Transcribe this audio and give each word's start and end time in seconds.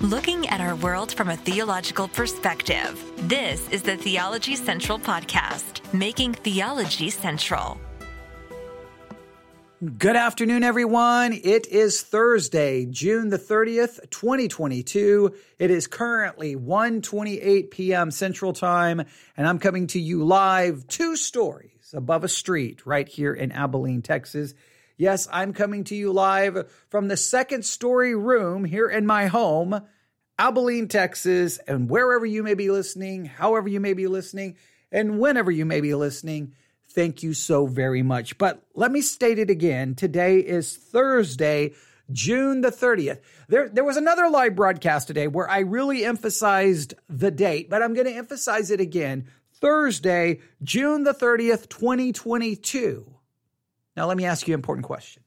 looking 0.00 0.46
at 0.48 0.60
our 0.60 0.76
world 0.76 1.14
from 1.14 1.30
a 1.30 1.36
theological 1.36 2.06
perspective. 2.08 3.02
This 3.16 3.66
is 3.70 3.82
the 3.82 3.96
Theology 3.96 4.54
Central 4.54 4.98
Podcast, 4.98 5.80
making 5.94 6.34
theology 6.34 7.08
central. 7.08 7.80
Good 9.98 10.16
afternoon, 10.16 10.64
everyone. 10.64 11.32
It 11.32 11.66
is 11.68 12.02
Thursday, 12.02 12.86
June 12.86 13.30
the 13.30 13.38
30th, 13.38 14.10
2022. 14.10 15.34
It 15.58 15.70
is 15.70 15.86
currently 15.86 16.56
1:28 16.56 17.70
p.m. 17.70 18.10
Central 18.10 18.52
Time, 18.52 19.02
and 19.36 19.46
I'm 19.46 19.58
coming 19.58 19.86
to 19.88 20.00
you 20.00 20.24
live 20.24 20.86
two 20.88 21.16
stories 21.16 21.92
above 21.94 22.24
a 22.24 22.28
street 22.28 22.84
right 22.86 23.08
here 23.08 23.32
in 23.32 23.52
Abilene, 23.52 24.02
Texas. 24.02 24.54
Yes, 24.98 25.28
I'm 25.30 25.52
coming 25.52 25.84
to 25.84 25.94
you 25.94 26.10
live 26.10 26.70
from 26.88 27.08
the 27.08 27.18
second 27.18 27.66
story 27.66 28.14
room 28.14 28.64
here 28.64 28.88
in 28.88 29.04
my 29.04 29.26
home, 29.26 29.82
Abilene, 30.38 30.88
Texas, 30.88 31.58
and 31.68 31.90
wherever 31.90 32.24
you 32.24 32.42
may 32.42 32.54
be 32.54 32.70
listening, 32.70 33.26
however 33.26 33.68
you 33.68 33.78
may 33.78 33.92
be 33.92 34.06
listening, 34.06 34.56
and 34.90 35.18
whenever 35.18 35.50
you 35.50 35.66
may 35.66 35.82
be 35.82 35.94
listening. 35.94 36.54
Thank 36.88 37.22
you 37.22 37.34
so 37.34 37.66
very 37.66 38.02
much. 38.02 38.38
But 38.38 38.62
let 38.74 38.90
me 38.90 39.02
state 39.02 39.38
it 39.38 39.50
again. 39.50 39.94
Today 39.94 40.38
is 40.38 40.74
Thursday, 40.74 41.74
June 42.10 42.62
the 42.62 42.70
30th. 42.70 43.20
There, 43.48 43.68
there 43.68 43.84
was 43.84 43.98
another 43.98 44.30
live 44.30 44.56
broadcast 44.56 45.08
today 45.08 45.26
where 45.26 45.50
I 45.50 45.58
really 45.58 46.06
emphasized 46.06 46.94
the 47.06 47.30
date, 47.30 47.68
but 47.68 47.82
I'm 47.82 47.92
going 47.92 48.06
to 48.06 48.16
emphasize 48.16 48.70
it 48.70 48.80
again. 48.80 49.26
Thursday, 49.52 50.40
June 50.62 51.04
the 51.04 51.12
30th, 51.12 51.68
2022. 51.68 53.15
Now, 53.96 54.06
let 54.06 54.16
me 54.16 54.26
ask 54.26 54.46
you 54.46 54.54
an 54.54 54.60
important 54.60 54.86
question. 54.86 55.22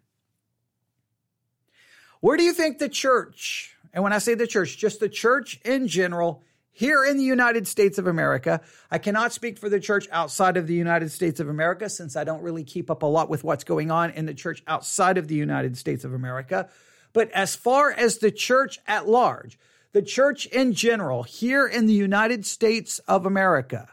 Where 2.22 2.38
do 2.38 2.44
you 2.44 2.54
think 2.54 2.78
the 2.78 2.90
church, 2.90 3.76
and 3.94 4.04
when 4.04 4.14
I 4.14 4.20
say 4.20 4.36
the 4.36 4.48
church, 4.48 4.78
just 4.78 5.00
the 5.00 5.10
church 5.10 5.60
in 5.64 5.88
general, 5.88 6.44
here 6.80 7.04
in 7.04 7.18
the 7.18 7.24
United 7.24 7.68
States 7.68 7.98
of 7.98 8.08
America. 8.08 8.62
I 8.90 9.00
cannot 9.00 9.34
speak 9.34 9.58
for 9.58 9.68
the 9.68 9.82
church 9.82 10.08
outside 10.14 10.56
of 10.56 10.66
the 10.66 10.74
United 10.74 11.12
States 11.12 11.42
of 11.42 11.50
America 11.50 11.90
since 11.90 12.16
I 12.16 12.24
don't 12.24 12.42
really 12.42 12.64
keep 12.64 12.90
up 12.90 13.04
a 13.04 13.06
lot 13.06 13.30
with 13.30 13.44
what's 13.44 13.66
going 13.66 13.92
on 13.92 14.12
in 14.12 14.26
the 14.26 14.34
church 14.34 14.64
outside 14.66 15.18
of 15.18 15.28
the 15.28 15.36
United 15.36 15.78
States 15.78 16.06
of 16.06 16.14
America. 16.14 16.70
But 17.12 17.32
as 17.32 17.54
far 17.54 17.92
as 17.92 18.20
the 18.20 18.32
church 18.32 18.80
at 18.88 19.10
large, 19.10 19.60
the 19.92 20.02
church 20.02 20.46
in 20.46 20.72
general 20.72 21.24
here 21.24 21.68
in 21.68 21.86
the 21.86 21.94
United 21.94 22.46
States 22.46 23.00
of 23.00 23.26
America, 23.26 23.90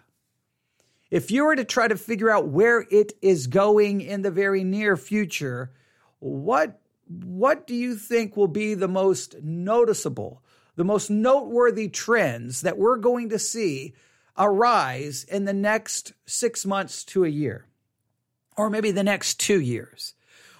if 1.17 1.31
you 1.31 1.47
were 1.47 1.56
to 1.56 1.64
try 1.64 1.89
to 1.89 1.97
figure 1.97 2.31
out 2.31 2.48
where 2.48 2.84
it 2.91 3.14
is 3.22 3.47
going 3.47 4.03
in 4.03 4.20
the 4.20 4.31
very 4.31 4.62
near 4.64 4.98
future, 4.98 5.73
what 6.19 6.78
what 7.08 7.67
do 7.67 7.75
you 7.75 7.95
think 7.95 8.36
will 8.36 8.48
be 8.48 8.75
the 8.75 8.86
most 8.86 9.36
noticeable, 9.42 10.42
the 10.75 10.84
most 10.84 11.08
noteworthy 11.08 11.89
trends 11.89 12.61
that 12.61 12.77
we're 12.77 12.98
going 12.98 13.31
to 13.31 13.39
see 13.39 13.95
arise 14.36 15.25
in 15.25 15.47
the 15.47 15.55
next 15.55 16.12
six 16.27 16.67
months 16.67 17.03
to 17.05 17.25
a 17.25 17.28
year, 17.28 17.64
or 18.55 18.69
maybe 18.69 18.91
the 18.91 19.03
next 19.03 19.41
two 19.41 19.61
years? 19.61 20.12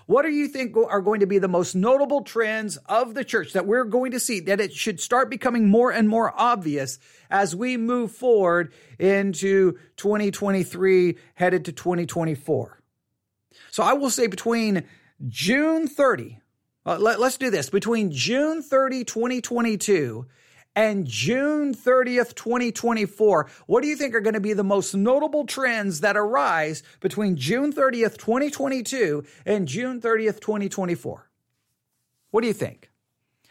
What 0.07 0.23
do 0.23 0.31
you 0.31 0.47
think 0.47 0.77
are 0.77 1.01
going 1.01 1.21
to 1.21 1.27
be 1.27 1.39
the 1.39 1.49
most 1.49 1.75
notable 1.75 2.23
trends 2.23 2.77
of 2.87 3.15
the 3.15 3.25
church 3.25 3.53
that 3.55 3.67
we're 3.67 3.85
going 3.85 4.13
to 4.13 4.21
see 4.21 4.39
that 4.41 4.61
it 4.61 4.73
should 4.73 5.01
start 5.01 5.29
becoming 5.29 5.69
more 5.69 5.91
and 5.91 6.09
more 6.09 6.33
obvious 6.37 7.01
as 7.29 7.57
we 7.57 7.77
move 7.77 8.13
forward 8.13 8.73
into 9.01 9.73
2023, 9.97 11.19
headed 11.35 11.65
to 11.65 11.73
2024? 11.73 12.81
So 13.73 13.83
I 13.83 13.95
will 13.95 14.11
say 14.11 14.29
between 14.29 14.85
June 15.27 15.89
30, 15.89 16.39
uh, 16.85 16.99
let, 16.99 17.19
us 17.19 17.37
do 17.37 17.51
this. 17.51 17.69
Between 17.69 18.13
June 18.13 18.63
30, 18.63 19.05
2022 19.05 20.27
and 20.77 21.07
June 21.07 21.75
30th, 21.75 22.35
2024, 22.35 23.49
what 23.67 23.83
do 23.83 23.89
you 23.89 23.97
think 23.97 24.15
are 24.15 24.21
going 24.21 24.35
to 24.35 24.41
be 24.41 24.53
the 24.53 24.63
most 24.63 24.95
notable 24.95 25.47
trends 25.47 26.01
that 26.01 26.19
arise 26.19 26.83
between 27.01 27.37
June 27.37 27.73
30th, 27.73 28.19
2022 28.19 29.25
and 29.47 29.67
June 29.67 30.03
30th, 30.03 30.39
2024? 30.39 31.31
What 32.31 32.43
do 32.43 32.47
you 32.47 32.53
think? 32.53 32.91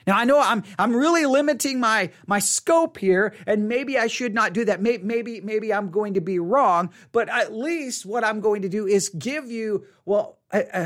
Now 0.05 0.19
I 0.19 0.23
know 0.25 0.39
I'm 0.39 0.63
I'm 0.77 0.95
really 0.95 1.25
limiting 1.25 1.79
my 1.79 2.11
my 2.27 2.37
scope 2.37 2.99
here, 2.99 3.33
and 3.47 3.67
maybe 3.67 3.97
I 3.97 4.05
should 4.05 4.35
not 4.35 4.53
do 4.53 4.63
that. 4.65 4.79
Maybe 4.79 5.03
maybe 5.03 5.41
maybe 5.41 5.73
I'm 5.73 5.89
going 5.89 6.13
to 6.13 6.21
be 6.21 6.37
wrong, 6.37 6.91
but 7.11 7.27
at 7.27 7.55
least 7.55 8.05
what 8.05 8.23
I'm 8.23 8.39
going 8.39 8.61
to 8.61 8.69
do 8.69 8.85
is 8.85 9.09
give 9.09 9.49
you 9.49 9.85
well 10.05 10.37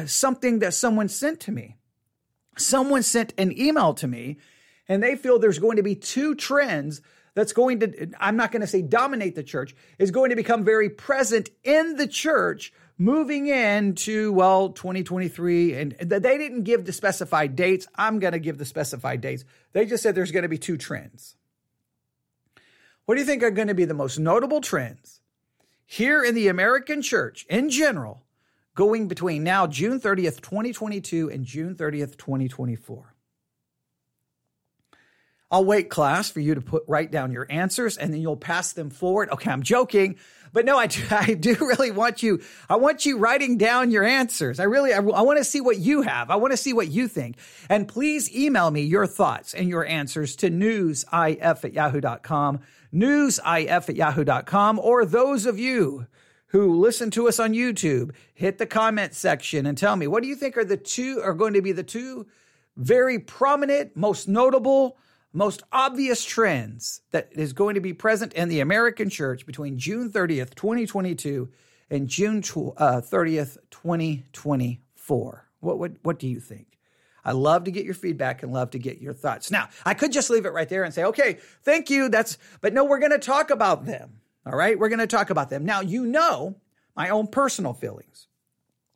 something 0.05 0.59
that 0.59 0.73
someone 0.73 1.09
sent 1.09 1.41
to 1.41 1.51
me. 1.51 1.75
Someone 2.57 3.03
sent 3.03 3.33
an 3.37 3.51
email 3.59 3.93
to 3.95 4.07
me 4.07 4.37
and 4.89 5.01
they 5.01 5.15
feel 5.15 5.39
there's 5.39 5.59
going 5.59 5.77
to 5.77 5.83
be 5.83 5.95
two 5.95 6.35
trends 6.35 7.01
that's 7.35 7.53
going 7.53 7.79
to, 7.79 8.09
I'm 8.19 8.35
not 8.35 8.51
going 8.51 8.61
to 8.61 8.67
say 8.67 8.81
dominate 8.81 9.35
the 9.35 9.43
church, 9.43 9.75
is 9.99 10.11
going 10.11 10.31
to 10.31 10.35
become 10.35 10.65
very 10.65 10.89
present 10.89 11.49
in 11.63 11.95
the 11.95 12.07
church 12.07 12.73
moving 12.97 13.47
into, 13.47 14.33
well, 14.33 14.69
2023. 14.69 15.75
And 15.75 15.91
they 15.93 16.37
didn't 16.37 16.63
give 16.63 16.85
the 16.85 16.91
specified 16.91 17.55
dates. 17.55 17.87
I'm 17.95 18.19
going 18.19 18.33
to 18.33 18.39
give 18.39 18.57
the 18.57 18.65
specified 18.65 19.21
dates. 19.21 19.45
They 19.71 19.85
just 19.85 20.03
said 20.03 20.15
there's 20.15 20.31
going 20.31 20.43
to 20.43 20.49
be 20.49 20.57
two 20.57 20.75
trends. 20.75 21.35
What 23.05 23.15
do 23.15 23.21
you 23.21 23.27
think 23.27 23.43
are 23.43 23.51
going 23.51 23.69
to 23.69 23.75
be 23.75 23.85
the 23.85 23.93
most 23.93 24.19
notable 24.19 24.59
trends 24.59 25.21
here 25.85 26.23
in 26.23 26.35
the 26.35 26.47
American 26.47 27.01
church 27.01 27.45
in 27.49 27.69
general 27.69 28.23
going 28.75 29.07
between 29.07 29.43
now 29.43 29.67
June 29.67 29.99
30th, 29.99 30.41
2022 30.41 31.29
and 31.29 31.45
June 31.45 31.75
30th, 31.75 32.17
2024. 32.17 33.15
I'll 35.51 35.65
wait 35.65 35.89
class 35.89 36.29
for 36.29 36.39
you 36.39 36.55
to 36.55 36.61
put 36.61 36.83
write 36.87 37.11
down 37.11 37.31
your 37.31 37.47
answers 37.49 37.97
and 37.97 38.13
then 38.13 38.21
you'll 38.21 38.37
pass 38.37 38.73
them 38.73 38.89
forward. 38.89 39.29
Okay, 39.31 39.49
I'm 39.49 39.63
joking, 39.63 40.17
but 40.53 40.65
no, 40.65 40.77
I 40.77 40.87
do, 40.87 41.03
I 41.11 41.33
do 41.33 41.55
really 41.59 41.91
want 41.91 42.21
you, 42.21 42.41
I 42.69 42.75
want 42.75 43.05
you 43.05 43.17
writing 43.17 43.57
down 43.57 43.91
your 43.91 44.03
answers. 44.03 44.59
I 44.59 44.63
really, 44.65 44.93
I, 44.93 44.97
I 44.97 45.21
want 45.21 45.39
to 45.39 45.43
see 45.43 45.61
what 45.61 45.77
you 45.77 46.01
have. 46.03 46.29
I 46.29 46.35
want 46.35 46.51
to 46.51 46.57
see 46.57 46.73
what 46.73 46.89
you 46.89 47.07
think. 47.07 47.37
And 47.67 47.87
please 47.87 48.33
email 48.35 48.69
me 48.69 48.81
your 48.81 49.07
thoughts 49.07 49.53
and 49.53 49.69
your 49.69 49.85
answers 49.85 50.35
to 50.37 50.49
newsif 50.49 51.63
at 51.63 51.73
yahoo.com, 51.73 52.59
newsif 52.93 53.89
at 53.89 53.95
yahoo.com, 53.95 54.79
or 54.79 55.05
those 55.05 55.45
of 55.45 55.57
you 55.57 56.07
who 56.47 56.79
listen 56.79 57.11
to 57.11 57.27
us 57.27 57.39
on 57.39 57.53
YouTube, 57.53 58.11
hit 58.33 58.57
the 58.57 58.65
comment 58.65 59.13
section 59.13 59.65
and 59.65 59.77
tell 59.77 59.95
me 59.95 60.07
what 60.07 60.23
do 60.23 60.29
you 60.29 60.35
think 60.35 60.57
are 60.57 60.65
the 60.65 60.77
two 60.77 61.21
are 61.23 61.33
going 61.33 61.53
to 61.53 61.61
be 61.61 61.71
the 61.71 61.83
two 61.83 62.25
very 62.75 63.19
prominent, 63.19 63.95
most 63.95 64.27
notable, 64.27 64.97
most 65.31 65.63
obvious 65.71 66.23
trends 66.25 67.01
that 67.11 67.29
is 67.31 67.53
going 67.53 67.75
to 67.75 67.81
be 67.81 67.93
present 67.93 68.33
in 68.33 68.49
the 68.49 68.59
American 68.59 69.09
church 69.09 69.45
between 69.45 69.77
June 69.77 70.11
30th, 70.11 70.55
2022 70.55 71.49
and 71.89 72.07
June 72.07 72.37
uh, 72.37 73.01
30th, 73.01 73.57
2024. 73.69 75.49
What, 75.59 75.79
what, 75.79 75.91
what 76.01 76.19
do 76.19 76.27
you 76.27 76.39
think? 76.39 76.65
I 77.23 77.33
love 77.33 77.65
to 77.65 77.71
get 77.71 77.85
your 77.85 77.93
feedback 77.93 78.43
and 78.43 78.53
love 78.53 78.71
to 78.71 78.79
get 78.79 79.01
your 79.01 79.13
thoughts. 79.13 79.51
Now, 79.51 79.69
I 79.85 79.93
could 79.93 80.11
just 80.11 80.29
leave 80.29 80.45
it 80.45 80.53
right 80.53 80.69
there 80.69 80.83
and 80.83 80.93
say, 80.93 81.03
okay, 81.05 81.37
thank 81.63 81.89
you. 81.89 82.09
That's, 82.09 82.37
but 82.61 82.73
no, 82.73 82.85
we're 82.85 82.99
going 82.99 83.11
to 83.11 83.19
talk 83.19 83.49
about 83.49 83.85
them. 83.85 84.21
All 84.45 84.55
right, 84.55 84.79
we're 84.79 84.89
going 84.89 84.99
to 84.99 85.07
talk 85.07 85.29
about 85.29 85.49
them. 85.49 85.65
Now, 85.65 85.81
you 85.81 86.05
know 86.05 86.55
my 86.95 87.09
own 87.09 87.27
personal 87.27 87.73
feelings. 87.73 88.27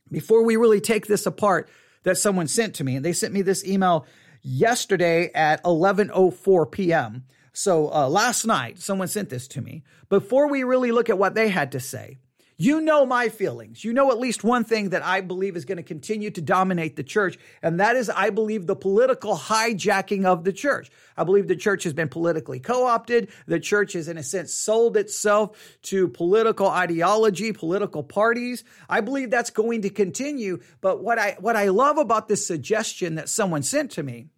Before 0.10 0.44
we 0.44 0.56
really 0.56 0.82
take 0.82 1.06
this 1.06 1.26
apart, 1.26 1.70
that 2.04 2.18
someone 2.18 2.48
sent 2.48 2.76
to 2.76 2.84
me, 2.84 2.96
and 2.96 3.06
they 3.06 3.14
sent 3.14 3.34
me 3.34 3.42
this 3.42 3.66
email 3.66 4.06
yesterday 4.44 5.32
at 5.34 5.64
11:04 5.64 6.72
p.m. 6.72 7.24
So 7.54 7.92
uh, 7.94 8.10
last 8.10 8.46
night, 8.46 8.80
someone 8.80 9.08
sent 9.08 9.30
this 9.30 9.48
to 9.50 9.62
me. 9.62 9.84
Before 10.10 10.50
we 10.50 10.64
really 10.64 10.92
look 10.92 11.10
at 11.10 11.18
what 11.18 11.36
they 11.36 11.50
had 11.50 11.72
to 11.74 11.80
say, 11.80 12.18
you 12.58 12.82
know 12.82 13.06
my 13.06 13.30
feelings. 13.30 13.84
You 13.84 13.94
know 13.94 14.12
at 14.12 14.20
least 14.20 14.44
one 14.44 14.64
thing 14.64 14.90
that 14.90 15.04
I 15.04 15.22
believe 15.22 15.56
is 15.56 15.66
going 15.66 15.78
to 15.78 15.84
continue 15.84 16.30
to 16.32 16.42
dominate 16.42 16.96
the 16.96 17.04
church, 17.04 17.38
and 17.62 17.80
that 17.80 17.96
is 17.96 18.10
I 18.10 18.30
believe 18.30 18.68
the 18.68 18.76
political 18.76 19.36
hijacking 19.36 20.26
of 20.26 20.44
the 20.44 20.54
church. 20.54 20.90
I 21.18 21.24
believe 21.24 21.48
the 21.48 21.56
church 21.56 21.84
has 21.84 21.94
been 21.94 22.10
politically 22.10 22.60
co 22.60 22.86
opted. 22.86 23.30
The 23.48 23.60
church 23.60 23.94
has, 23.94 24.08
in 24.08 24.18
a 24.18 24.24
sense, 24.24 24.54
sold 24.54 24.98
itself 24.98 25.58
to 25.84 26.08
political 26.08 26.68
ideology, 26.68 27.54
political 27.54 28.04
parties. 28.04 28.64
I 28.88 29.02
believe 29.02 29.30
that's 29.30 29.50
going 29.50 29.82
to 29.84 29.90
continue. 29.90 30.60
But 30.82 31.04
what 31.04 31.20
I, 31.20 31.38
what 31.40 31.56
I 31.56 31.70
love 31.70 31.98
about 31.98 32.28
this 32.28 32.46
suggestion 32.46 33.16
that 33.16 33.30
someone 33.30 33.64
sent 33.64 33.92
to 33.92 34.04
me 34.04 34.30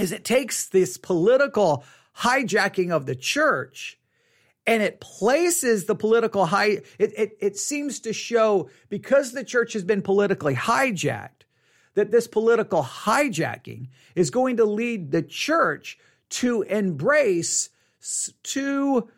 is 0.00 0.12
it 0.12 0.24
takes 0.24 0.68
this 0.68 0.96
political 0.96 1.84
hijacking 2.18 2.90
of 2.90 3.06
the 3.06 3.14
church 3.14 3.98
and 4.66 4.82
it 4.82 5.00
places 5.00 5.86
the 5.86 5.94
political 5.94 6.46
high 6.46 6.80
it, 6.98 7.12
it, 7.16 7.36
it 7.40 7.56
seems 7.56 8.00
to 8.00 8.12
show 8.12 8.68
because 8.88 9.32
the 9.32 9.44
church 9.44 9.72
has 9.72 9.84
been 9.84 10.02
politically 10.02 10.54
hijacked 10.54 11.44
that 11.94 12.10
this 12.10 12.26
political 12.26 12.82
hijacking 12.82 13.88
is 14.14 14.30
going 14.30 14.56
to 14.56 14.64
lead 14.64 15.10
the 15.10 15.22
church 15.22 15.98
to 16.28 16.62
embrace 16.62 17.70
two 18.42 19.08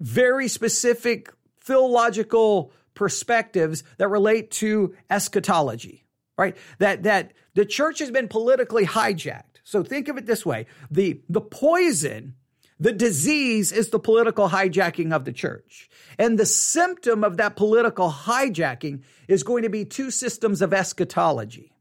very 0.00 0.48
specific 0.48 1.32
theological 1.60 2.72
perspectives 2.94 3.84
that 3.98 4.08
relate 4.08 4.50
to 4.50 4.94
eschatology 5.08 6.04
right? 6.40 6.56
That 6.78 7.02
that 7.02 7.32
the 7.54 7.66
church 7.66 7.98
has 7.98 8.10
been 8.10 8.26
politically 8.26 8.86
hijacked 8.86 9.49
So 9.70 9.84
think 9.84 10.08
of 10.08 10.16
it 10.16 10.26
this 10.26 10.44
way 10.44 10.66
the, 10.90 11.20
the 11.28 11.40
poison, 11.40 12.34
the 12.80 12.92
disease 12.92 13.70
is 13.70 13.90
the 13.90 14.00
political 14.00 14.48
hijacking 14.48 15.12
of 15.12 15.24
the 15.24 15.32
church. 15.32 15.88
And 16.18 16.36
the 16.36 16.44
symptom 16.44 17.22
of 17.22 17.36
that 17.36 17.54
political 17.54 18.10
hijacking 18.10 19.02
is 19.28 19.44
going 19.44 19.62
to 19.62 19.68
be 19.68 19.84
two 19.84 20.10
systems 20.10 20.60
of 20.60 20.74
eschatology. 20.74 21.72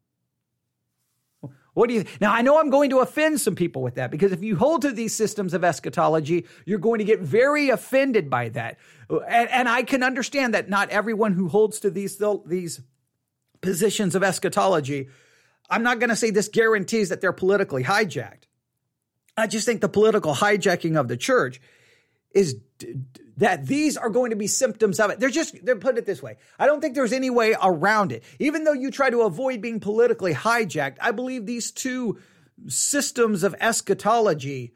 What 1.73 1.89
do 1.89 1.95
you 1.95 2.05
now? 2.21 2.31
I 2.31 2.43
know 2.43 2.59
I'm 2.59 2.69
going 2.69 2.91
to 2.91 2.99
offend 2.99 3.41
some 3.41 3.55
people 3.55 3.81
with 3.81 3.95
that 3.95 4.11
because 4.11 4.33
if 4.33 4.43
you 4.43 4.55
hold 4.55 4.83
to 4.83 4.91
these 4.91 5.15
systems 5.15 5.55
of 5.55 5.63
eschatology, 5.63 6.45
you're 6.65 6.77
going 6.77 6.99
to 6.99 7.05
get 7.05 7.21
very 7.21 7.69
offended 7.69 8.29
by 8.29 8.49
that. 8.49 8.77
And, 9.09 9.49
and 9.49 9.67
I 9.67 9.81
can 9.81 10.03
understand 10.03 10.53
that 10.53 10.69
not 10.69 10.89
everyone 10.91 11.33
who 11.33 11.47
holds 11.47 11.79
to 11.79 11.89
these 11.89 12.21
these 12.45 12.81
positions 13.61 14.13
of 14.13 14.23
eschatology, 14.23 15.09
I'm 15.69 15.83
not 15.83 15.99
going 15.99 16.09
to 16.09 16.15
say 16.15 16.31
this 16.31 16.47
guarantees 16.47 17.09
that 17.09 17.21
they're 17.21 17.33
politically 17.33 17.83
hijacked. 17.83 18.43
I 19.37 19.47
just 19.47 19.65
think 19.65 19.81
the 19.81 19.89
political 19.89 20.33
hijacking 20.33 20.99
of 20.99 21.07
the 21.07 21.17
church 21.17 21.61
is 22.31 22.57
that 23.37 23.65
these 23.65 23.95
are 23.95 24.09
going 24.09 24.31
to 24.31 24.35
be 24.35 24.47
symptoms 24.47 24.99
of 24.99 25.11
it. 25.11 25.19
They're 25.19 25.29
just, 25.29 25.63
they're 25.65 25.77
put 25.77 25.97
it 25.97 26.05
this 26.05 26.21
way. 26.21 26.35
I 26.57 26.65
don't 26.65 26.81
think 26.81 26.95
there's 26.95 27.13
any 27.13 27.29
way 27.29 27.55
around 27.61 28.11
it. 28.11 28.23
Even 28.39 28.65
though 28.65 28.73
you 28.73 28.91
try 28.91 29.09
to 29.09 29.21
avoid 29.21 29.61
being 29.61 29.79
politically 29.79 30.33
hijacked, 30.33 30.97
I 30.99 31.11
believe 31.11 31.45
these 31.45 31.71
two 31.71 32.19
systems 32.67 33.43
of 33.43 33.55
eschatology, 33.59 34.73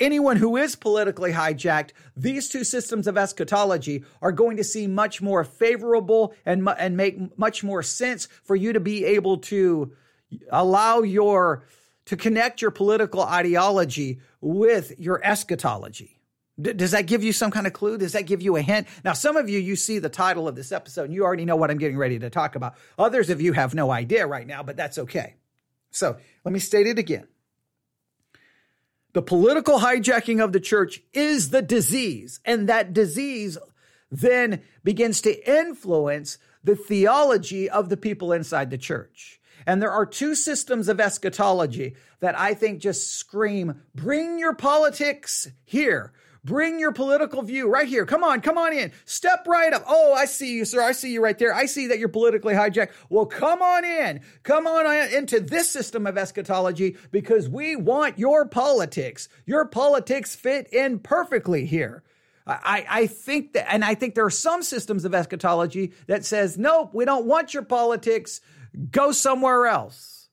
anyone 0.00 0.36
who 0.36 0.56
is 0.56 0.76
politically 0.76 1.32
hijacked, 1.32 1.90
these 2.16 2.48
two 2.48 2.64
systems 2.64 3.06
of 3.06 3.16
eschatology 3.16 4.04
are 4.22 4.32
going 4.32 4.56
to 4.56 4.64
seem 4.64 4.94
much 4.94 5.22
more 5.22 5.44
favorable 5.44 6.34
and, 6.44 6.68
and 6.78 6.96
make 6.96 7.38
much 7.38 7.62
more 7.62 7.82
sense 7.82 8.26
for 8.44 8.56
you 8.56 8.72
to 8.72 8.80
be 8.80 9.04
able 9.04 9.38
to 9.38 9.92
allow 10.50 11.00
your, 11.00 11.64
to 12.06 12.16
connect 12.16 12.60
your 12.60 12.70
political 12.70 13.22
ideology 13.22 14.20
with 14.40 14.98
your 14.98 15.24
eschatology. 15.24 16.20
D- 16.60 16.72
does 16.72 16.90
that 16.90 17.06
give 17.06 17.22
you 17.22 17.32
some 17.32 17.50
kind 17.50 17.66
of 17.66 17.72
clue? 17.72 17.98
Does 17.98 18.12
that 18.12 18.26
give 18.26 18.42
you 18.42 18.56
a 18.56 18.62
hint? 18.62 18.88
Now, 19.04 19.12
some 19.12 19.36
of 19.36 19.48
you, 19.48 19.58
you 19.58 19.76
see 19.76 19.98
the 19.98 20.08
title 20.08 20.48
of 20.48 20.56
this 20.56 20.72
episode 20.72 21.04
and 21.04 21.14
you 21.14 21.24
already 21.24 21.44
know 21.44 21.56
what 21.56 21.70
I'm 21.70 21.78
getting 21.78 21.98
ready 21.98 22.18
to 22.18 22.30
talk 22.30 22.56
about. 22.56 22.74
Others 22.98 23.30
of 23.30 23.40
you 23.40 23.52
have 23.52 23.74
no 23.74 23.90
idea 23.90 24.26
right 24.26 24.46
now, 24.46 24.62
but 24.62 24.76
that's 24.76 24.98
okay. 24.98 25.36
So 25.90 26.16
let 26.44 26.52
me 26.52 26.58
state 26.58 26.86
it 26.86 26.98
again. 26.98 27.26
The 29.14 29.22
political 29.22 29.78
hijacking 29.78 30.42
of 30.42 30.52
the 30.52 30.60
church 30.60 31.00
is 31.12 31.50
the 31.50 31.62
disease, 31.62 32.40
and 32.44 32.68
that 32.68 32.92
disease 32.92 33.56
then 34.10 34.62
begins 34.84 35.20
to 35.22 35.50
influence 35.50 36.38
the 36.62 36.76
theology 36.76 37.68
of 37.70 37.88
the 37.88 37.96
people 37.96 38.32
inside 38.32 38.70
the 38.70 38.78
church. 38.78 39.40
And 39.66 39.82
there 39.82 39.90
are 39.90 40.06
two 40.06 40.34
systems 40.34 40.88
of 40.88 41.00
eschatology 41.00 41.96
that 42.20 42.38
I 42.38 42.54
think 42.54 42.80
just 42.80 43.14
scream, 43.14 43.82
bring 43.94 44.38
your 44.38 44.54
politics 44.54 45.48
here. 45.64 46.12
Bring 46.48 46.80
your 46.80 46.92
political 46.92 47.42
view 47.42 47.68
right 47.68 47.86
here. 47.86 48.06
Come 48.06 48.24
on, 48.24 48.40
come 48.40 48.56
on 48.56 48.72
in. 48.72 48.90
Step 49.04 49.46
right 49.46 49.70
up. 49.70 49.84
Oh, 49.86 50.14
I 50.14 50.24
see 50.24 50.56
you, 50.56 50.64
sir. 50.64 50.82
I 50.82 50.92
see 50.92 51.12
you 51.12 51.22
right 51.22 51.38
there. 51.38 51.54
I 51.54 51.66
see 51.66 51.88
that 51.88 51.98
you're 51.98 52.08
politically 52.08 52.54
hijacked. 52.54 52.92
Well, 53.10 53.26
come 53.26 53.60
on 53.60 53.84
in. 53.84 54.22
Come 54.44 54.66
on 54.66 54.86
into 55.12 55.40
this 55.40 55.68
system 55.68 56.06
of 56.06 56.16
eschatology 56.16 56.96
because 57.10 57.50
we 57.50 57.76
want 57.76 58.18
your 58.18 58.46
politics. 58.46 59.28
Your 59.44 59.66
politics 59.66 60.34
fit 60.34 60.72
in 60.72 61.00
perfectly 61.00 61.66
here. 61.66 62.02
I, 62.46 62.86
I 62.88 63.06
think 63.08 63.52
that, 63.52 63.70
and 63.70 63.84
I 63.84 63.94
think 63.94 64.14
there 64.14 64.24
are 64.24 64.30
some 64.30 64.62
systems 64.62 65.04
of 65.04 65.14
eschatology 65.14 65.92
that 66.06 66.24
says, 66.24 66.56
nope, 66.56 66.94
we 66.94 67.04
don't 67.04 67.26
want 67.26 67.52
your 67.52 67.62
politics. 67.62 68.40
Go 68.90 69.12
somewhere 69.12 69.66
else. 69.66 70.30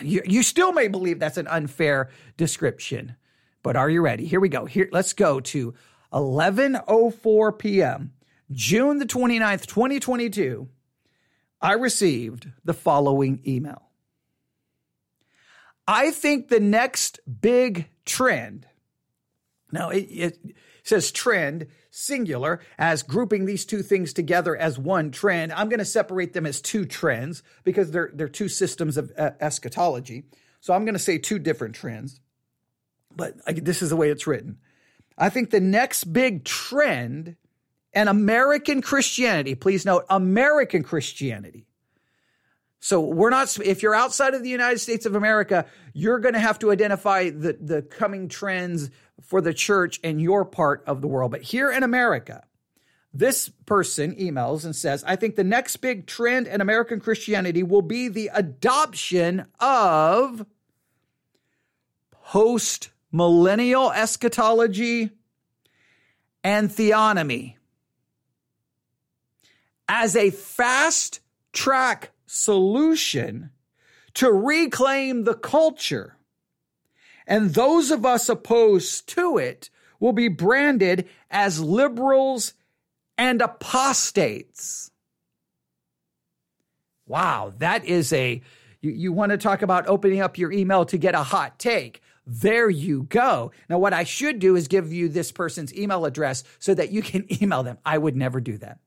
You, 0.00 0.22
you 0.24 0.44
still 0.44 0.72
may 0.72 0.86
believe 0.86 1.18
that's 1.18 1.36
an 1.36 1.48
unfair 1.48 2.10
description. 2.36 3.16
But 3.62 3.76
are 3.76 3.90
you 3.90 4.00
ready? 4.00 4.26
Here 4.26 4.40
we 4.40 4.48
go. 4.48 4.64
Here, 4.64 4.88
let's 4.92 5.12
go 5.12 5.40
to 5.40 5.74
11:04 6.12 7.58
p.m. 7.58 8.12
June 8.50 8.98
the 8.98 9.06
29th, 9.06 9.66
2022. 9.66 10.68
I 11.60 11.72
received 11.72 12.50
the 12.64 12.74
following 12.74 13.40
email. 13.46 13.82
I 15.86 16.10
think 16.10 16.48
the 16.48 16.60
next 16.60 17.20
big 17.40 17.88
trend. 18.04 18.66
Now 19.70 19.90
it, 19.90 20.06
it 20.10 20.38
says 20.82 21.12
trend 21.12 21.68
singular 21.90 22.60
as 22.78 23.02
grouping 23.02 23.44
these 23.44 23.64
two 23.64 23.82
things 23.82 24.12
together 24.12 24.56
as 24.56 24.78
one 24.78 25.10
trend. 25.10 25.52
I'm 25.52 25.68
going 25.68 25.78
to 25.78 25.84
separate 25.84 26.32
them 26.32 26.46
as 26.46 26.60
two 26.60 26.84
trends 26.84 27.42
because 27.64 27.90
they're 27.90 28.10
they're 28.12 28.28
two 28.28 28.48
systems 28.48 28.96
of 28.96 29.12
uh, 29.16 29.30
eschatology. 29.40 30.24
So 30.60 30.74
I'm 30.74 30.84
going 30.84 30.94
to 30.94 31.00
say 31.00 31.18
two 31.18 31.38
different 31.38 31.74
trends 31.74 32.20
but 33.16 33.34
I, 33.46 33.52
this 33.52 33.82
is 33.82 33.90
the 33.90 33.96
way 33.96 34.10
it's 34.10 34.26
written. 34.26 34.58
I 35.16 35.28
think 35.28 35.50
the 35.50 35.60
next 35.60 36.04
big 36.04 36.44
trend 36.44 37.36
in 37.92 38.08
American 38.08 38.82
Christianity, 38.82 39.54
please 39.54 39.84
note 39.84 40.04
American 40.08 40.82
Christianity. 40.82 41.66
So 42.80 43.00
we're 43.00 43.30
not, 43.30 43.56
if 43.60 43.82
you're 43.82 43.94
outside 43.94 44.34
of 44.34 44.42
the 44.42 44.48
United 44.48 44.80
States 44.80 45.06
of 45.06 45.14
America, 45.14 45.66
you're 45.92 46.18
going 46.18 46.34
to 46.34 46.40
have 46.40 46.58
to 46.60 46.72
identify 46.72 47.30
the, 47.30 47.56
the 47.60 47.82
coming 47.82 48.28
trends 48.28 48.90
for 49.20 49.40
the 49.40 49.54
church 49.54 50.00
in 50.02 50.18
your 50.18 50.44
part 50.44 50.82
of 50.86 51.00
the 51.00 51.06
world. 51.06 51.30
But 51.30 51.42
here 51.42 51.70
in 51.70 51.84
America, 51.84 52.44
this 53.14 53.50
person 53.66 54.16
emails 54.16 54.64
and 54.64 54.74
says, 54.74 55.04
I 55.06 55.16
think 55.16 55.36
the 55.36 55.44
next 55.44 55.76
big 55.76 56.06
trend 56.06 56.46
in 56.46 56.60
American 56.60 56.98
Christianity 56.98 57.62
will 57.62 57.82
be 57.82 58.08
the 58.08 58.30
adoption 58.34 59.46
of 59.60 60.44
post 62.10 62.90
millennial 63.12 63.92
eschatology, 63.92 65.10
and 66.42 66.70
theonomy 66.70 67.54
as 69.88 70.16
a 70.16 70.30
fast 70.30 71.20
track 71.52 72.10
solution 72.26 73.50
to 74.14 74.32
reclaim 74.32 75.24
the 75.24 75.34
culture. 75.34 76.16
And 77.26 77.54
those 77.54 77.90
of 77.90 78.04
us 78.04 78.28
opposed 78.28 79.06
to 79.10 79.38
it 79.38 79.70
will 80.00 80.12
be 80.12 80.28
branded 80.28 81.08
as 81.30 81.60
liberals 81.60 82.54
and 83.16 83.40
apostates. 83.40 84.90
Wow, 87.06 87.52
that 87.58 87.84
is 87.84 88.12
a, 88.12 88.42
you, 88.80 88.90
you 88.90 89.12
want 89.12 89.30
to 89.30 89.38
talk 89.38 89.62
about 89.62 89.86
opening 89.86 90.20
up 90.20 90.38
your 90.38 90.50
email 90.50 90.84
to 90.86 90.98
get 90.98 91.14
a 91.14 91.22
hot 91.22 91.58
take. 91.58 92.02
There 92.26 92.70
you 92.70 93.04
go. 93.04 93.52
Now, 93.68 93.78
what 93.78 93.92
I 93.92 94.04
should 94.04 94.38
do 94.38 94.54
is 94.56 94.68
give 94.68 94.92
you 94.92 95.08
this 95.08 95.32
person's 95.32 95.74
email 95.74 96.04
address 96.04 96.44
so 96.58 96.74
that 96.74 96.92
you 96.92 97.02
can 97.02 97.26
email 97.42 97.62
them. 97.62 97.78
I 97.84 97.98
would 97.98 98.16
never 98.16 98.40
do 98.40 98.58
that. 98.58 98.78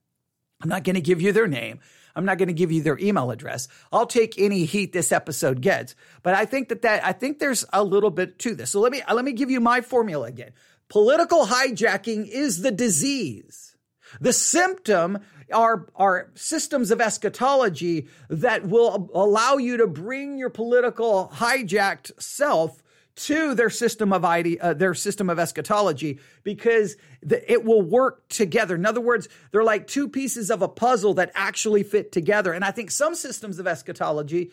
I'm 0.62 0.68
not 0.68 0.84
going 0.84 0.94
to 0.94 1.02
give 1.02 1.20
you 1.20 1.32
their 1.32 1.46
name. 1.46 1.80
I'm 2.14 2.24
not 2.24 2.38
going 2.38 2.48
to 2.48 2.54
give 2.54 2.72
you 2.72 2.82
their 2.82 2.98
email 2.98 3.30
address. 3.30 3.68
I'll 3.92 4.06
take 4.06 4.38
any 4.38 4.64
heat 4.64 4.94
this 4.94 5.12
episode 5.12 5.60
gets. 5.60 5.94
But 6.22 6.32
I 6.32 6.46
think 6.46 6.70
that 6.70 6.80
that 6.82 7.04
I 7.04 7.12
think 7.12 7.38
there's 7.38 7.66
a 7.74 7.84
little 7.84 8.10
bit 8.10 8.38
to 8.40 8.54
this. 8.54 8.70
So 8.70 8.80
let 8.80 8.90
me 8.90 9.02
let 9.12 9.24
me 9.24 9.32
give 9.32 9.50
you 9.50 9.60
my 9.60 9.82
formula 9.82 10.26
again. 10.26 10.52
Political 10.88 11.46
hijacking 11.46 12.26
is 12.26 12.62
the 12.62 12.70
disease. 12.70 13.76
The 14.20 14.32
symptom 14.32 15.18
are, 15.52 15.88
are 15.94 16.30
systems 16.34 16.90
of 16.90 17.00
eschatology 17.00 18.08
that 18.28 18.66
will 18.66 19.10
allow 19.14 19.56
you 19.56 19.76
to 19.78 19.86
bring 19.86 20.38
your 20.38 20.50
political 20.50 21.30
hijacked 21.34 22.20
self 22.20 22.82
to 23.16 23.54
their 23.54 23.70
system 23.70 24.12
of 24.12 24.24
uh, 24.24 24.74
their 24.74 24.94
system 24.94 25.30
of 25.30 25.38
eschatology 25.38 26.20
because 26.42 26.96
the, 27.22 27.50
it 27.50 27.64
will 27.64 27.82
work 27.82 28.28
together. 28.28 28.74
In 28.74 28.84
other 28.84 29.00
words, 29.00 29.28
they're 29.50 29.64
like 29.64 29.86
two 29.86 30.08
pieces 30.08 30.50
of 30.50 30.62
a 30.62 30.68
puzzle 30.68 31.14
that 31.14 31.32
actually 31.34 31.82
fit 31.82 32.12
together. 32.12 32.52
And 32.52 32.64
I 32.64 32.70
think 32.70 32.90
some 32.90 33.14
systems 33.14 33.58
of 33.58 33.66
eschatology 33.66 34.52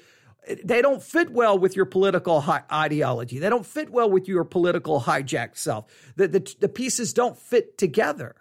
they 0.63 0.81
don't 0.81 1.01
fit 1.01 1.31
well 1.31 1.57
with 1.57 1.75
your 1.75 1.85
political 1.85 2.41
hi- 2.41 2.63
ideology. 2.71 3.39
They 3.39 3.49
don't 3.49 3.65
fit 3.65 3.89
well 3.89 4.09
with 4.09 4.27
your 4.27 4.43
political 4.43 5.01
hijacked 5.01 5.57
self. 5.57 5.85
The, 6.15 6.27
the, 6.27 6.55
the 6.59 6.69
pieces 6.69 7.13
don't 7.13 7.37
fit 7.37 7.77
together. 7.77 8.35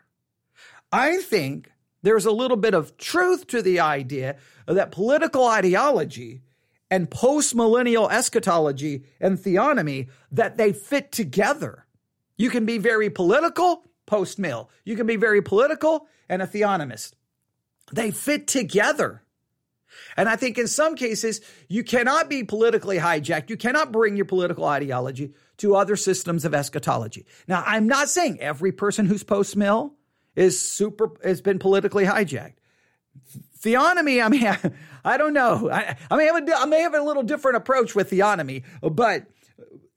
I 0.91 1.19
think 1.19 1.71
there's 2.03 2.27
a 2.27 2.33
little 2.33 2.57
bit 2.57 2.75
of 2.75 2.97
truth 2.97 3.47
to 3.49 3.63
the 3.63 3.81
idea 3.81 4.37
that 4.67 4.91
political 4.91 5.47
ideology 5.47 6.43
and 6.93 7.11
post-millennial 7.11 8.11
eschatology 8.11 9.03
and 9.19 9.39
theonomy 9.39 10.11
that 10.31 10.59
they 10.59 10.75
fit 10.75 11.11
together. 11.11 11.87
You 12.37 12.51
can 12.51 12.67
be 12.67 12.77
very 12.77 13.09
political, 13.09 13.83
post-mill. 14.05 14.69
You 14.85 14.95
can 14.95 15.07
be 15.07 15.17
very 15.17 15.41
political 15.41 16.07
and 16.29 16.43
a 16.43 16.47
theonomist. 16.47 17.15
They 17.95 18.11
fit 18.11 18.47
together. 18.47 19.23
And 20.19 20.29
I 20.29 20.37
think 20.37 20.59
in 20.59 20.69
some 20.69 20.95
cases, 20.95 21.41
you 21.67 21.83
cannot 21.83 22.29
be 22.29 22.45
politically 22.45 22.99
hijacked. 22.99 23.49
You 23.49 23.57
cannot 23.57 23.91
bring 23.91 24.15
your 24.15 24.27
political 24.27 24.67
ideology 24.67 25.33
to 25.59 25.77
other 25.77 25.97
systems 25.97 26.45
of 26.45 26.53
eschatology. 26.53 27.25
Now, 27.49 27.65
I'm 27.67 27.87
not 27.87 28.11
saying 28.11 28.39
every 28.39 28.73
person 28.73 29.07
who's 29.07 29.25
post 29.25 29.57
mill 29.57 29.95
is 30.37 30.61
super, 30.61 31.13
has 31.25 31.41
been 31.41 31.59
politically 31.59 32.05
hijacked 32.05 32.57
theonomy, 33.63 34.25
I 34.25 34.29
mean, 34.29 34.75
I, 35.05 35.17
don't 35.17 35.33
know. 35.33 35.71
I, 35.71 35.97
I, 36.11 36.17
may 36.17 36.27
have 36.27 36.37
a, 36.37 36.57
I 36.57 36.67
may 36.67 36.81
have 36.81 36.95
a 36.95 37.03
little 37.03 37.23
different 37.23 37.57
approach 37.57 37.95
with 37.95 38.11
theonomy, 38.11 38.65
but 38.83 39.27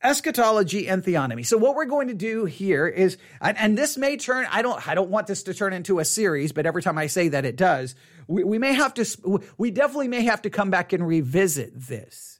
eschatology 0.04 0.88
and 0.88 1.04
theonomy. 1.04 1.46
So 1.46 1.58
what 1.58 1.76
we're 1.76 1.86
going 1.86 2.10
to 2.10 2.14
do 2.14 2.46
here 2.46 2.88
is, 2.88 3.18
and, 3.42 3.58
and, 3.58 3.78
this 3.78 3.98
may 3.98 4.18
turn, 4.18 4.48
I 4.52 4.62
don't, 4.62 4.88
I 4.88 4.94
don't 4.94 5.10
want 5.10 5.28
this 5.28 5.44
to 5.44 5.54
turn 5.54 5.74
into 5.74 6.00
a 6.00 6.06
series, 6.06 6.52
but 6.52 6.66
every 6.66 6.84
time 6.84 6.98
I 6.98 7.08
say 7.08 7.30
that 7.30 7.44
it 7.44 7.56
does, 7.56 7.96
we, 8.28 8.44
we 8.44 8.60
may 8.60 8.74
have 8.74 8.94
to, 8.96 9.42
we 9.58 9.72
definitely 9.72 10.08
may 10.08 10.22
have 10.26 10.44
to 10.44 10.50
come 10.50 10.70
back 10.70 10.94
and 10.94 11.06
revisit 11.06 11.72
this. 11.76 12.40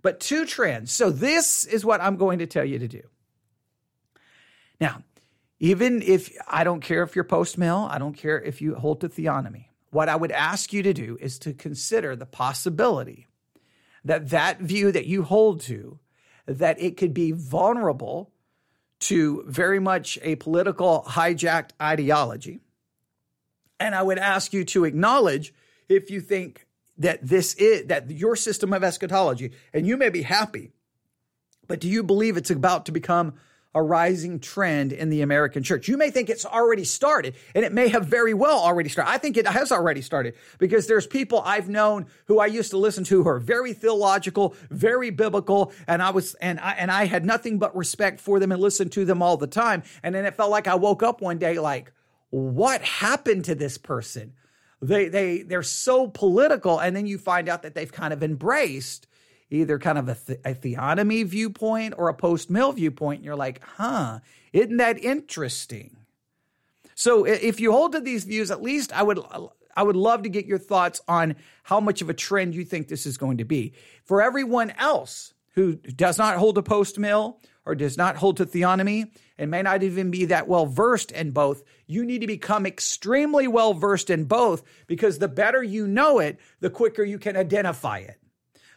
But 0.00 0.20
two 0.20 0.46
trends. 0.46 0.92
So 0.92 1.10
this 1.10 1.64
is 1.64 1.84
what 1.84 2.00
I'm 2.00 2.16
going 2.16 2.38
to 2.38 2.46
tell 2.46 2.64
you 2.64 2.78
to 2.78 2.88
do. 2.88 3.02
Now, 4.80 5.02
even 5.60 6.02
if 6.02 6.32
I 6.46 6.64
don't 6.64 6.80
care 6.80 7.02
if 7.02 7.16
you're 7.16 7.24
post 7.24 7.58
mill, 7.58 7.88
I 7.90 7.98
don't 7.98 8.14
care 8.14 8.40
if 8.40 8.62
you 8.62 8.76
hold 8.76 9.00
to 9.00 9.08
theonomy. 9.08 9.67
What 9.90 10.08
I 10.08 10.16
would 10.16 10.32
ask 10.32 10.72
you 10.72 10.82
to 10.82 10.92
do 10.92 11.16
is 11.20 11.38
to 11.40 11.52
consider 11.52 12.14
the 12.14 12.26
possibility 12.26 13.26
that 14.04 14.30
that 14.30 14.60
view 14.60 14.92
that 14.92 15.06
you 15.06 15.22
hold 15.22 15.60
to 15.62 15.98
that 16.46 16.80
it 16.80 16.96
could 16.96 17.12
be 17.12 17.32
vulnerable 17.32 18.30
to 19.00 19.44
very 19.46 19.78
much 19.78 20.18
a 20.22 20.36
political 20.36 21.04
hijacked 21.08 21.70
ideology. 21.80 22.60
And 23.78 23.94
I 23.94 24.02
would 24.02 24.18
ask 24.18 24.52
you 24.52 24.64
to 24.66 24.84
acknowledge 24.84 25.54
if 25.88 26.10
you 26.10 26.20
think 26.20 26.66
that 26.96 27.26
this 27.26 27.54
is 27.54 27.86
that 27.86 28.10
your 28.10 28.34
system 28.34 28.72
of 28.72 28.82
eschatology, 28.82 29.52
and 29.72 29.86
you 29.86 29.96
may 29.96 30.08
be 30.08 30.22
happy, 30.22 30.72
but 31.68 31.80
do 31.80 31.88
you 31.88 32.02
believe 32.02 32.36
it's 32.36 32.50
about 32.50 32.86
to 32.86 32.92
become 32.92 33.34
a 33.74 33.82
rising 33.82 34.40
trend 34.40 34.92
in 34.92 35.10
the 35.10 35.20
American 35.20 35.62
church. 35.62 35.88
You 35.88 35.96
may 35.96 36.10
think 36.10 36.30
it's 36.30 36.46
already 36.46 36.84
started, 36.84 37.34
and 37.54 37.64
it 37.64 37.72
may 37.72 37.88
have 37.88 38.06
very 38.06 38.32
well 38.32 38.58
already 38.58 38.88
started. 38.88 39.10
I 39.10 39.18
think 39.18 39.36
it 39.36 39.46
has 39.46 39.70
already 39.70 40.00
started 40.00 40.34
because 40.58 40.86
there's 40.86 41.06
people 41.06 41.42
I've 41.44 41.68
known 41.68 42.06
who 42.26 42.40
I 42.40 42.46
used 42.46 42.70
to 42.70 42.78
listen 42.78 43.04
to 43.04 43.22
who 43.22 43.28
are 43.28 43.38
very 43.38 43.74
theological, 43.74 44.54
very 44.70 45.10
biblical, 45.10 45.72
and 45.86 46.02
I 46.02 46.10
was 46.10 46.34
and 46.36 46.58
I 46.60 46.72
and 46.72 46.90
I 46.90 47.04
had 47.04 47.26
nothing 47.26 47.58
but 47.58 47.76
respect 47.76 48.20
for 48.20 48.40
them 48.40 48.52
and 48.52 48.60
listened 48.60 48.92
to 48.92 49.04
them 49.04 49.22
all 49.22 49.36
the 49.36 49.46
time. 49.46 49.82
And 50.02 50.14
then 50.14 50.24
it 50.24 50.34
felt 50.34 50.50
like 50.50 50.66
I 50.66 50.74
woke 50.74 51.02
up 51.02 51.20
one 51.20 51.38
day 51.38 51.58
like, 51.58 51.92
what 52.30 52.80
happened 52.82 53.44
to 53.46 53.54
this 53.54 53.76
person? 53.76 54.32
They 54.80 55.08
they 55.08 55.42
they're 55.42 55.62
so 55.62 56.08
political, 56.08 56.78
and 56.78 56.96
then 56.96 57.06
you 57.06 57.18
find 57.18 57.48
out 57.48 57.62
that 57.62 57.74
they've 57.74 57.92
kind 57.92 58.14
of 58.14 58.22
embraced 58.22 59.07
either 59.50 59.78
kind 59.78 59.98
of 59.98 60.08
a, 60.08 60.14
th- 60.14 60.40
a 60.44 60.54
theonomy 60.54 61.24
viewpoint 61.24 61.94
or 61.96 62.08
a 62.08 62.14
post 62.14 62.50
mill 62.50 62.72
viewpoint. 62.72 63.18
And 63.18 63.24
you're 63.24 63.36
like, 63.36 63.62
huh, 63.64 64.20
isn't 64.52 64.76
that 64.76 64.98
interesting? 64.98 65.96
So 66.94 67.24
if 67.24 67.60
you 67.60 67.72
hold 67.72 67.92
to 67.92 68.00
these 68.00 68.24
views, 68.24 68.50
at 68.50 68.62
least 68.62 68.92
I 68.92 69.02
would 69.02 69.20
I 69.76 69.82
would 69.82 69.94
love 69.94 70.24
to 70.24 70.28
get 70.28 70.46
your 70.46 70.58
thoughts 70.58 71.00
on 71.06 71.36
how 71.62 71.78
much 71.78 72.02
of 72.02 72.10
a 72.10 72.14
trend 72.14 72.56
you 72.56 72.64
think 72.64 72.88
this 72.88 73.06
is 73.06 73.16
going 73.16 73.38
to 73.38 73.44
be. 73.44 73.74
For 74.02 74.20
everyone 74.20 74.72
else 74.72 75.32
who 75.54 75.76
does 75.76 76.18
not 76.18 76.36
hold 76.36 76.56
to 76.56 76.62
post 76.62 76.98
mill 76.98 77.38
or 77.64 77.76
does 77.76 77.96
not 77.96 78.16
hold 78.16 78.38
to 78.38 78.46
theonomy 78.46 79.12
and 79.38 79.52
may 79.52 79.62
not 79.62 79.84
even 79.84 80.10
be 80.10 80.24
that 80.24 80.48
well 80.48 80.66
versed 80.66 81.12
in 81.12 81.30
both, 81.30 81.62
you 81.86 82.04
need 82.04 82.22
to 82.22 82.26
become 82.26 82.66
extremely 82.66 83.46
well 83.46 83.74
versed 83.74 84.10
in 84.10 84.24
both 84.24 84.64
because 84.88 85.20
the 85.20 85.28
better 85.28 85.62
you 85.62 85.86
know 85.86 86.18
it, 86.18 86.40
the 86.58 86.70
quicker 86.70 87.04
you 87.04 87.20
can 87.20 87.36
identify 87.36 87.98
it 87.98 88.18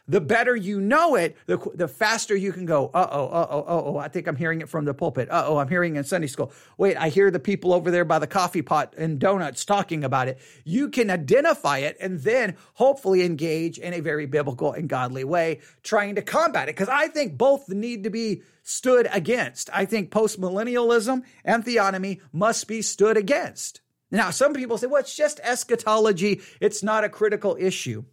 the 0.08 0.20
better 0.20 0.56
you 0.56 0.80
know 0.80 1.14
it, 1.14 1.36
the, 1.46 1.58
the 1.74 1.88
faster 1.88 2.34
you 2.34 2.52
can 2.52 2.66
go, 2.66 2.90
uh 2.92 3.08
oh, 3.10 3.26
uh 3.26 3.46
oh, 3.50 3.60
uh 3.60 3.82
oh, 3.86 3.96
I 3.96 4.08
think 4.08 4.26
I'm 4.26 4.36
hearing 4.36 4.60
it 4.60 4.68
from 4.68 4.84
the 4.84 4.94
pulpit. 4.94 5.30
Uh 5.30 5.44
oh, 5.46 5.58
I'm 5.58 5.68
hearing 5.68 5.96
it 5.96 6.00
in 6.00 6.04
Sunday 6.04 6.26
school. 6.26 6.52
Wait, 6.76 6.96
I 6.96 7.08
hear 7.08 7.30
the 7.30 7.38
people 7.38 7.72
over 7.72 7.90
there 7.90 8.04
by 8.04 8.18
the 8.18 8.26
coffee 8.26 8.62
pot 8.62 8.94
and 8.96 9.18
donuts 9.18 9.64
talking 9.64 10.04
about 10.04 10.28
it. 10.28 10.38
You 10.64 10.88
can 10.88 11.10
identify 11.10 11.78
it 11.78 11.96
and 12.00 12.20
then 12.20 12.56
hopefully 12.74 13.22
engage 13.22 13.78
in 13.78 13.94
a 13.94 14.00
very 14.00 14.26
biblical 14.26 14.72
and 14.72 14.88
godly 14.88 15.24
way, 15.24 15.60
trying 15.82 16.16
to 16.16 16.22
combat 16.22 16.68
it. 16.68 16.74
Because 16.76 16.88
I 16.88 17.08
think 17.08 17.38
both 17.38 17.68
need 17.68 18.04
to 18.04 18.10
be 18.10 18.42
stood 18.62 19.08
against. 19.12 19.70
I 19.72 19.84
think 19.84 20.10
postmillennialism 20.10 21.22
and 21.44 21.64
theonomy 21.64 22.20
must 22.32 22.66
be 22.66 22.82
stood 22.82 23.16
against. 23.16 23.80
Now, 24.10 24.30
some 24.30 24.52
people 24.52 24.76
say, 24.76 24.88
well, 24.88 25.00
it's 25.00 25.16
just 25.16 25.40
eschatology. 25.42 26.42
It's 26.60 26.82
not 26.82 27.04
a 27.04 27.08
critical 27.08 27.56
issue. 27.58 28.04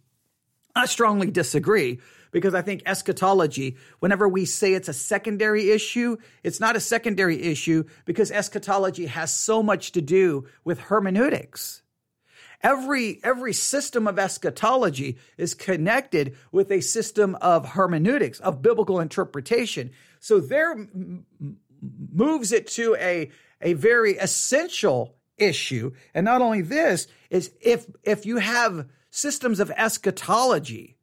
I 0.74 0.86
strongly 0.86 1.30
disagree 1.30 2.00
because 2.30 2.54
I 2.54 2.62
think 2.62 2.82
eschatology, 2.86 3.76
whenever 3.98 4.28
we 4.28 4.44
say 4.44 4.74
it's 4.74 4.88
a 4.88 4.92
secondary 4.92 5.70
issue, 5.70 6.16
it's 6.42 6.60
not 6.60 6.76
a 6.76 6.80
secondary 6.80 7.42
issue 7.42 7.84
because 8.04 8.30
eschatology 8.30 9.06
has 9.06 9.34
so 9.34 9.62
much 9.62 9.92
to 9.92 10.00
do 10.00 10.46
with 10.64 10.78
hermeneutics. 10.78 11.82
Every, 12.62 13.20
every 13.24 13.54
system 13.54 14.06
of 14.06 14.18
eschatology 14.18 15.16
is 15.38 15.54
connected 15.54 16.36
with 16.52 16.70
a 16.70 16.82
system 16.82 17.34
of 17.40 17.70
hermeneutics, 17.70 18.38
of 18.40 18.60
biblical 18.60 19.00
interpretation. 19.00 19.90
So 20.20 20.40
there 20.40 20.72
m- 20.72 21.24
moves 22.12 22.52
it 22.52 22.66
to 22.68 22.96
a, 22.96 23.30
a 23.62 23.72
very 23.72 24.18
essential 24.18 25.16
issue. 25.38 25.92
And 26.12 26.26
not 26.26 26.42
only 26.42 26.60
this 26.60 27.08
is 27.30 27.50
if, 27.62 27.86
if 28.02 28.26
you 28.26 28.36
have 28.36 28.86
systems 29.10 29.60
of 29.60 29.70
eschatology 29.72 30.96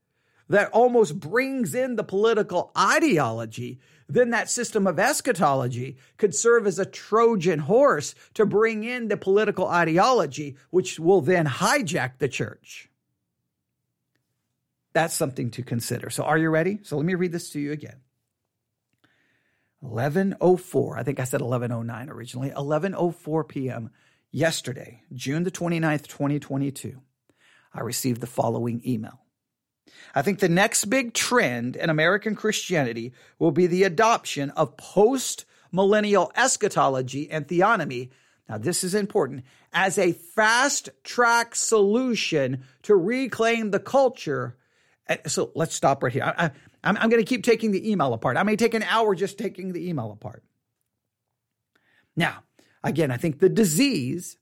that 0.49 0.69
almost 0.71 1.19
brings 1.19 1.75
in 1.75 1.95
the 1.95 2.03
political 2.03 2.71
ideology, 2.77 3.79
then 4.07 4.29
that 4.29 4.49
system 4.49 4.87
of 4.87 4.97
eschatology 4.97 5.97
could 6.17 6.33
serve 6.33 6.65
as 6.65 6.79
a 6.79 6.85
Trojan 6.85 7.59
horse 7.59 8.15
to 8.33 8.45
bring 8.45 8.83
in 8.83 9.09
the 9.09 9.17
political 9.17 9.67
ideology, 9.67 10.55
which 10.69 10.99
will 10.99 11.21
then 11.21 11.45
hijack 11.45 12.17
the 12.17 12.29
church. 12.29 12.89
That's 14.93 15.13
something 15.13 15.51
to 15.51 15.63
consider. 15.63 16.09
So, 16.09 16.23
are 16.23 16.37
you 16.37 16.49
ready? 16.49 16.79
So, 16.83 16.97
let 16.97 17.05
me 17.05 17.15
read 17.15 17.31
this 17.31 17.51
to 17.51 17.59
you 17.59 17.71
again. 17.71 17.97
1104, 19.81 20.97
I 20.97 21.03
think 21.03 21.19
I 21.19 21.23
said 21.23 21.41
1109 21.41 22.09
originally, 22.09 22.47
1104 22.47 23.43
p.m. 23.43 23.91
yesterday, 24.31 25.03
June 25.13 25.43
the 25.43 25.51
29th, 25.51 26.07
2022. 26.07 26.99
I 27.77 27.81
received 27.81 28.22
the 28.22 28.27
following 28.27 28.81
email. 28.86 29.19
I 30.15 30.24
think 30.24 30.39
the 30.39 30.50
next 30.50 30.86
big 30.86 31.13
trend 31.13 31.75
in 31.75 31.89
American 31.89 32.36
Christianity 32.36 33.13
will 33.38 33.51
be 33.51 33.67
the 33.67 33.84
adoption 33.84 34.50
of 34.51 34.77
post 34.77 35.46
millennial 35.72 36.31
eschatology 36.36 37.29
and 37.29 37.48
theonomy. 37.48 38.10
Now, 38.50 38.57
this 38.57 38.84
is 38.84 38.96
important 38.96 39.43
as 39.74 39.98
a 39.98 40.13
fast 40.13 40.89
track 41.03 41.53
solution 41.53 42.63
to 42.84 42.96
reclaim 42.96 43.72
the 43.72 43.79
culture. 43.79 44.57
Uh, 45.07 45.17
so 45.27 45.51
let's 45.53 45.75
stop 45.75 46.01
right 46.01 46.13
here. 46.13 46.24
I, 46.24 46.51
am 46.84 46.96
going 46.96 47.24
to 47.24 47.24
keep 47.24 47.43
taking 47.43 47.72
the 47.72 47.91
email 47.91 48.13
apart. 48.13 48.38
I 48.38 48.43
may 48.43 48.55
take 48.55 48.74
an 48.74 48.84
hour 48.84 49.13
just 49.13 49.38
taking 49.38 49.74
the 49.74 49.88
email 49.88 50.12
apart. 50.12 50.43
Now, 52.15 52.43
again, 52.84 53.12
I 53.12 53.17
think 53.17 53.39
the 53.39 53.50
disease 53.50 54.38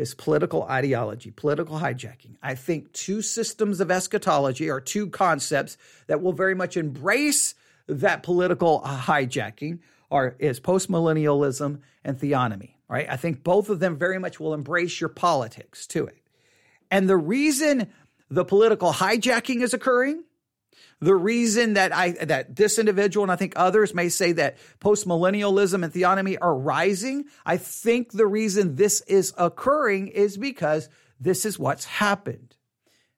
is 0.00 0.14
political 0.14 0.62
ideology, 0.62 1.30
political 1.30 1.78
hijacking. 1.78 2.36
I 2.42 2.54
think 2.54 2.92
two 2.92 3.20
systems 3.20 3.80
of 3.80 3.90
eschatology 3.90 4.70
are 4.70 4.80
two 4.80 5.08
concepts 5.08 5.76
that 6.06 6.22
will 6.22 6.32
very 6.32 6.54
much 6.54 6.78
embrace 6.78 7.54
that 7.86 8.22
political 8.22 8.80
uh, 8.82 8.98
hijacking 8.98 9.80
are 10.10 10.34
is 10.38 10.58
postmillennialism 10.58 11.80
and 12.02 12.18
theonomy, 12.18 12.70
right? 12.88 13.06
I 13.10 13.16
think 13.16 13.44
both 13.44 13.68
of 13.68 13.78
them 13.78 13.98
very 13.98 14.18
much 14.18 14.40
will 14.40 14.54
embrace 14.54 15.00
your 15.00 15.10
politics 15.10 15.86
to 15.88 16.06
it. 16.06 16.16
And 16.90 17.08
the 17.08 17.18
reason 17.18 17.88
the 18.30 18.44
political 18.44 18.92
hijacking 18.92 19.60
is 19.60 19.74
occurring 19.74 20.24
the 21.00 21.14
reason 21.14 21.74
that 21.74 21.94
I 21.94 22.10
that 22.12 22.54
this 22.54 22.78
individual 22.78 23.24
and 23.24 23.32
I 23.32 23.36
think 23.36 23.54
others 23.56 23.94
may 23.94 24.08
say 24.08 24.32
that 24.32 24.58
postmillennialism 24.80 25.82
and 25.82 25.92
theonomy 25.92 26.36
are 26.40 26.54
rising, 26.54 27.24
I 27.44 27.56
think 27.56 28.12
the 28.12 28.26
reason 28.26 28.76
this 28.76 29.00
is 29.02 29.32
occurring 29.38 30.08
is 30.08 30.36
because 30.36 30.88
this 31.18 31.44
is 31.44 31.58
what's 31.58 31.86
happened. 31.86 32.56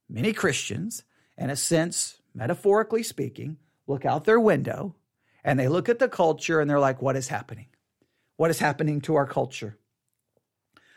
Many 0.08 0.32
Christians, 0.32 1.02
in 1.36 1.50
a 1.50 1.56
sense, 1.56 2.20
metaphorically 2.34 3.02
speaking, 3.02 3.56
look 3.86 4.04
out 4.04 4.24
their 4.24 4.40
window 4.40 4.94
and 5.42 5.58
they 5.58 5.68
look 5.68 5.88
at 5.88 5.98
the 5.98 6.08
culture 6.08 6.60
and 6.60 6.70
they're 6.70 6.78
like, 6.78 7.02
what 7.02 7.16
is 7.16 7.28
happening? 7.28 7.66
What 8.36 8.50
is 8.50 8.58
happening 8.58 9.00
to 9.02 9.16
our 9.16 9.26
culture? 9.26 9.76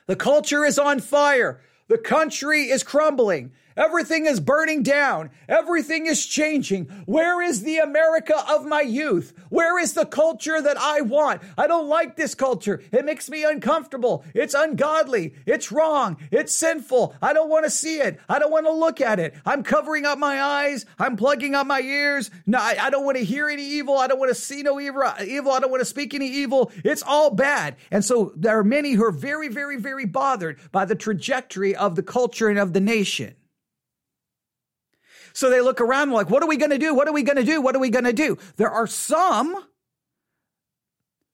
The 0.08 0.16
culture 0.16 0.64
is 0.66 0.78
on 0.78 1.00
fire. 1.00 1.62
The 1.88 1.98
country 1.98 2.70
is 2.70 2.84
crumbling. 2.84 3.54
Everything 3.78 4.26
is 4.26 4.40
burning 4.40 4.84
down. 4.84 5.32
Everything 5.50 6.06
is 6.06 6.26
changing. 6.26 6.86
Where 7.06 7.42
is 7.42 7.62
the 7.62 7.80
America 7.80 8.36
of 8.50 8.66
my 8.66 8.82
youth? 8.82 9.34
Where 9.50 9.78
is 9.78 9.94
the 9.94 10.06
culture 10.06 10.62
that 10.62 10.78
I 10.78 11.02
want? 11.02 11.42
I 11.58 11.68
don't 11.68 11.90
like 11.90 12.16
this 12.16 12.36
culture. 12.36 12.82
It 12.94 13.04
makes 13.04 13.30
me 13.30 13.44
uncomfortable. 13.44 14.24
It's 14.34 14.54
ungodly. 14.54 15.36
It's 15.46 15.74
wrong. 15.74 16.18
It's 16.32 16.56
sinful. 16.56 17.16
I 17.22 17.34
don't 17.34 17.50
want 17.50 17.66
to 17.66 17.70
see 17.70 18.00
it. 18.00 18.20
I 18.30 18.40
don't 18.40 18.52
want 18.52 18.66
to 18.66 18.72
look 18.72 19.02
at 19.02 19.20
it. 19.20 19.36
I'm 19.46 19.64
covering 19.64 20.06
up 20.06 20.18
my 20.18 20.42
eyes. 20.42 20.86
I'm 20.98 21.18
plugging 21.18 21.54
up 21.54 21.68
my 21.68 21.82
ears. 21.82 22.32
No, 22.46 22.60
I, 22.60 22.78
I 22.80 22.90
don't 22.90 23.04
want 23.04 23.18
to 23.18 23.26
hear 23.26 23.50
any 23.50 23.66
evil. 23.66 23.98
I 23.98 24.08
don't 24.08 24.20
want 24.20 24.30
to 24.30 24.36
see 24.42 24.64
no 24.64 24.80
evil. 24.80 25.04
Evil. 25.22 25.52
I 25.52 25.60
don't 25.60 25.72
want 25.72 25.82
to 25.82 25.86
speak 25.86 26.14
any 26.14 26.28
evil. 26.28 26.72
It's 26.86 27.04
all 27.04 27.30
bad. 27.30 27.76
And 27.92 28.06
so 28.06 28.32
there 28.38 28.58
are 28.58 28.64
many 28.64 28.94
who 28.94 29.04
are 29.04 29.12
very, 29.12 29.50
very, 29.50 29.78
very 29.78 30.06
bothered 30.06 30.60
by 30.72 30.86
the 30.86 30.96
trajectory 30.96 31.76
of 31.76 31.96
the 31.96 32.04
culture 32.04 32.48
and 32.48 32.58
of 32.58 32.72
the 32.72 32.80
nation. 32.80 33.36
So 35.36 35.50
they 35.50 35.60
look 35.60 35.82
around 35.82 36.12
like, 36.12 36.30
what 36.30 36.42
are 36.42 36.48
we 36.48 36.56
going 36.56 36.72
to 36.72 36.78
do? 36.78 36.96
What 36.96 37.10
are 37.10 37.14
we 37.14 37.22
going 37.22 37.36
to 37.36 37.44
do? 37.44 37.62
What 37.62 37.76
are 37.76 37.80
we 37.80 37.90
going 37.90 38.06
to 38.06 38.14
do? 38.14 38.38
There 38.56 38.72
are 38.72 38.88
some 38.88 39.54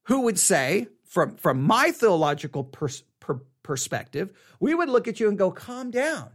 who 0.05 0.22
would 0.22 0.39
say, 0.39 0.88
from, 1.05 1.36
from 1.36 1.62
my 1.62 1.91
theological 1.91 2.63
pers- 2.63 3.03
per- 3.20 3.43
perspective, 3.62 4.36
we 4.60 4.74
would 4.74 4.89
look 4.89 5.08
at 5.08 5.20
you 5.20 5.29
and 5.29 5.38
go, 5.38 5.51
calm 5.51 5.91
down. 5.91 6.31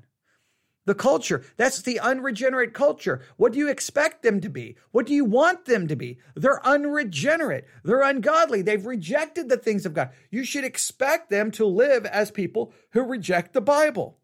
The 0.84 0.94
culture, 0.94 1.44
that's 1.56 1.82
the 1.82 1.98
unregenerate 1.98 2.72
culture. 2.72 3.20
What 3.36 3.52
do 3.52 3.58
you 3.58 3.68
expect 3.68 4.22
them 4.22 4.40
to 4.42 4.48
be? 4.48 4.76
What 4.92 5.04
do 5.04 5.14
you 5.14 5.24
want 5.24 5.64
them 5.64 5.88
to 5.88 5.96
be? 5.96 6.18
They're 6.36 6.64
unregenerate. 6.64 7.66
They're 7.82 8.02
ungodly. 8.02 8.62
They've 8.62 8.86
rejected 8.86 9.48
the 9.48 9.56
things 9.56 9.84
of 9.84 9.94
God. 9.94 10.10
You 10.30 10.44
should 10.44 10.62
expect 10.62 11.30
them 11.30 11.50
to 11.52 11.66
live 11.66 12.06
as 12.06 12.30
people 12.30 12.72
who 12.90 13.02
reject 13.02 13.54
the 13.54 13.60
Bible. 13.60 14.18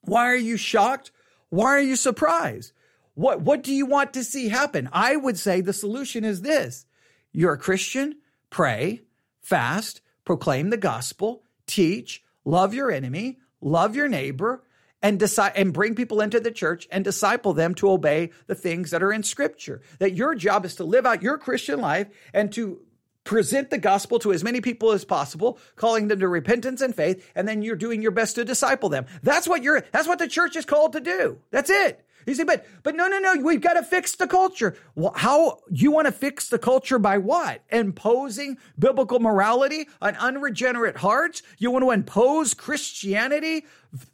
Why 0.00 0.26
are 0.26 0.34
you 0.34 0.56
shocked? 0.56 1.12
Why 1.50 1.68
are 1.68 1.80
you 1.80 1.96
surprised? 1.96 2.72
What, 3.14 3.40
what 3.40 3.62
do 3.62 3.72
you 3.72 3.86
want 3.86 4.12
to 4.14 4.24
see 4.24 4.48
happen? 4.48 4.88
I 4.92 5.16
would 5.16 5.38
say 5.38 5.60
the 5.60 5.72
solution 5.72 6.24
is 6.24 6.42
this. 6.42 6.86
You're 7.32 7.54
a 7.54 7.58
Christian, 7.58 8.16
pray, 8.50 9.02
fast, 9.40 10.00
proclaim 10.24 10.70
the 10.70 10.76
gospel, 10.76 11.42
teach, 11.66 12.22
love 12.44 12.74
your 12.74 12.90
enemy, 12.90 13.38
love 13.60 13.96
your 13.96 14.08
neighbor, 14.08 14.62
and 15.02 15.18
decide 15.18 15.52
and 15.56 15.72
bring 15.72 15.94
people 15.94 16.20
into 16.20 16.40
the 16.40 16.50
church 16.50 16.88
and 16.90 17.04
disciple 17.04 17.52
them 17.52 17.74
to 17.76 17.90
obey 17.90 18.30
the 18.46 18.54
things 18.54 18.90
that 18.90 19.02
are 19.02 19.12
in 19.12 19.22
scripture. 19.22 19.80
That 19.98 20.14
your 20.14 20.34
job 20.34 20.64
is 20.64 20.74
to 20.76 20.84
live 20.84 21.06
out 21.06 21.22
your 21.22 21.38
Christian 21.38 21.80
life 21.80 22.08
and 22.32 22.52
to 22.52 22.80
present 23.28 23.68
the 23.68 23.76
gospel 23.76 24.18
to 24.18 24.32
as 24.32 24.42
many 24.42 24.58
people 24.62 24.90
as 24.90 25.04
possible, 25.04 25.58
calling 25.76 26.08
them 26.08 26.18
to 26.18 26.26
repentance 26.26 26.80
and 26.80 26.94
faith, 26.94 27.30
and 27.34 27.46
then 27.46 27.60
you're 27.60 27.76
doing 27.76 28.00
your 28.00 28.10
best 28.10 28.36
to 28.36 28.44
disciple 28.44 28.88
them. 28.88 29.04
That's 29.22 29.46
what 29.46 29.62
you're 29.62 29.84
that's 29.92 30.08
what 30.08 30.18
the 30.18 30.26
church 30.26 30.56
is 30.56 30.64
called 30.64 30.94
to 30.94 31.00
do. 31.00 31.38
That's 31.50 31.68
it. 31.68 32.02
You 32.26 32.34
say, 32.34 32.44
but 32.44 32.64
but 32.82 32.96
no, 32.96 33.06
no, 33.06 33.18
no, 33.18 33.36
we've 33.42 33.60
got 33.60 33.74
to 33.74 33.82
fix 33.82 34.16
the 34.16 34.26
culture. 34.26 34.76
Well, 34.94 35.12
how 35.14 35.58
you 35.70 35.90
want 35.90 36.06
to 36.06 36.12
fix 36.12 36.48
the 36.48 36.58
culture 36.58 36.98
by 36.98 37.18
what? 37.18 37.62
Imposing 37.68 38.56
biblical 38.78 39.20
morality 39.20 39.88
on 40.00 40.16
unregenerate 40.16 40.96
hearts? 40.96 41.42
You 41.58 41.70
want 41.70 41.84
to 41.84 41.90
impose 41.90 42.54
Christianity 42.54 43.66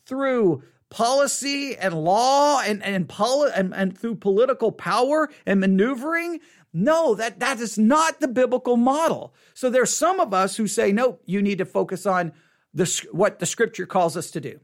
through 0.07 0.65
policy 0.91 1.77
and 1.77 1.95
law 1.95 2.61
and 2.63 2.83
and, 2.83 3.09
poli- 3.09 3.53
and, 3.55 3.73
and 3.73 3.97
through 3.97 4.17
political 4.17 4.73
power 4.73 5.31
and 5.47 5.61
maneuvering? 5.61 6.41
No, 6.77 7.15
that 7.15 7.39
that 7.39 7.61
is 7.61 7.79
not 7.79 8.19
the 8.19 8.27
biblical 8.27 8.77
model. 8.77 9.33
So 9.55 9.71
there's 9.71 9.95
some 9.97 10.19
of 10.19 10.35
us 10.35 10.57
who 10.57 10.67
say, 10.67 10.91
no, 10.91 11.21
you 11.25 11.41
need 11.41 11.59
to 11.59 11.65
focus 11.65 12.05
on 12.05 12.33
the, 12.75 13.07
what 13.13 13.39
the 13.39 13.47
scripture 13.47 13.87
calls 13.87 14.17
us 14.17 14.33
to 14.33 14.41
do. 14.41 14.59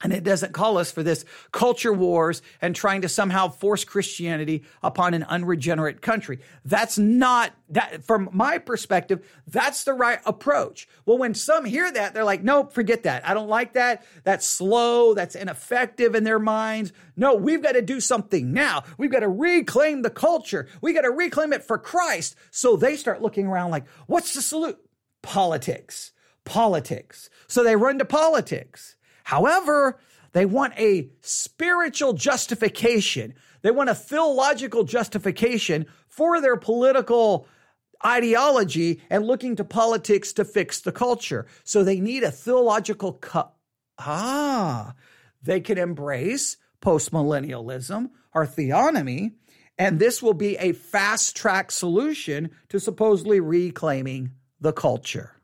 And 0.00 0.12
it 0.12 0.22
doesn't 0.22 0.52
call 0.52 0.78
us 0.78 0.92
for 0.92 1.02
this 1.02 1.24
culture 1.50 1.92
wars 1.92 2.40
and 2.62 2.74
trying 2.74 3.02
to 3.02 3.08
somehow 3.08 3.48
force 3.48 3.84
Christianity 3.84 4.62
upon 4.80 5.12
an 5.12 5.24
unregenerate 5.24 6.02
country. 6.02 6.38
That's 6.64 6.98
not 6.98 7.52
that 7.70 8.04
from 8.04 8.28
my 8.32 8.58
perspective, 8.58 9.26
that's 9.48 9.82
the 9.82 9.92
right 9.92 10.20
approach. 10.24 10.88
Well, 11.04 11.18
when 11.18 11.34
some 11.34 11.64
hear 11.64 11.90
that, 11.90 12.14
they're 12.14 12.22
like, 12.22 12.44
nope, 12.44 12.72
forget 12.72 13.02
that. 13.02 13.28
I 13.28 13.34
don't 13.34 13.48
like 13.48 13.72
that. 13.72 14.04
That's 14.22 14.46
slow. 14.46 15.14
That's 15.14 15.34
ineffective 15.34 16.14
in 16.14 16.22
their 16.22 16.38
minds. 16.38 16.92
No, 17.16 17.34
we've 17.34 17.62
got 17.62 17.72
to 17.72 17.82
do 17.82 17.98
something 18.00 18.52
now. 18.52 18.84
We've 18.98 19.10
got 19.10 19.20
to 19.20 19.28
reclaim 19.28 20.02
the 20.02 20.10
culture. 20.10 20.68
We 20.80 20.92
got 20.92 21.02
to 21.02 21.10
reclaim 21.10 21.52
it 21.52 21.64
for 21.64 21.76
Christ. 21.76 22.36
So 22.52 22.76
they 22.76 22.96
start 22.96 23.20
looking 23.20 23.48
around 23.48 23.72
like, 23.72 23.88
what's 24.06 24.32
the 24.32 24.42
solution? 24.42 24.78
Politics, 25.22 26.12
politics. 26.44 27.28
So 27.48 27.64
they 27.64 27.74
run 27.74 27.98
to 27.98 28.04
politics. 28.04 28.94
However, 29.28 29.98
they 30.32 30.46
want 30.46 30.72
a 30.78 31.10
spiritual 31.20 32.14
justification. 32.14 33.34
They 33.60 33.70
want 33.70 33.90
a 33.90 33.94
theological 33.94 34.84
justification 34.84 35.84
for 36.06 36.40
their 36.40 36.56
political 36.56 37.46
ideology 38.02 39.02
and 39.10 39.26
looking 39.26 39.54
to 39.56 39.64
politics 39.64 40.32
to 40.32 40.46
fix 40.46 40.80
the 40.80 40.92
culture. 40.92 41.44
So 41.62 41.84
they 41.84 42.00
need 42.00 42.22
a 42.22 42.30
theological 42.30 43.12
cut. 43.12 43.52
Ah, 43.98 44.94
they 45.42 45.60
can 45.60 45.76
embrace 45.76 46.56
postmillennialism 46.80 48.08
or 48.32 48.46
theonomy, 48.46 49.32
and 49.76 49.98
this 49.98 50.22
will 50.22 50.32
be 50.32 50.56
a 50.56 50.72
fast 50.72 51.36
track 51.36 51.70
solution 51.70 52.50
to 52.70 52.80
supposedly 52.80 53.40
reclaiming 53.40 54.30
the 54.58 54.72
culture. 54.72 55.34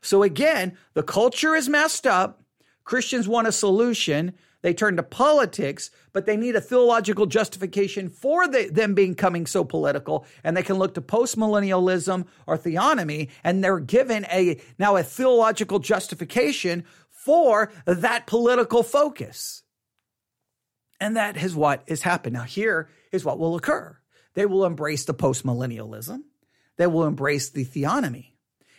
So 0.00 0.22
again, 0.22 0.78
the 0.94 1.02
culture 1.02 1.54
is 1.54 1.68
messed 1.68 2.06
up. 2.06 2.42
Christians 2.86 3.28
want 3.28 3.48
a 3.48 3.52
solution. 3.52 4.32
They 4.62 4.72
turn 4.72 4.96
to 4.96 5.02
politics, 5.02 5.90
but 6.12 6.24
they 6.24 6.36
need 6.36 6.56
a 6.56 6.60
theological 6.60 7.26
justification 7.26 8.08
for 8.08 8.48
the, 8.48 8.68
them 8.70 8.94
becoming 8.94 9.44
so 9.46 9.64
political. 9.64 10.24
And 10.42 10.56
they 10.56 10.62
can 10.62 10.76
look 10.76 10.94
to 10.94 11.02
postmillennialism 11.02 12.26
or 12.46 12.56
theonomy, 12.56 13.28
and 13.44 13.62
they're 13.62 13.80
given 13.80 14.24
a 14.26 14.60
now 14.78 14.96
a 14.96 15.02
theological 15.02 15.78
justification 15.78 16.84
for 17.10 17.70
that 17.84 18.26
political 18.26 18.82
focus. 18.82 19.62
And 21.00 21.16
that 21.16 21.36
is 21.36 21.54
what 21.54 21.82
has 21.88 22.02
happened. 22.02 22.34
Now, 22.34 22.44
here 22.44 22.88
is 23.12 23.24
what 23.24 23.38
will 23.38 23.56
occur. 23.56 23.98
They 24.34 24.46
will 24.46 24.64
embrace 24.64 25.04
the 25.04 25.14
postmillennialism. 25.14 26.20
They 26.76 26.86
will 26.86 27.04
embrace 27.04 27.50
the 27.50 27.64
theonomy. 27.64 28.32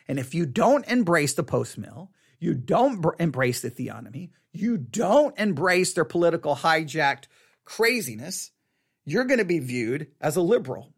And 0.08 0.18
if 0.18 0.34
you 0.34 0.46
don't 0.46 0.88
embrace 0.88 1.34
the 1.34 1.44
postmill, 1.44 2.10
you 2.40 2.54
don't 2.54 3.02
br- 3.02 3.12
embrace 3.20 3.62
the 3.62 3.72
theonomy, 3.72 4.32
you 4.52 4.78
don't 4.78 5.38
embrace 5.38 5.94
their 5.94 6.06
political 6.06 6.56
hijacked 6.56 7.26
craziness, 7.66 8.52
you're 9.06 9.26
going 9.26 9.40
to 9.40 9.46
be 9.46 9.60
viewed 9.60 10.08
as 10.20 10.36
a 10.36 10.42
liberal. 10.42 10.94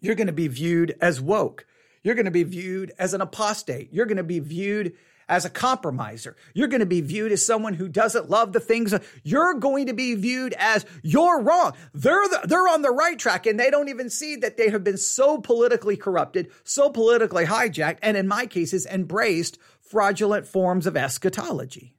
You're 0.00 0.16
going 0.16 0.26
to 0.26 0.32
be 0.32 0.48
viewed 0.48 0.96
as 1.00 1.20
woke. 1.20 1.66
You're 2.02 2.16
going 2.16 2.26
to 2.26 2.32
be 2.32 2.42
viewed 2.42 2.92
as 2.98 3.14
an 3.14 3.20
apostate. 3.20 3.92
You're 3.92 4.06
going 4.06 4.16
to 4.16 4.24
be 4.24 4.40
viewed 4.40 4.94
as 5.28 5.44
a 5.44 5.50
compromiser. 5.50 6.36
You're 6.54 6.68
going 6.68 6.80
to 6.80 6.86
be 6.86 7.00
viewed 7.00 7.32
as 7.32 7.44
someone 7.46 7.74
who 7.74 7.88
doesn't 7.88 8.28
love 8.28 8.52
the 8.52 8.60
things. 8.60 8.92
You're 9.22 9.54
going 9.54 9.86
to 9.86 9.94
be 9.94 10.14
viewed 10.14 10.54
as 10.58 10.84
you're 11.02 11.40
wrong. 11.40 11.72
They're 11.94 12.28
the, 12.28 12.40
they're 12.44 12.68
on 12.68 12.82
the 12.82 12.90
right 12.90 13.18
track 13.18 13.46
and 13.46 13.58
they 13.58 13.70
don't 13.70 13.88
even 13.88 14.10
see 14.10 14.36
that 14.36 14.56
they 14.56 14.68
have 14.70 14.84
been 14.84 14.98
so 14.98 15.38
politically 15.38 15.96
corrupted, 15.96 16.50
so 16.64 16.90
politically 16.90 17.46
hijacked, 17.46 17.98
and 18.02 18.16
in 18.16 18.28
my 18.28 18.46
cases, 18.46 18.86
embraced 18.86 19.58
fraudulent 19.92 20.46
forms 20.46 20.86
of 20.86 20.96
eschatology. 20.96 21.94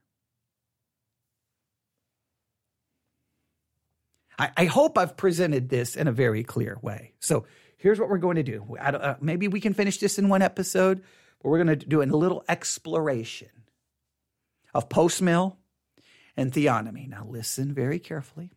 I, 4.40 4.50
I 4.58 4.66
hope 4.66 4.98
I've 4.98 5.16
presented 5.16 5.70
this 5.70 5.96
in 5.96 6.08
a 6.08 6.12
very 6.12 6.44
clear 6.44 6.80
way. 6.82 7.14
So 7.20 7.46
here's 7.78 8.00
what 8.00 8.10
we're 8.10 8.18
going 8.18 8.38
to 8.38 8.44
do. 8.44 8.76
Uh, 8.80 9.14
maybe 9.22 9.48
we 9.48 9.62
can 9.62 9.76
finish 9.76 10.00
this 10.00 10.18
in 10.18 10.28
one 10.28 10.42
episode, 10.42 11.04
but 11.40 11.50
we're 11.50 11.64
going 11.64 11.80
to 11.80 11.86
do 11.86 12.02
a 12.02 12.06
little 12.06 12.44
exploration 12.50 13.50
of 14.74 14.90
postmill 14.90 15.58
and 16.36 16.52
theonomy. 16.52 17.08
Now, 17.08 17.28
listen 17.30 17.76
very 17.76 18.00
carefully. 18.00 18.50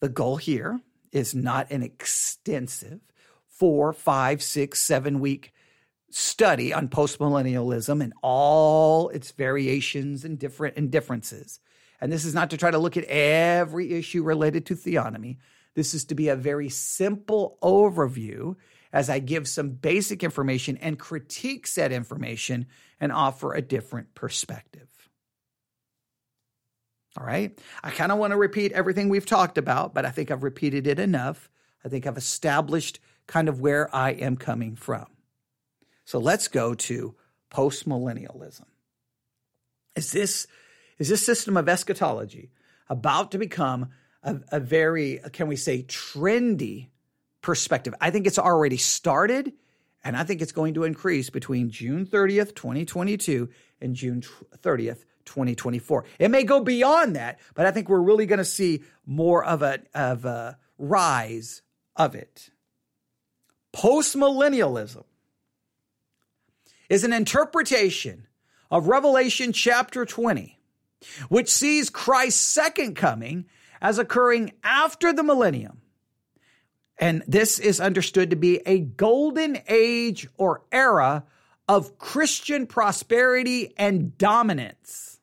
The 0.00 0.08
goal 0.08 0.36
here 0.36 0.78
is 1.10 1.34
not 1.34 1.72
an 1.72 1.82
extensive 1.82 3.00
four, 3.48 3.92
five, 3.92 4.40
six, 4.40 4.78
seven 4.78 5.18
week 5.18 5.52
study 6.14 6.72
on 6.72 6.88
postmillennialism 6.88 8.02
and 8.02 8.12
all 8.22 9.08
its 9.10 9.30
variations 9.32 10.24
and 10.24 10.38
different 10.38 10.76
and 10.76 10.90
differences. 10.90 11.60
And 12.00 12.12
this 12.12 12.24
is 12.24 12.34
not 12.34 12.50
to 12.50 12.56
try 12.56 12.70
to 12.70 12.78
look 12.78 12.96
at 12.96 13.04
every 13.04 13.92
issue 13.92 14.22
related 14.22 14.66
to 14.66 14.74
theonomy. 14.74 15.38
This 15.74 15.94
is 15.94 16.04
to 16.06 16.14
be 16.14 16.28
a 16.28 16.36
very 16.36 16.68
simple 16.68 17.58
overview 17.62 18.56
as 18.92 19.08
I 19.08 19.20
give 19.20 19.48
some 19.48 19.70
basic 19.70 20.22
information 20.22 20.76
and 20.78 20.98
critique 20.98 21.66
said 21.66 21.92
information 21.92 22.66
and 23.00 23.10
offer 23.10 23.54
a 23.54 23.62
different 23.62 24.14
perspective. 24.14 24.88
All 27.18 27.26
right. 27.26 27.58
I 27.82 27.90
kind 27.90 28.12
of 28.12 28.18
want 28.18 28.32
to 28.32 28.36
repeat 28.36 28.72
everything 28.72 29.08
we've 29.08 29.26
talked 29.26 29.58
about, 29.58 29.94
but 29.94 30.04
I 30.04 30.10
think 30.10 30.30
I've 30.30 30.42
repeated 30.42 30.86
it 30.86 30.98
enough. 30.98 31.50
I 31.84 31.88
think 31.88 32.06
I've 32.06 32.16
established 32.16 33.00
kind 33.26 33.48
of 33.48 33.60
where 33.60 33.94
I 33.94 34.10
am 34.10 34.36
coming 34.36 34.76
from. 34.76 35.06
So 36.04 36.18
let's 36.18 36.48
go 36.48 36.74
to 36.74 37.14
postmillennialism. 37.50 38.64
Is 39.94 40.10
this 40.12 40.46
is 40.98 41.08
this 41.08 41.24
system 41.24 41.56
of 41.56 41.68
eschatology 41.68 42.50
about 42.88 43.32
to 43.32 43.38
become 43.38 43.90
a, 44.22 44.36
a 44.52 44.60
very, 44.60 45.20
can 45.32 45.48
we 45.48 45.56
say, 45.56 45.82
trendy 45.82 46.88
perspective? 47.40 47.94
I 48.00 48.10
think 48.10 48.26
it's 48.26 48.38
already 48.38 48.76
started, 48.76 49.52
and 50.04 50.16
I 50.16 50.24
think 50.24 50.42
it's 50.42 50.52
going 50.52 50.74
to 50.74 50.84
increase 50.84 51.30
between 51.30 51.70
June 51.70 52.06
30th, 52.06 52.54
2022, 52.54 53.48
and 53.80 53.96
June 53.96 54.22
30th, 54.58 55.04
2024. 55.24 56.04
It 56.18 56.30
may 56.30 56.44
go 56.44 56.60
beyond 56.60 57.16
that, 57.16 57.40
but 57.54 57.66
I 57.66 57.70
think 57.70 57.88
we're 57.88 58.00
really 58.00 58.26
going 58.26 58.38
to 58.38 58.44
see 58.44 58.82
more 59.06 59.44
of 59.44 59.62
a 59.62 59.80
of 59.94 60.24
a 60.24 60.58
rise 60.78 61.62
of 61.96 62.14
it. 62.14 62.50
Postmillennialism 63.74 65.04
is 66.92 67.04
an 67.04 67.12
interpretation 67.14 68.26
of 68.70 68.86
Revelation 68.86 69.54
chapter 69.54 70.04
20, 70.04 70.58
which 71.30 71.48
sees 71.48 71.88
Christ's 71.88 72.44
second 72.44 72.96
coming 72.96 73.46
as 73.80 73.98
occurring 73.98 74.52
after 74.62 75.10
the 75.10 75.22
millennium. 75.22 75.80
And 76.98 77.24
this 77.26 77.58
is 77.58 77.80
understood 77.80 78.28
to 78.28 78.36
be 78.36 78.60
a 78.66 78.80
golden 78.80 79.56
age 79.68 80.28
or 80.36 80.64
era 80.70 81.24
of 81.66 81.96
Christian 81.96 82.66
prosperity 82.66 83.72
and 83.78 84.18
dominance. 84.18 85.18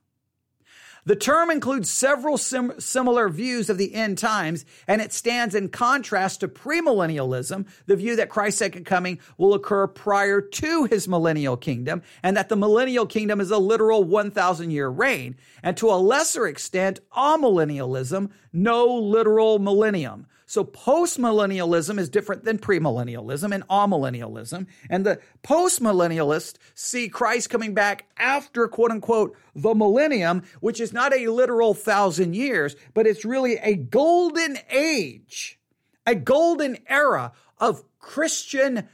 The 1.05 1.15
term 1.15 1.49
includes 1.49 1.89
several 1.89 2.37
sim- 2.37 2.79
similar 2.79 3.29
views 3.29 3.69
of 3.69 3.77
the 3.77 3.93
end 3.93 4.17
times, 4.17 4.65
and 4.87 5.01
it 5.01 5.13
stands 5.13 5.55
in 5.55 5.69
contrast 5.69 6.41
to 6.41 6.47
premillennialism, 6.47 7.67
the 7.85 7.95
view 7.95 8.15
that 8.17 8.29
Christ's 8.29 8.59
second 8.59 8.85
coming 8.85 9.19
will 9.37 9.53
occur 9.53 9.87
prior 9.87 10.41
to 10.41 10.85
his 10.85 11.07
millennial 11.07 11.57
kingdom, 11.57 12.01
and 12.21 12.35
that 12.35 12.49
the 12.49 12.55
millennial 12.55 13.05
kingdom 13.05 13.39
is 13.39 13.51
a 13.51 13.57
literal 13.57 14.03
1,000 14.03 14.71
year 14.71 14.89
reign, 14.89 15.35
and 15.63 15.77
to 15.77 15.89
a 15.89 15.95
lesser 15.95 16.47
extent, 16.47 16.99
amillennialism, 17.15 18.29
no 18.51 18.85
literal 18.85 19.59
millennium. 19.59 20.25
So 20.49 20.65
postmillennialism 20.65 21.99
is 21.99 22.09
different 22.09 22.43
than 22.43 22.57
premillennialism 22.57 23.53
and 23.53 23.67
amillennialism. 23.67 24.65
And 24.89 25.05
the 25.05 25.19
postmillennialists 25.43 26.55
see 26.73 27.07
Christ 27.07 27.51
coming 27.51 27.75
back 27.75 28.07
after 28.17 28.67
quote 28.67 28.89
unquote 28.89 29.37
the 29.53 29.75
millennium, 29.75 30.41
which 30.59 30.79
is 30.79 30.91
not 30.91 31.13
a 31.13 31.27
literal 31.27 31.75
thousand 31.75 32.35
years, 32.35 32.75
but 32.95 33.05
it's 33.05 33.23
really 33.23 33.57
a 33.57 33.75
golden 33.75 34.57
age, 34.71 35.59
a 36.07 36.15
golden 36.15 36.79
era 36.87 37.31
of 37.59 37.83
Christian 37.99 38.89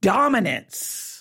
dominance. 0.00 1.17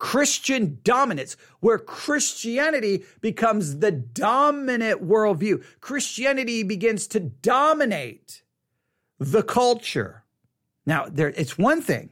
Christian 0.00 0.80
dominance, 0.82 1.36
where 1.60 1.78
Christianity 1.78 3.04
becomes 3.20 3.78
the 3.78 3.92
dominant 3.92 5.06
worldview. 5.06 5.62
Christianity 5.80 6.64
begins 6.64 7.06
to 7.08 7.20
dominate 7.20 8.42
the 9.20 9.42
culture. 9.42 10.24
Now, 10.86 11.06
there, 11.08 11.28
it's 11.28 11.56
one 11.56 11.82
thing 11.82 12.10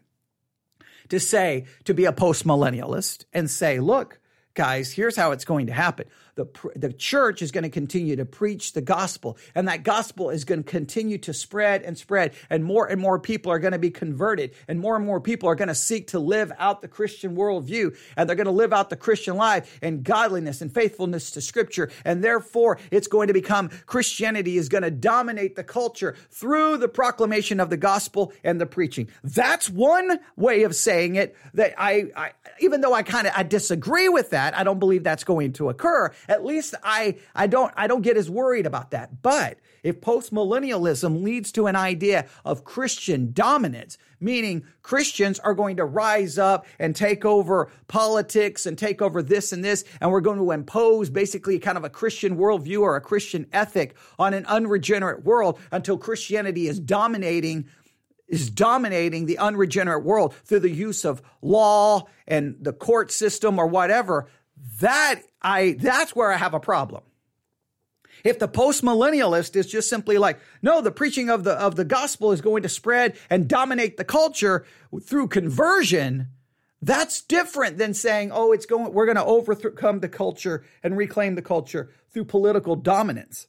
to 1.08 1.18
say, 1.18 1.64
to 1.84 1.94
be 1.94 2.04
a 2.04 2.12
postmillennialist 2.12 3.24
and 3.32 3.50
say, 3.50 3.80
look, 3.80 4.20
guys, 4.52 4.92
here's 4.92 5.16
how 5.16 5.32
it's 5.32 5.46
going 5.46 5.66
to 5.66 5.72
happen 5.72 6.06
the, 6.38 6.46
the 6.76 6.92
church 6.92 7.42
is 7.42 7.50
going 7.50 7.64
to 7.64 7.68
continue 7.70 8.14
to 8.14 8.24
preach 8.24 8.72
the 8.72 8.80
gospel, 8.80 9.36
and 9.56 9.66
that 9.66 9.82
gospel 9.82 10.30
is 10.30 10.44
going 10.44 10.62
to 10.62 10.70
continue 10.70 11.18
to 11.18 11.34
spread 11.34 11.82
and 11.82 11.98
spread, 11.98 12.32
and 12.48 12.64
more 12.64 12.86
and 12.86 13.00
more 13.00 13.18
people 13.18 13.50
are 13.50 13.58
going 13.58 13.72
to 13.72 13.78
be 13.78 13.90
converted, 13.90 14.54
and 14.68 14.78
more 14.78 14.94
and 14.94 15.04
more 15.04 15.20
people 15.20 15.48
are 15.48 15.56
going 15.56 15.68
to 15.68 15.74
seek 15.74 16.06
to 16.08 16.20
live 16.20 16.52
out 16.58 16.80
the 16.80 16.88
Christian 16.88 17.36
worldview, 17.36 17.96
and 18.16 18.28
they're 18.28 18.36
going 18.36 18.46
to 18.46 18.52
live 18.52 18.72
out 18.72 18.88
the 18.88 18.96
Christian 18.96 19.36
life 19.36 19.78
in 19.82 20.02
godliness 20.02 20.62
and 20.62 20.72
faithfulness 20.72 21.32
to 21.32 21.40
Scripture, 21.40 21.90
and 22.04 22.22
therefore 22.22 22.78
it's 22.92 23.08
going 23.08 23.26
to 23.26 23.34
become 23.34 23.68
Christianity 23.86 24.56
is 24.56 24.68
going 24.68 24.84
to 24.84 24.92
dominate 24.92 25.56
the 25.56 25.64
culture 25.64 26.14
through 26.30 26.76
the 26.76 26.88
proclamation 26.88 27.58
of 27.58 27.68
the 27.68 27.76
gospel 27.76 28.32
and 28.44 28.60
the 28.60 28.66
preaching. 28.66 29.08
That's 29.24 29.68
one 29.68 30.20
way 30.36 30.62
of 30.62 30.76
saying 30.76 31.16
it. 31.16 31.36
That 31.54 31.74
I, 31.76 32.04
I 32.16 32.30
even 32.60 32.80
though 32.80 32.94
I 32.94 33.02
kind 33.02 33.26
of 33.26 33.32
I 33.36 33.42
disagree 33.42 34.08
with 34.08 34.30
that, 34.30 34.56
I 34.56 34.62
don't 34.62 34.78
believe 34.78 35.02
that's 35.02 35.24
going 35.24 35.52
to 35.54 35.68
occur 35.68 36.12
at 36.28 36.44
least 36.44 36.74
I, 36.82 37.16
I 37.34 37.46
don't, 37.46 37.72
I 37.76 37.86
don't 37.86 38.02
get 38.02 38.16
as 38.16 38.30
worried 38.30 38.66
about 38.66 38.92
that. 38.92 39.22
But 39.22 39.58
if 39.82 40.00
postmillennialism 40.00 41.22
leads 41.22 41.50
to 41.52 41.66
an 41.66 41.76
idea 41.76 42.26
of 42.44 42.64
Christian 42.64 43.32
dominance, 43.32 43.98
meaning 44.20 44.64
Christians 44.82 45.38
are 45.38 45.54
going 45.54 45.76
to 45.76 45.84
rise 45.84 46.38
up 46.38 46.66
and 46.78 46.94
take 46.94 47.24
over 47.24 47.70
politics 47.86 48.66
and 48.66 48.76
take 48.76 49.00
over 49.00 49.22
this 49.22 49.52
and 49.52 49.64
this, 49.64 49.84
and 50.00 50.10
we're 50.10 50.20
going 50.20 50.38
to 50.38 50.50
impose 50.50 51.10
basically 51.10 51.58
kind 51.58 51.78
of 51.78 51.84
a 51.84 51.90
Christian 51.90 52.36
worldview 52.36 52.80
or 52.80 52.96
a 52.96 53.00
Christian 53.00 53.46
ethic 53.52 53.96
on 54.18 54.34
an 54.34 54.44
unregenerate 54.46 55.24
world 55.24 55.58
until 55.72 55.96
Christianity 55.96 56.68
is 56.68 56.78
dominating 56.78 57.66
is 58.28 58.50
dominating 58.50 59.24
the 59.24 59.38
unregenerate 59.38 60.04
world 60.04 60.34
through 60.44 60.60
the 60.60 60.70
use 60.70 61.04
of 61.04 61.22
law 61.40 62.06
and 62.26 62.56
the 62.60 62.74
court 62.74 63.10
system 63.10 63.58
or 63.58 63.66
whatever, 63.66 64.28
that 64.80 65.22
I 65.42 65.76
that's 65.78 66.14
where 66.14 66.32
I 66.32 66.36
have 66.36 66.54
a 66.54 66.60
problem. 66.60 67.02
If 68.24 68.38
the 68.38 68.48
postmillennialist 68.48 69.54
is 69.54 69.66
just 69.66 69.88
simply 69.88 70.18
like, 70.18 70.40
no, 70.60 70.80
the 70.80 70.90
preaching 70.90 71.30
of 71.30 71.44
the 71.44 71.52
of 71.52 71.76
the 71.76 71.84
gospel 71.84 72.32
is 72.32 72.40
going 72.40 72.62
to 72.62 72.68
spread 72.68 73.16
and 73.30 73.48
dominate 73.48 73.96
the 73.96 74.04
culture 74.04 74.66
through 75.02 75.28
conversion, 75.28 76.28
that's 76.82 77.22
different 77.22 77.78
than 77.78 77.94
saying, 77.94 78.30
oh, 78.32 78.52
it's 78.52 78.66
going 78.66 78.92
we're 78.92 79.06
going 79.06 79.16
to 79.16 79.24
overcome 79.24 80.00
the 80.00 80.08
culture 80.08 80.64
and 80.82 80.96
reclaim 80.96 81.34
the 81.34 81.42
culture 81.42 81.90
through 82.10 82.24
political 82.24 82.76
dominance 82.76 83.46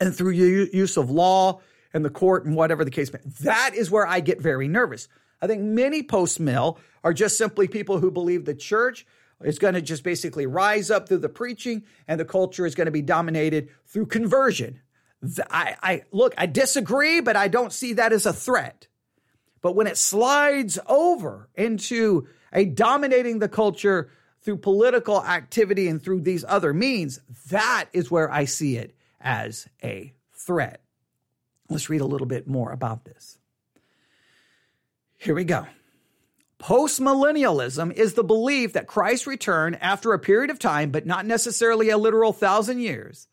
and 0.00 0.14
through 0.14 0.32
use 0.32 0.96
of 0.96 1.10
law 1.10 1.60
and 1.94 2.04
the 2.04 2.10
court 2.10 2.44
and 2.44 2.56
whatever 2.56 2.84
the 2.84 2.90
case 2.90 3.12
may. 3.12 3.20
That 3.42 3.74
is 3.74 3.90
where 3.90 4.06
I 4.06 4.20
get 4.20 4.40
very 4.40 4.66
nervous. 4.66 5.08
I 5.40 5.46
think 5.46 5.62
many 5.62 6.02
post 6.02 6.40
mill 6.40 6.78
are 7.04 7.12
just 7.12 7.36
simply 7.36 7.68
people 7.68 7.98
who 7.98 8.10
believe 8.10 8.44
the 8.44 8.54
church 8.54 9.06
is 9.44 9.58
going 9.58 9.74
to 9.74 9.82
just 9.82 10.04
basically 10.04 10.46
rise 10.46 10.90
up 10.90 11.08
through 11.08 11.18
the 11.18 11.28
preaching 11.28 11.84
and 12.08 12.18
the 12.18 12.24
culture 12.24 12.66
is 12.66 12.74
going 12.74 12.86
to 12.86 12.90
be 12.90 13.02
dominated 13.02 13.68
through 13.86 14.06
conversion. 14.06 14.80
I, 15.50 15.76
I 15.82 16.02
look, 16.10 16.34
I 16.36 16.46
disagree, 16.46 17.20
but 17.20 17.36
I 17.36 17.48
don't 17.48 17.72
see 17.72 17.92
that 17.94 18.12
as 18.12 18.26
a 18.26 18.32
threat. 18.32 18.88
But 19.60 19.76
when 19.76 19.86
it 19.86 19.96
slides 19.96 20.78
over 20.88 21.48
into 21.54 22.26
a 22.52 22.64
dominating 22.64 23.38
the 23.38 23.48
culture 23.48 24.10
through 24.40 24.58
political 24.58 25.24
activity 25.24 25.86
and 25.86 26.02
through 26.02 26.22
these 26.22 26.44
other 26.46 26.74
means, 26.74 27.20
that 27.48 27.86
is 27.92 28.10
where 28.10 28.30
I 28.30 28.44
see 28.44 28.76
it 28.76 28.94
as 29.20 29.68
a 29.82 30.12
threat. 30.32 30.82
Let's 31.68 31.88
read 31.88 32.00
a 32.00 32.06
little 32.06 32.26
bit 32.26 32.48
more 32.48 32.72
about 32.72 33.04
this. 33.04 33.38
Here 35.16 35.34
we 35.34 35.44
go. 35.44 35.66
Postmillennialism 36.62 37.92
is 37.92 38.14
the 38.14 38.22
belief 38.22 38.72
that 38.74 38.86
Christ's 38.86 39.26
return 39.26 39.74
after 39.80 40.12
a 40.12 40.18
period 40.20 40.48
of 40.48 40.60
time, 40.60 40.92
but 40.92 41.04
not 41.04 41.26
necessarily 41.26 41.90
a 41.90 41.98
literal 41.98 42.32
thousand 42.32 42.78
years. 42.78 43.26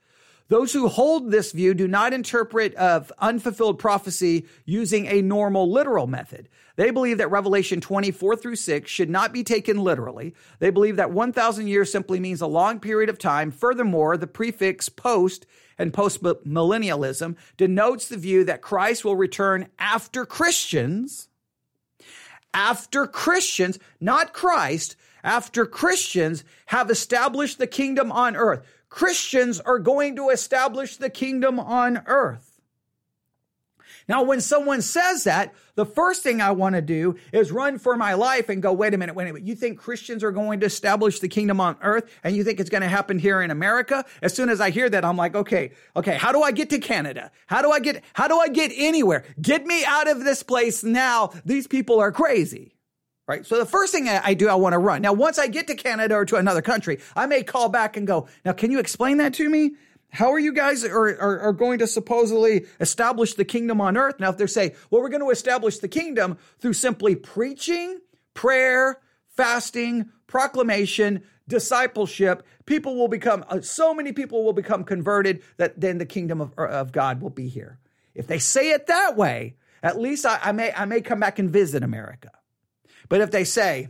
Those 0.47 0.73
who 0.73 0.87
hold 0.87 1.29
this 1.29 1.51
view 1.51 1.75
do 1.75 1.87
not 1.87 2.11
interpret 2.11 2.73
of 2.73 3.11
unfulfilled 3.19 3.77
prophecy 3.77 4.47
using 4.65 5.05
a 5.05 5.21
normal 5.21 5.71
literal 5.71 6.07
method. 6.07 6.49
They 6.75 6.89
believe 6.89 7.19
that 7.19 7.29
Revelation 7.29 7.81
24 7.81 8.35
through 8.35 8.55
6 8.55 8.89
should 8.89 9.11
not 9.11 9.31
be 9.31 9.43
taken 9.43 9.77
literally. 9.77 10.33
They 10.57 10.71
believe 10.71 10.95
that 10.95 11.11
1,000 11.11 11.67
years 11.67 11.91
simply 11.91 12.19
means 12.19 12.41
a 12.41 12.47
long 12.47 12.79
period 12.79 13.11
of 13.11 13.19
time. 13.19 13.51
Furthermore, 13.51 14.17
the 14.17 14.25
prefix 14.25 14.89
post 14.89 15.45
and 15.77 15.93
postmillennialism 15.93 17.35
denotes 17.57 18.09
the 18.09 18.17
view 18.17 18.43
that 18.45 18.63
Christ 18.63 19.05
will 19.05 19.15
return 19.15 19.67
after 19.77 20.25
Christians 20.25 21.28
after 22.53 23.05
Christians, 23.07 23.79
not 23.99 24.33
Christ, 24.33 24.95
after 25.23 25.65
Christians 25.65 26.43
have 26.67 26.89
established 26.89 27.57
the 27.57 27.67
kingdom 27.67 28.11
on 28.11 28.35
earth. 28.35 28.65
Christians 28.89 29.59
are 29.59 29.79
going 29.79 30.15
to 30.15 30.29
establish 30.29 30.97
the 30.97 31.09
kingdom 31.09 31.59
on 31.59 32.01
earth. 32.05 32.48
Now, 34.09 34.23
when 34.23 34.41
someone 34.41 34.81
says 34.81 35.25
that, 35.25 35.53
the 35.75 35.85
first 35.85 36.23
thing 36.23 36.41
I 36.41 36.49
want 36.51 36.73
to 36.73 36.81
do 36.81 37.15
is 37.31 37.51
run 37.51 37.77
for 37.77 37.95
my 37.95 38.15
life 38.15 38.49
and 38.49 38.59
go, 38.61 38.73
wait 38.73 38.95
a 38.95 38.97
minute, 38.97 39.15
wait 39.15 39.29
a 39.29 39.33
minute. 39.33 39.47
You 39.47 39.55
think 39.55 39.77
Christians 39.77 40.23
are 40.23 40.31
going 40.31 40.59
to 40.61 40.65
establish 40.65 41.19
the 41.19 41.27
kingdom 41.29 41.61
on 41.61 41.77
earth 41.81 42.11
and 42.23 42.35
you 42.35 42.43
think 42.43 42.59
it's 42.59 42.71
going 42.71 42.81
to 42.81 42.89
happen 42.89 43.19
here 43.19 43.39
in 43.41 43.51
America? 43.51 44.03
As 44.23 44.33
soon 44.33 44.49
as 44.49 44.59
I 44.59 44.71
hear 44.71 44.89
that, 44.89 45.05
I'm 45.05 45.15
like, 45.15 45.35
okay, 45.35 45.71
okay, 45.95 46.17
how 46.17 46.31
do 46.31 46.41
I 46.41 46.51
get 46.51 46.71
to 46.71 46.79
Canada? 46.79 47.31
How 47.45 47.61
do 47.61 47.71
I 47.71 47.79
get, 47.79 48.03
how 48.13 48.27
do 48.27 48.37
I 48.39 48.49
get 48.49 48.71
anywhere? 48.75 49.23
Get 49.39 49.65
me 49.65 49.85
out 49.85 50.09
of 50.09 50.25
this 50.25 50.41
place 50.41 50.83
now. 50.83 51.31
These 51.45 51.67
people 51.67 51.99
are 51.99 52.11
crazy. 52.11 52.75
Right. 53.27 53.45
So 53.45 53.59
the 53.59 53.65
first 53.67 53.93
thing 53.93 54.09
I 54.09 54.33
do, 54.33 54.49
I 54.49 54.55
want 54.55 54.73
to 54.73 54.79
run. 54.79 55.03
Now, 55.03 55.13
once 55.13 55.37
I 55.37 55.45
get 55.45 55.67
to 55.67 55.75
Canada 55.75 56.15
or 56.15 56.25
to 56.25 56.37
another 56.37 56.63
country, 56.63 56.97
I 57.15 57.27
may 57.27 57.43
call 57.43 57.69
back 57.69 57.95
and 57.95 58.07
go, 58.07 58.27
now, 58.43 58.53
can 58.53 58.71
you 58.71 58.79
explain 58.79 59.17
that 59.17 59.35
to 59.35 59.47
me? 59.47 59.73
How 60.11 60.31
are 60.31 60.39
you 60.39 60.53
guys 60.53 60.83
are, 60.83 60.97
are, 60.97 61.39
are, 61.39 61.53
going 61.53 61.79
to 61.79 61.87
supposedly 61.87 62.65
establish 62.79 63.35
the 63.35 63.45
kingdom 63.45 63.79
on 63.79 63.95
earth? 63.95 64.19
Now, 64.19 64.29
if 64.29 64.37
they 64.37 64.47
say, 64.47 64.75
well, 64.89 65.01
we're 65.01 65.09
going 65.09 65.21
to 65.21 65.29
establish 65.29 65.77
the 65.77 65.87
kingdom 65.87 66.37
through 66.59 66.73
simply 66.73 67.15
preaching, 67.15 67.99
prayer, 68.33 68.99
fasting, 69.27 70.09
proclamation, 70.25 71.23
discipleship, 71.47 72.45
people 72.65 72.95
will 72.95 73.07
become, 73.07 73.45
uh, 73.49 73.61
so 73.61 73.93
many 73.93 74.11
people 74.11 74.43
will 74.43 74.53
become 74.53 74.83
converted 74.83 75.43
that 75.57 75.79
then 75.79 75.99
the 75.99 76.05
kingdom 76.05 76.41
of, 76.41 76.57
of 76.57 76.91
God 76.91 77.21
will 77.21 77.29
be 77.29 77.47
here. 77.47 77.79
If 78.15 78.27
they 78.27 78.39
say 78.39 78.71
it 78.71 78.87
that 78.87 79.15
way, 79.15 79.55
at 79.83 79.99
least 79.99 80.25
I, 80.25 80.39
I 80.41 80.51
may, 80.51 80.73
I 80.73 80.85
may 80.85 81.01
come 81.01 81.19
back 81.19 81.39
and 81.39 81.49
visit 81.49 81.83
America. 81.83 82.31
But 83.09 83.21
if 83.21 83.31
they 83.31 83.43
say, 83.43 83.89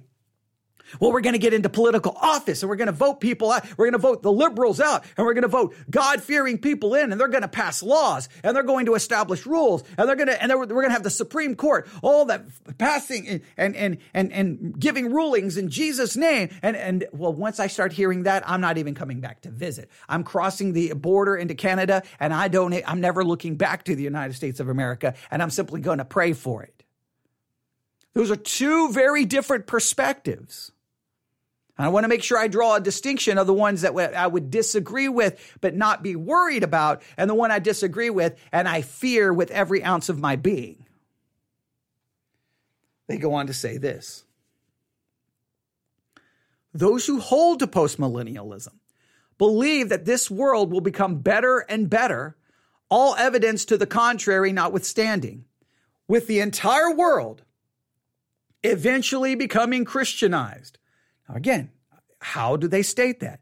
Well, 0.99 1.11
we're 1.11 1.21
going 1.21 1.33
to 1.33 1.39
get 1.39 1.53
into 1.53 1.69
political 1.69 2.17
office 2.19 2.63
and 2.63 2.69
we're 2.69 2.75
going 2.75 2.87
to 2.87 2.91
vote 2.91 3.19
people 3.19 3.51
out. 3.51 3.65
We're 3.77 3.85
going 3.85 3.93
to 3.93 3.97
vote 3.99 4.23
the 4.23 4.31
liberals 4.31 4.79
out 4.79 5.03
and 5.17 5.25
we're 5.25 5.33
going 5.33 5.43
to 5.43 5.47
vote 5.47 5.75
God 5.89 6.21
fearing 6.21 6.57
people 6.57 6.95
in 6.95 7.11
and 7.11 7.19
they're 7.19 7.27
going 7.27 7.43
to 7.43 7.47
pass 7.47 7.83
laws 7.83 8.29
and 8.43 8.55
they're 8.55 8.63
going 8.63 8.85
to 8.87 8.95
establish 8.95 9.45
rules 9.45 9.83
and 9.97 10.07
they're 10.07 10.15
going 10.15 10.27
to, 10.27 10.41
and 10.41 10.51
we're 10.51 10.65
going 10.65 10.87
to 10.87 10.93
have 10.93 11.03
the 11.03 11.09
Supreme 11.09 11.55
Court, 11.55 11.87
all 12.01 12.25
that 12.25 12.45
passing 12.77 13.41
and, 13.57 13.75
and, 13.75 13.97
and, 14.13 14.31
and 14.31 14.79
giving 14.79 15.11
rulings 15.13 15.57
in 15.57 15.69
Jesus' 15.69 16.15
name. 16.15 16.49
And, 16.61 16.75
and 16.75 17.05
well, 17.11 17.33
once 17.33 17.59
I 17.59 17.67
start 17.67 17.93
hearing 17.93 18.23
that, 18.23 18.47
I'm 18.49 18.61
not 18.61 18.77
even 18.77 18.95
coming 18.95 19.19
back 19.19 19.41
to 19.41 19.49
visit. 19.49 19.89
I'm 20.07 20.23
crossing 20.23 20.73
the 20.73 20.93
border 20.93 21.35
into 21.35 21.55
Canada 21.55 22.03
and 22.19 22.33
I 22.33 22.47
don't, 22.47 22.73
I'm 22.85 23.01
never 23.01 23.23
looking 23.23 23.55
back 23.55 23.83
to 23.85 23.95
the 23.95 24.03
United 24.03 24.33
States 24.33 24.59
of 24.59 24.69
America 24.69 25.13
and 25.31 25.41
I'm 25.41 25.49
simply 25.49 25.81
going 25.81 25.99
to 25.99 26.05
pray 26.05 26.33
for 26.33 26.63
it. 26.63 26.83
Those 28.13 28.31
are 28.31 28.35
two 28.35 28.91
very 28.91 29.25
different 29.25 29.67
perspectives. 29.67 30.71
I 31.79 31.87
want 31.89 32.03
to 32.03 32.09
make 32.09 32.23
sure 32.23 32.37
I 32.37 32.49
draw 32.49 32.75
a 32.75 32.81
distinction 32.81 33.37
of 33.37 33.47
the 33.47 33.53
ones 33.53 33.81
that 33.81 33.95
I 33.95 34.27
would 34.27 34.51
disagree 34.51 35.07
with, 35.07 35.57
but 35.61 35.75
not 35.75 36.03
be 36.03 36.15
worried 36.15 36.63
about, 36.63 37.01
and 37.15 37.29
the 37.29 37.35
one 37.35 37.51
I 37.51 37.59
disagree 37.59 38.09
with 38.09 38.37
and 38.51 38.67
I 38.67 38.81
fear 38.81 39.31
with 39.31 39.49
every 39.51 39.81
ounce 39.81 40.09
of 40.09 40.19
my 40.19 40.35
being. 40.35 40.85
They 43.07 43.17
go 43.17 43.33
on 43.33 43.47
to 43.47 43.53
say 43.53 43.77
this 43.77 44.25
Those 46.73 47.05
who 47.05 47.21
hold 47.21 47.59
to 47.59 47.67
postmillennialism 47.67 48.73
believe 49.37 49.87
that 49.87 50.03
this 50.03 50.29
world 50.29 50.73
will 50.73 50.81
become 50.81 51.19
better 51.19 51.59
and 51.59 51.89
better, 51.89 52.35
all 52.89 53.15
evidence 53.15 53.63
to 53.65 53.77
the 53.77 53.87
contrary 53.87 54.51
notwithstanding, 54.51 55.45
with 56.09 56.27
the 56.27 56.41
entire 56.41 56.93
world 56.93 57.43
eventually 58.63 59.35
becoming 59.35 59.85
Christianized 59.85 60.78
again, 61.33 61.71
how 62.19 62.55
do 62.55 62.67
they 62.67 62.81
state 62.81 63.21
that? 63.21 63.39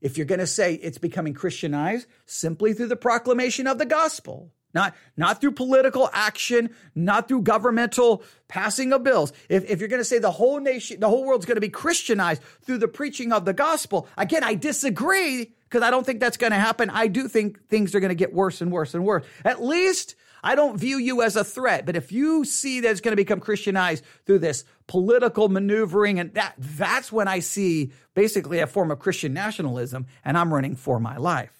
If 0.00 0.16
you're 0.16 0.26
going 0.26 0.40
to 0.40 0.46
say 0.46 0.74
it's 0.74 0.98
becoming 0.98 1.34
Christianized, 1.34 2.06
simply 2.26 2.72
through 2.72 2.88
the 2.88 2.96
proclamation 2.96 3.66
of 3.66 3.78
the 3.78 3.86
gospel, 3.86 4.50
not, 4.72 4.94
not 5.16 5.40
through 5.40 5.52
political 5.52 6.08
action, 6.12 6.70
not 6.94 7.28
through 7.28 7.42
governmental 7.42 8.22
passing 8.48 8.92
of 8.92 9.02
bills. 9.02 9.32
If, 9.48 9.68
if 9.68 9.80
you're 9.80 9.88
going 9.88 10.00
to 10.00 10.04
say 10.04 10.18
the 10.18 10.30
whole 10.30 10.60
nation, 10.60 11.00
the 11.00 11.08
whole 11.08 11.24
world's 11.26 11.44
going 11.44 11.56
to 11.56 11.60
be 11.60 11.68
Christianized 11.68 12.42
through 12.62 12.78
the 12.78 12.88
preaching 12.88 13.32
of 13.32 13.44
the 13.44 13.52
gospel, 13.52 14.08
again, 14.16 14.44
I 14.44 14.54
disagree 14.54 15.52
because 15.64 15.82
I 15.82 15.90
don't 15.90 16.06
think 16.06 16.20
that's 16.20 16.36
going 16.36 16.52
to 16.52 16.58
happen. 16.58 16.88
I 16.90 17.08
do 17.08 17.28
think 17.28 17.68
things 17.68 17.94
are 17.94 18.00
going 18.00 18.10
to 18.10 18.14
get 18.14 18.32
worse 18.32 18.60
and 18.60 18.72
worse 18.72 18.94
and 18.94 19.04
worse. 19.04 19.24
At 19.44 19.62
least 19.62 20.14
I 20.42 20.54
don't 20.54 20.78
view 20.78 20.98
you 20.98 21.22
as 21.22 21.36
a 21.36 21.44
threat, 21.44 21.86
but 21.86 21.96
if 21.96 22.12
you 22.12 22.44
see 22.44 22.80
that 22.80 22.90
it's 22.90 23.00
going 23.00 23.12
to 23.12 23.16
become 23.16 23.40
Christianized 23.40 24.04
through 24.26 24.38
this 24.40 24.64
political 24.86 25.48
maneuvering 25.48 26.18
and 26.18 26.32
that 26.34 26.54
that's 26.58 27.12
when 27.12 27.28
I 27.28 27.40
see 27.40 27.92
basically 28.14 28.60
a 28.60 28.66
form 28.66 28.90
of 28.90 28.98
Christian 28.98 29.32
nationalism 29.32 30.06
and 30.24 30.38
I'm 30.38 30.52
running 30.52 30.76
for 30.76 30.98
my 30.98 31.16
life. 31.16 31.52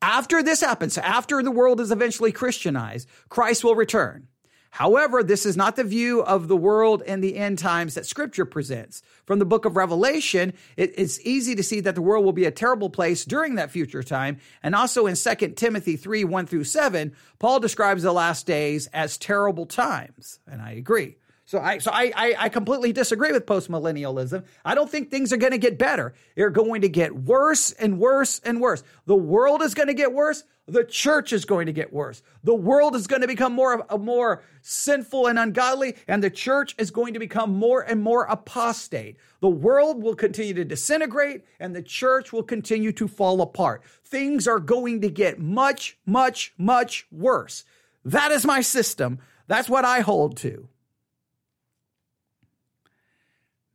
After 0.00 0.42
this 0.42 0.60
happens, 0.60 0.96
after 0.96 1.42
the 1.42 1.50
world 1.50 1.80
is 1.80 1.90
eventually 1.90 2.30
Christianized, 2.30 3.08
Christ 3.28 3.64
will 3.64 3.74
return. 3.74 4.28
However, 4.70 5.22
this 5.22 5.46
is 5.46 5.56
not 5.56 5.76
the 5.76 5.84
view 5.84 6.22
of 6.22 6.48
the 6.48 6.56
world 6.56 7.02
in 7.02 7.20
the 7.20 7.36
end 7.36 7.58
times 7.58 7.94
that 7.94 8.06
scripture 8.06 8.44
presents. 8.44 9.02
From 9.24 9.38
the 9.38 9.44
book 9.44 9.64
of 9.64 9.76
Revelation, 9.76 10.52
it's 10.76 11.20
easy 11.20 11.54
to 11.54 11.62
see 11.62 11.80
that 11.80 11.94
the 11.94 12.02
world 12.02 12.24
will 12.24 12.32
be 12.32 12.44
a 12.44 12.50
terrible 12.50 12.90
place 12.90 13.24
during 13.24 13.54
that 13.54 13.70
future 13.70 14.02
time. 14.02 14.38
And 14.62 14.74
also 14.74 15.06
in 15.06 15.16
2 15.16 15.34
Timothy 15.56 15.96
3, 15.96 16.24
1 16.24 16.46
through 16.46 16.64
7, 16.64 17.14
Paul 17.38 17.60
describes 17.60 18.02
the 18.02 18.12
last 18.12 18.46
days 18.46 18.86
as 18.88 19.18
terrible 19.18 19.66
times. 19.66 20.40
And 20.46 20.60
I 20.60 20.72
agree. 20.72 21.16
So 21.48 21.58
I 21.58 21.78
so 21.78 21.90
I 21.90 22.12
I, 22.14 22.34
I 22.40 22.48
completely 22.50 22.92
disagree 22.92 23.32
with 23.32 23.46
postmillennialism. 23.46 24.44
I 24.66 24.74
don't 24.74 24.90
think 24.90 25.10
things 25.10 25.32
are 25.32 25.38
going 25.38 25.52
to 25.52 25.58
get 25.58 25.78
better. 25.78 26.12
They're 26.36 26.50
going 26.50 26.82
to 26.82 26.90
get 26.90 27.16
worse 27.16 27.72
and 27.72 27.98
worse 27.98 28.38
and 28.44 28.60
worse. 28.60 28.82
The 29.06 29.14
world 29.14 29.62
is 29.62 29.72
going 29.72 29.88
to 29.88 29.94
get 29.94 30.12
worse. 30.12 30.44
The 30.66 30.84
church 30.84 31.32
is 31.32 31.46
going 31.46 31.64
to 31.64 31.72
get 31.72 31.90
worse. 31.90 32.20
The 32.44 32.54
world 32.54 32.94
is 32.94 33.06
going 33.06 33.22
to 33.22 33.26
become 33.26 33.54
more 33.54 33.82
more 33.98 34.42
sinful 34.60 35.26
and 35.26 35.38
ungodly, 35.38 35.96
and 36.06 36.22
the 36.22 36.28
church 36.28 36.74
is 36.76 36.90
going 36.90 37.14
to 37.14 37.18
become 37.18 37.54
more 37.54 37.80
and 37.80 38.02
more 38.02 38.24
apostate. 38.24 39.16
The 39.40 39.48
world 39.48 40.02
will 40.02 40.16
continue 40.16 40.52
to 40.52 40.66
disintegrate, 40.66 41.46
and 41.58 41.74
the 41.74 41.80
church 41.80 42.30
will 42.30 42.42
continue 42.42 42.92
to 42.92 43.08
fall 43.08 43.40
apart. 43.40 43.82
Things 44.04 44.46
are 44.46 44.60
going 44.60 45.00
to 45.00 45.08
get 45.08 45.38
much, 45.38 45.96
much, 46.04 46.52
much 46.58 47.06
worse. 47.10 47.64
That 48.04 48.32
is 48.32 48.44
my 48.44 48.60
system. 48.60 49.20
That's 49.46 49.70
what 49.70 49.86
I 49.86 50.00
hold 50.00 50.36
to. 50.38 50.68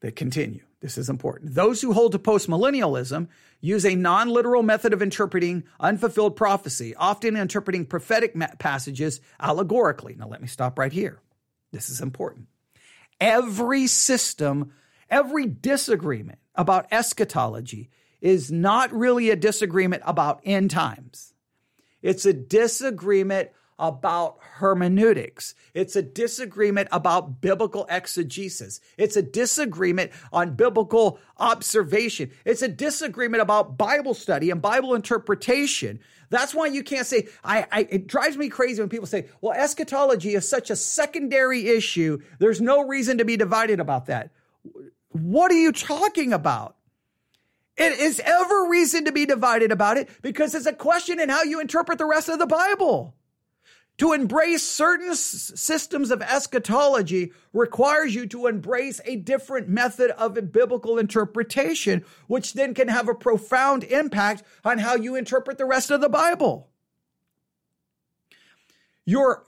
They 0.03 0.11
continue. 0.11 0.59
This 0.81 0.97
is 0.97 1.09
important. 1.09 1.55
Those 1.55 1.81
who 1.81 1.93
hold 1.93 2.11
to 2.11 2.19
postmillennialism 2.19 3.29
use 3.61 3.85
a 3.85 3.95
non 3.95 4.27
literal 4.27 4.61
method 4.61 4.91
of 4.91 5.01
interpreting 5.01 5.63
unfulfilled 5.79 6.35
prophecy, 6.35 6.93
often 6.93 7.37
interpreting 7.37 7.85
prophetic 7.85 8.35
passages 8.59 9.21
allegorically. 9.39 10.15
Now, 10.15 10.27
let 10.27 10.41
me 10.41 10.47
stop 10.49 10.77
right 10.77 10.91
here. 10.91 11.21
This 11.71 11.89
is 11.89 12.01
important. 12.01 12.47
Every 13.21 13.87
system, 13.87 14.73
every 15.09 15.45
disagreement 15.45 16.39
about 16.53 16.91
eschatology 16.91 17.89
is 18.19 18.51
not 18.51 18.91
really 18.91 19.29
a 19.29 19.37
disagreement 19.37 20.03
about 20.05 20.41
end 20.43 20.69
times. 20.69 21.33
It's 22.01 22.25
a 22.25 22.33
disagreement 22.33 23.51
about 23.79 24.37
hermeneutics. 24.39 25.55
It's 25.73 25.95
a 25.95 26.01
disagreement 26.01 26.89
about 26.91 27.41
biblical 27.41 27.85
exegesis. 27.89 28.79
It's 28.97 29.15
a 29.15 29.21
disagreement 29.21 30.11
on 30.31 30.55
biblical 30.55 31.19
observation. 31.37 32.31
It's 32.45 32.61
a 32.61 32.67
disagreement 32.67 33.41
about 33.41 33.77
Bible 33.77 34.13
study 34.13 34.51
and 34.51 34.61
Bible 34.61 34.95
interpretation. 34.95 35.99
That's 36.29 36.55
why 36.55 36.67
you 36.67 36.83
can't 36.83 37.05
say, 37.05 37.27
I, 37.43 37.67
I, 37.71 37.87
it 37.89 38.07
drives 38.07 38.37
me 38.37 38.49
crazy 38.49 38.81
when 38.81 38.89
people 38.89 39.07
say, 39.07 39.27
well, 39.41 39.53
eschatology 39.53 40.35
is 40.35 40.47
such 40.47 40.69
a 40.69 40.75
secondary 40.75 41.67
issue. 41.67 42.19
There's 42.39 42.61
no 42.61 42.81
reason 42.81 43.19
to 43.19 43.25
be 43.25 43.37
divided 43.37 43.79
about 43.79 44.07
that. 44.07 44.31
What 45.09 45.51
are 45.51 45.59
you 45.59 45.71
talking 45.71 46.33
about? 46.33 46.75
It 47.75 47.99
is 47.99 48.19
ever 48.19 48.67
reason 48.69 49.05
to 49.05 49.11
be 49.11 49.25
divided 49.25 49.71
about 49.71 49.97
it 49.97 50.09
because 50.21 50.53
it's 50.53 50.67
a 50.67 50.73
question 50.73 51.19
in 51.19 51.29
how 51.29 51.43
you 51.43 51.59
interpret 51.59 51.97
the 51.97 52.05
rest 52.05 52.29
of 52.29 52.39
the 52.39 52.45
Bible. 52.45 53.15
To 53.99 54.11
embrace 54.11 54.63
certain 54.63 55.11
s- 55.11 55.51
systems 55.55 56.09
of 56.09 56.21
eschatology 56.21 57.31
requires 57.53 58.15
you 58.15 58.25
to 58.27 58.47
embrace 58.47 58.99
a 59.05 59.17
different 59.17 59.69
method 59.69 60.11
of 60.11 60.51
biblical 60.51 60.97
interpretation, 60.97 62.03
which 62.27 62.53
then 62.53 62.73
can 62.73 62.87
have 62.87 63.07
a 63.07 63.13
profound 63.13 63.83
impact 63.83 64.43
on 64.65 64.79
how 64.79 64.95
you 64.95 65.15
interpret 65.15 65.57
the 65.57 65.65
rest 65.65 65.91
of 65.91 66.01
the 66.01 66.09
Bible. 66.09 66.69
Your 69.05 69.45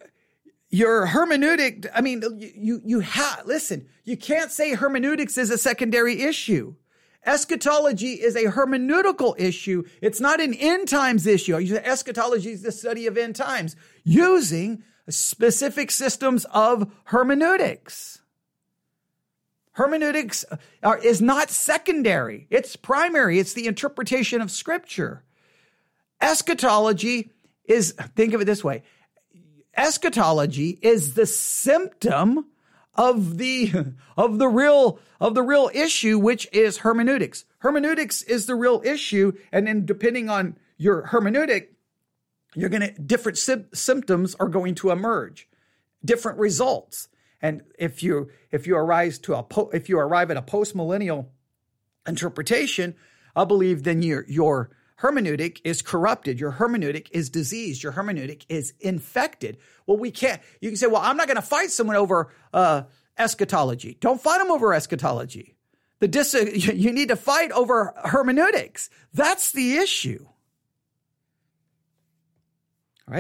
your 0.70 1.08
hermeneutic, 1.08 1.88
I 1.94 2.02
mean, 2.02 2.22
you 2.38 2.82
you 2.86 3.00
have 3.00 3.44
listen, 3.46 3.88
you 4.04 4.16
can't 4.16 4.52
say 4.52 4.76
hermeneutics 4.76 5.38
is 5.38 5.50
a 5.50 5.58
secondary 5.58 6.22
issue. 6.22 6.76
Eschatology 7.26 8.14
is 8.14 8.36
a 8.36 8.52
hermeneutical 8.52 9.34
issue. 9.40 9.84
It's 10.02 10.20
not 10.20 10.40
an 10.40 10.54
end 10.54 10.88
times 10.88 11.26
issue. 11.26 11.56
Eschatology 11.56 12.52
is 12.52 12.62
the 12.62 12.72
study 12.72 13.08
of 13.08 13.18
end 13.18 13.36
times 13.36 13.76
using 14.04 14.84
specific 15.10 15.92
systems 15.92 16.46
of 16.52 16.92
hermeneutics. 17.06 18.22
Hermeneutics 19.72 20.46
are, 20.84 20.98
is 21.00 21.22
not 21.22 21.50
secondary. 21.50 22.48
It's 22.50 22.76
primary. 22.76 23.40
It's 23.40 23.54
the 23.54 23.68
interpretation 23.68 24.40
of 24.40 24.50
scripture. 24.50 25.24
Eschatology 26.22 27.32
is, 27.66 27.94
think 28.16 28.34
of 28.34 28.42
it 28.42 28.46
this 28.46 28.64
way. 28.64 28.84
Eschatology 29.76 30.80
is 30.82 31.16
the 31.16 31.26
symptom 31.26 32.46
of 32.96 33.38
the 33.38 33.94
of 34.18 34.38
the 34.40 34.48
real 34.48 35.00
of 35.20 35.36
the 35.36 35.44
real 35.44 35.70
issue 35.74 36.18
which 36.20 36.48
is 36.52 36.78
hermeneutics. 36.80 37.46
Hermeneutics 37.60 38.22
is 38.24 38.46
the 38.46 38.56
real 38.56 38.82
issue 38.86 39.34
and 39.52 39.68
then 39.68 39.86
depending 39.86 40.30
on 40.30 40.58
your 40.78 41.08
hermeneutic 41.08 41.68
you're 42.56 42.70
going 42.70 42.82
to 42.82 42.92
different 43.02 43.38
sy- 43.38 43.66
symptoms 43.74 44.36
are 44.36 44.48
going 44.48 44.76
to 44.76 44.92
emerge. 44.92 45.50
Different 46.04 46.40
results. 46.40 47.10
And 47.42 47.64
if 47.78 48.02
you 48.02 48.30
if 48.52 48.66
you 48.66 48.78
arrive 48.78 49.22
to 49.24 49.36
a 49.36 49.44
po- 49.44 49.70
if 49.74 49.90
you 49.90 50.00
arrive 50.00 50.32
at 50.32 50.38
a 50.38 50.42
post 50.42 50.76
millennial 50.76 51.32
interpretation 52.08 52.96
i 53.36 53.44
believe 53.44 53.84
then 53.84 54.02
your 54.02 54.26
your 54.28 54.70
hermeneutic 55.02 55.60
is 55.64 55.82
corrupted. 55.82 56.40
Your 56.40 56.54
hermeneutic 56.54 57.08
is 57.12 57.30
diseased. 57.30 57.84
Your 57.84 57.94
hermeneutic 57.94 58.46
is 58.50 58.74
infected. 58.80 59.58
Well, 59.86 59.98
we 59.98 60.12
can't, 60.12 60.42
you 60.62 60.70
can 60.70 60.78
say, 60.78 60.88
well, 60.88 61.02
I'm 61.02 61.18
not 61.18 61.28
going 61.28 61.36
to 61.36 61.42
fight 61.42 61.72
someone 61.72 61.96
over 61.96 62.32
uh, 62.54 62.84
eschatology. 63.18 63.98
Don't 64.00 64.22
fight 64.22 64.40
them 64.40 64.52
over 64.52 64.74
eschatology. 64.74 65.56
The 66.00 66.08
dis- 66.08 66.34
you 66.74 66.92
need 66.92 67.10
to 67.10 67.16
fight 67.16 67.52
over 67.52 67.94
hermeneutics. 68.04 68.90
That's 69.14 69.52
the 69.52 69.78
issue. 69.78 70.26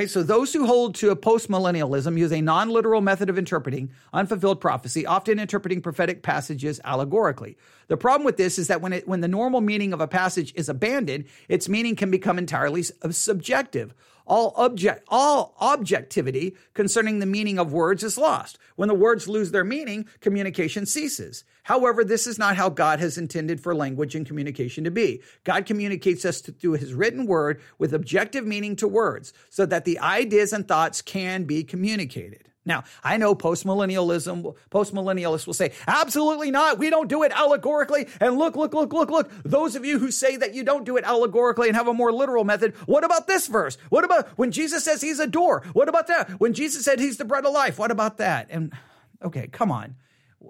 So 0.07 0.23
those 0.23 0.51
who 0.51 0.65
hold 0.65 0.95
to 0.95 1.11
a 1.11 1.15
postmillennialism 1.15 2.17
use 2.17 2.31
a 2.31 2.41
non 2.41 2.69
literal 2.69 3.01
method 3.01 3.29
of 3.29 3.37
interpreting 3.37 3.91
unfulfilled 4.13 4.59
prophecy, 4.59 5.05
often 5.05 5.37
interpreting 5.37 5.79
prophetic 5.79 6.23
passages 6.23 6.81
allegorically. 6.83 7.55
The 7.87 7.97
problem 7.97 8.25
with 8.25 8.37
this 8.37 8.57
is 8.57 8.67
that 8.67 8.81
when, 8.81 8.93
it, 8.93 9.07
when 9.07 9.21
the 9.21 9.27
normal 9.27 9.61
meaning 9.61 9.93
of 9.93 10.01
a 10.01 10.07
passage 10.07 10.51
is 10.55 10.69
abandoned, 10.69 11.25
its 11.49 11.69
meaning 11.69 11.95
can 11.95 12.09
become 12.09 12.39
entirely 12.39 12.83
uh, 13.03 13.11
subjective 13.11 13.93
all 14.27 14.53
object 14.55 15.03
all 15.07 15.55
objectivity 15.59 16.55
concerning 16.73 17.19
the 17.19 17.25
meaning 17.25 17.59
of 17.59 17.73
words 17.73 18.03
is 18.03 18.17
lost. 18.17 18.57
When 18.75 18.89
the 18.89 18.95
words 18.95 19.27
lose 19.27 19.51
their 19.51 19.63
meaning, 19.63 20.07
communication 20.19 20.85
ceases. 20.85 21.43
However, 21.63 22.03
this 22.03 22.27
is 22.27 22.37
not 22.37 22.55
how 22.55 22.69
God 22.69 22.99
has 22.99 23.17
intended 23.17 23.59
for 23.59 23.75
language 23.75 24.15
and 24.15 24.25
communication 24.25 24.83
to 24.83 24.91
be. 24.91 25.21
God 25.43 25.65
communicates 25.65 26.25
us 26.25 26.41
through 26.41 26.73
his 26.73 26.93
written 26.93 27.25
word 27.25 27.61
with 27.79 27.93
objective 27.93 28.45
meaning 28.45 28.75
to 28.77 28.87
words 28.87 29.33
so 29.49 29.65
that 29.65 29.85
the 29.85 29.99
ideas 29.99 30.53
and 30.53 30.67
thoughts 30.67 31.01
can 31.01 31.45
be 31.45 31.63
communicated. 31.63 32.49
Now, 32.65 32.83
I 33.03 33.17
know 33.17 33.35
postmillennialism, 33.35 34.55
postmillennialists 34.71 35.45
will 35.45 35.53
say, 35.53 35.71
absolutely 35.87 36.49
not. 36.49 36.79
We 36.79 36.89
don't 36.89 37.07
do 37.07 37.21
it 37.23 37.31
allegorically. 37.31 38.07
And 38.19 38.37
look, 38.37 38.55
look, 38.55 38.73
look, 38.73 38.91
look, 38.91 39.11
look. 39.11 39.31
Those 39.43 39.75
of 39.75 39.85
you 39.85 39.99
who 39.99 40.09
say 40.09 40.35
that 40.37 40.55
you 40.55 40.63
don't 40.63 40.83
do 40.83 40.97
it 40.97 41.03
allegorically 41.03 41.67
and 41.67 41.77
have 41.77 41.87
a 41.87 41.93
more 41.93 42.11
literal 42.11 42.43
method, 42.43 42.73
what 42.87 43.03
about 43.03 43.27
this 43.27 43.47
verse? 43.47 43.77
What 43.89 44.03
about 44.03 44.27
when 44.29 44.51
Jesus 44.51 44.83
says 44.83 45.01
he's 45.01 45.19
a 45.19 45.27
door? 45.27 45.63
What 45.73 45.89
about 45.89 46.07
that? 46.07 46.39
When 46.39 46.53
Jesus 46.53 46.83
said 46.83 46.99
he's 46.99 47.17
the 47.17 47.25
bread 47.25 47.45
of 47.45 47.53
life, 47.53 47.77
what 47.77 47.91
about 47.91 48.17
that? 48.17 48.47
And 48.49 48.73
okay, 49.23 49.47
come 49.47 49.71
on. 49.71 49.95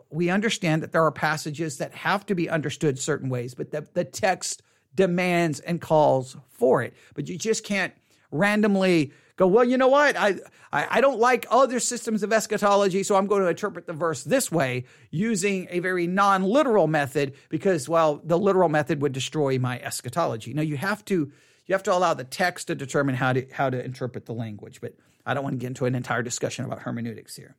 We 0.10 0.30
understand 0.30 0.84
that 0.84 0.94
there 0.94 1.04
are 1.04 1.12
passages 1.12 1.78
that 1.78 1.94
have 1.94 2.26
to 2.28 2.36
be 2.36 2.50
understood 2.50 2.98
certain 2.98 3.30
ways, 3.30 3.54
but 3.54 3.72
the, 3.72 3.88
the 3.94 4.06
text 4.06 4.62
demands 4.94 5.60
and 5.60 5.82
calls 5.82 6.38
for 6.50 6.82
it. 6.82 6.94
But 7.14 7.28
you 7.28 7.38
just 7.38 7.66
can't 7.66 7.94
randomly 8.32 9.12
go, 9.38 9.48
well, 9.48 9.64
you 9.64 9.78
know 9.78 9.88
what? 9.88 10.16
I, 10.16 10.36
I, 10.72 10.88
I 10.92 11.02
don't 11.02 11.20
like 11.20 11.46
other 11.50 11.80
systems 11.80 12.24
of 12.24 12.32
eschatology, 12.32 13.04
so 13.04 13.16
I'm 13.16 13.28
going 13.28 13.44
to 13.44 13.50
interpret 13.50 13.86
the 13.86 13.94
verse 13.94 14.24
this 14.24 14.52
way 14.52 14.86
using 15.12 15.68
a 15.70 15.80
very 15.80 16.08
non 16.08 16.44
literal 16.44 16.88
method 16.88 17.34
because, 17.50 17.90
well, 17.90 18.22
the 18.24 18.38
literal 18.38 18.70
method 18.70 19.02
would 19.02 19.12
destroy 19.12 19.60
my 19.60 19.80
eschatology. 19.80 20.54
Now, 20.54 20.64
you 20.64 20.78
have 20.78 21.04
to. 21.06 21.32
You 21.68 21.74
have 21.74 21.82
to 21.84 21.94
allow 21.94 22.14
the 22.14 22.24
text 22.24 22.68
to 22.68 22.76
determine 22.76 23.16
how 23.16 23.34
to 23.34 23.48
how 23.52 23.72
to 23.72 23.84
interpret 23.84 24.28
the 24.28 24.36
language, 24.36 24.82
but 24.82 24.94
I 25.26 25.34
don't 25.34 25.44
want 25.44 25.56
to 25.56 25.58
get 25.58 25.68
into 25.68 25.86
an 25.86 25.96
entire 25.96 26.22
discussion 26.22 26.64
about 26.64 26.84
hermeneutics 26.84 27.36
here. 27.36 27.56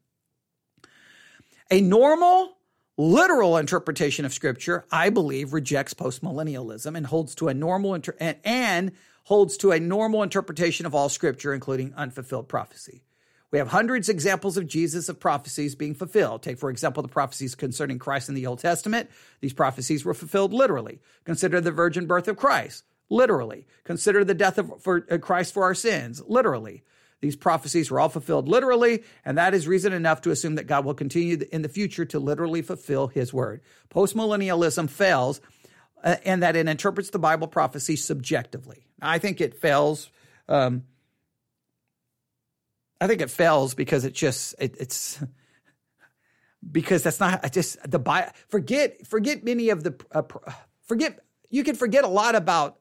A 1.73 1.81
normal 1.81 2.57
literal 2.97 3.57
interpretation 3.57 4.25
of 4.25 4.33
scripture, 4.33 4.85
I 4.91 5.11
believe, 5.11 5.53
rejects 5.53 5.95
postmillennialism 5.95 6.97
and 6.97 7.07
holds 7.07 7.35
to 7.37 7.49
a 7.49 7.55
normal 7.55 7.95
inter- 7.95 8.17
and, 8.19 8.37
and 8.45 8.93
holds 9.25 9.57
to 9.59 9.73
a 9.73 9.81
normal 9.81 10.23
interpretation 10.23 10.87
of 10.87 10.95
all 10.95 11.09
scripture, 11.09 11.53
including 11.53 11.93
unfulfilled 11.95 12.49
prophecy. 12.49 13.03
We 13.51 13.59
have 13.59 13.69
hundreds 13.69 14.09
of 14.09 14.15
examples 14.15 14.57
of 14.57 14.67
Jesus 14.67 15.09
of 15.09 15.21
prophecies 15.21 15.75
being 15.75 15.95
fulfilled. 15.95 16.43
Take, 16.43 16.59
for 16.59 16.71
example, 16.71 17.03
the 17.03 17.09
prophecies 17.09 17.55
concerning 17.55 17.99
Christ 17.99 18.29
in 18.29 18.35
the 18.35 18.47
Old 18.47 18.59
Testament. 18.59 19.09
These 19.41 19.53
prophecies 19.53 20.05
were 20.05 20.15
fulfilled 20.15 20.53
literally. 20.53 21.01
Consider 21.25 21.61
the 21.61 21.71
virgin 21.71 22.07
birth 22.07 22.29
of 22.29 22.37
Christ, 22.37 22.85
literally. 23.09 23.67
Consider 23.85 24.25
the 24.25 24.35
death 24.35 24.59
of 24.59 24.83
for, 24.83 25.07
uh, 25.11 25.19
Christ 25.19 25.55
for 25.55 25.63
our 25.63 25.75
sins, 25.75 26.23
literally. 26.27 26.83
These 27.21 27.37
prophecies 27.37 27.91
were 27.91 27.99
all 27.99 28.09
fulfilled 28.09 28.49
literally, 28.49 29.03
and 29.25 29.39
that 29.39 29.55
is 29.55 29.67
reason 29.67 29.93
enough 29.93 30.21
to 30.23 30.31
assume 30.31 30.57
that 30.57 30.67
God 30.67 30.85
will 30.85 30.95
continue 30.95 31.39
in 31.51 31.63
the 31.63 31.69
future 31.69 32.05
to 32.07 32.19
literally 32.19 32.63
fulfill 32.63 33.09
his 33.09 33.33
word. 33.33 33.63
Postmillennialism 33.91 34.91
fails 34.91 35.41
uh, 36.05 36.17
and 36.25 36.43
that 36.43 36.57
it 36.57 36.69
interprets 36.69 37.11
the 37.11 37.19
Bible 37.19 37.49
prophecy 37.49 37.97
subjectively. 37.97 38.87
I 39.01 39.19
think 39.19 39.41
it 39.41 39.55
fails. 39.55 40.11
Um, 40.49 40.85
I 43.01 43.07
think 43.07 43.21
it 43.21 43.31
fails 43.31 43.75
because 43.75 44.05
it 44.05 44.15
just 44.15 44.55
it, 44.59 44.77
it's 44.79 45.19
because 46.71 47.03
that's 47.03 47.21
not 47.21 47.45
I 47.45 47.49
just 47.49 47.79
the 47.91 47.99
Bible. 47.99 48.31
Forget 48.49 49.07
forget 49.07 49.43
many 49.43 49.71
of 49.71 49.83
the 49.85 49.95
uh, 50.13 50.23
forget 50.83 51.21
you 51.51 51.65
can 51.65 51.75
forget 51.77 52.05
a 52.05 52.09
lot 52.09 52.35
about. 52.35 52.79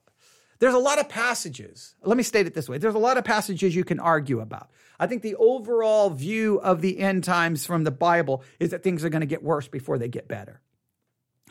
There's 0.60 0.74
a 0.74 0.80
lot 0.80 1.00
of 1.00 1.10
passages. 1.10 1.96
Let 2.04 2.18
me 2.18 2.24
state 2.24 2.48
it 2.48 2.54
this 2.54 2.70
way. 2.70 2.78
There's 2.78 2.96
a 2.96 3.00
lot 3.00 3.18
of 3.18 3.24
passages 3.24 3.76
you 3.76 3.84
can 3.84 4.00
argue 4.00 4.40
about. 4.40 4.70
I 5.00 5.08
think 5.08 5.22
the 5.22 5.36
overall 5.36 6.10
view 6.10 6.60
of 6.62 6.82
the 6.82 7.00
end 7.00 7.24
times 7.24 7.66
from 7.66 7.84
the 7.84 7.92
Bible 7.92 8.44
is 8.60 8.70
that 8.70 8.84
things 8.84 9.04
are 9.04 9.10
going 9.10 9.22
to 9.22 9.28
get 9.28 9.44
worse 9.44 9.68
before 9.68 9.98
they 9.98 10.08
get 10.08 10.28
better. 10.28 10.62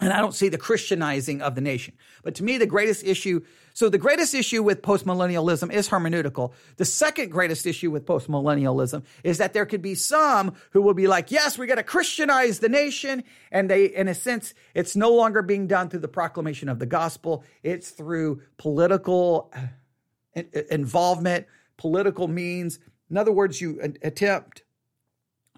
And 0.01 0.13
I 0.13 0.21
don't 0.21 0.35
see 0.35 0.49
the 0.49 0.59
Christianizing 0.59 1.41
of 1.41 1.55
the 1.55 1.61
nation. 1.61 1.95
But 2.25 2.35
to 2.37 2.45
me, 2.45 2.59
the 2.59 2.67
greatest 2.67 3.05
issue, 3.05 3.43
so 3.75 3.89
the 3.89 3.97
greatest 3.97 4.35
issue 4.35 4.61
with 4.61 4.83
postmillennialism 4.83 5.73
is 5.73 5.89
hermeneutical. 5.89 6.53
The 6.79 6.85
second 6.85 7.31
greatest 7.31 7.65
issue 7.65 7.93
with 7.93 8.05
postmillennialism 8.05 9.05
is 9.23 9.39
that 9.39 9.53
there 9.53 9.65
could 9.65 9.83
be 9.83 9.95
some 9.95 10.55
who 10.71 10.83
will 10.83 10.95
be 10.95 11.07
like, 11.07 11.31
yes, 11.31 11.57
we 11.57 11.69
got 11.69 11.77
to 11.77 11.85
Christianize 11.85 12.59
the 12.59 12.69
nation. 12.69 13.23
And 13.53 13.71
they, 13.71 13.85
in 13.85 14.09
a 14.09 14.15
sense, 14.15 14.53
it's 14.75 14.97
no 14.97 15.13
longer 15.13 15.43
being 15.43 15.69
done 15.69 15.89
through 15.91 16.01
the 16.01 16.09
proclamation 16.09 16.69
of 16.69 16.81
the 16.81 16.87
gospel. 16.87 17.45
It's 17.63 17.91
through 17.91 18.43
political 18.57 19.53
uh, 19.55 20.43
involvement, 20.71 21.47
political 21.77 22.27
means. 22.27 22.81
In 23.11 23.17
other 23.17 23.33
words, 23.33 23.61
you 23.61 23.81
attempt 24.03 24.65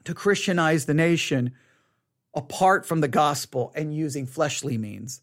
to 0.04 0.12
Christianize 0.12 0.84
the 0.84 0.94
nation 0.94 1.52
apart 2.36 2.86
from 2.86 3.00
the 3.00 3.08
gospel 3.08 3.72
and 3.74 3.94
using 3.94 4.26
fleshly 4.26 4.76
means. 4.76 5.22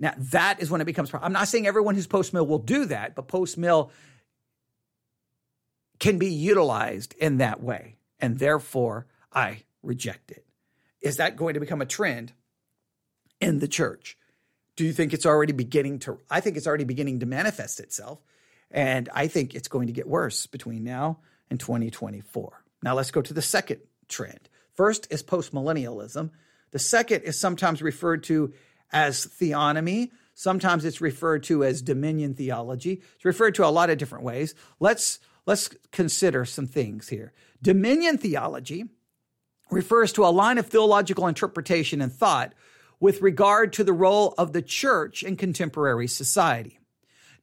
Now, 0.00 0.12
that 0.16 0.60
is 0.60 0.70
when 0.70 0.80
it 0.80 0.84
becomes. 0.84 1.10
I'm 1.14 1.32
not 1.32 1.48
saying 1.48 1.66
everyone 1.66 1.94
who's 1.94 2.06
post 2.06 2.34
mill 2.34 2.46
will 2.46 2.58
do 2.58 2.84
that, 2.86 3.14
but 3.14 3.28
post 3.28 3.56
mill 3.56 3.90
can 5.98 6.18
be 6.18 6.32
utilized 6.32 7.14
in 7.14 7.38
that 7.38 7.62
way. 7.62 7.96
And 8.20 8.38
therefore, 8.38 9.06
I 9.32 9.62
reject 9.82 10.30
it. 10.30 10.44
Is 11.00 11.16
that 11.16 11.36
going 11.36 11.54
to 11.54 11.60
become 11.60 11.80
a 11.80 11.86
trend 11.86 12.32
in 13.40 13.60
the 13.60 13.68
church? 13.68 14.18
Do 14.76 14.84
you 14.84 14.92
think 14.92 15.12
it's 15.12 15.26
already 15.26 15.52
beginning 15.52 16.00
to? 16.00 16.18
I 16.30 16.40
think 16.40 16.56
it's 16.56 16.66
already 16.66 16.84
beginning 16.84 17.20
to 17.20 17.26
manifest 17.26 17.80
itself. 17.80 18.20
And 18.70 19.08
I 19.14 19.28
think 19.28 19.54
it's 19.54 19.68
going 19.68 19.86
to 19.86 19.92
get 19.92 20.06
worse 20.06 20.46
between 20.46 20.84
now 20.84 21.18
and 21.50 21.58
2024. 21.58 22.64
Now, 22.82 22.94
let's 22.94 23.10
go 23.10 23.22
to 23.22 23.34
the 23.34 23.42
second 23.42 23.80
trend. 24.08 24.48
First 24.74 25.08
is 25.10 25.22
postmillennialism. 25.22 26.30
The 26.70 26.78
second 26.78 27.22
is 27.22 27.38
sometimes 27.38 27.82
referred 27.82 28.22
to 28.24 28.52
as 28.92 29.26
theonomy. 29.26 30.10
Sometimes 30.34 30.84
it's 30.84 31.00
referred 31.00 31.42
to 31.44 31.64
as 31.64 31.82
dominion 31.82 32.34
theology. 32.34 33.02
It's 33.16 33.24
referred 33.24 33.54
to 33.56 33.66
a 33.66 33.70
lot 33.70 33.90
of 33.90 33.98
different 33.98 34.24
ways. 34.24 34.54
Let's 34.80 35.18
let's 35.46 35.68
consider 35.92 36.44
some 36.44 36.66
things 36.66 37.08
here. 37.08 37.32
Dominion 37.62 38.18
theology 38.18 38.84
refers 39.70 40.12
to 40.12 40.24
a 40.24 40.28
line 40.28 40.58
of 40.58 40.66
theological 40.66 41.26
interpretation 41.26 42.00
and 42.00 42.12
thought 42.12 42.54
with 43.00 43.22
regard 43.22 43.72
to 43.72 43.84
the 43.84 43.92
role 43.92 44.34
of 44.38 44.52
the 44.52 44.62
church 44.62 45.22
in 45.22 45.36
contemporary 45.36 46.06
society. 46.06 46.78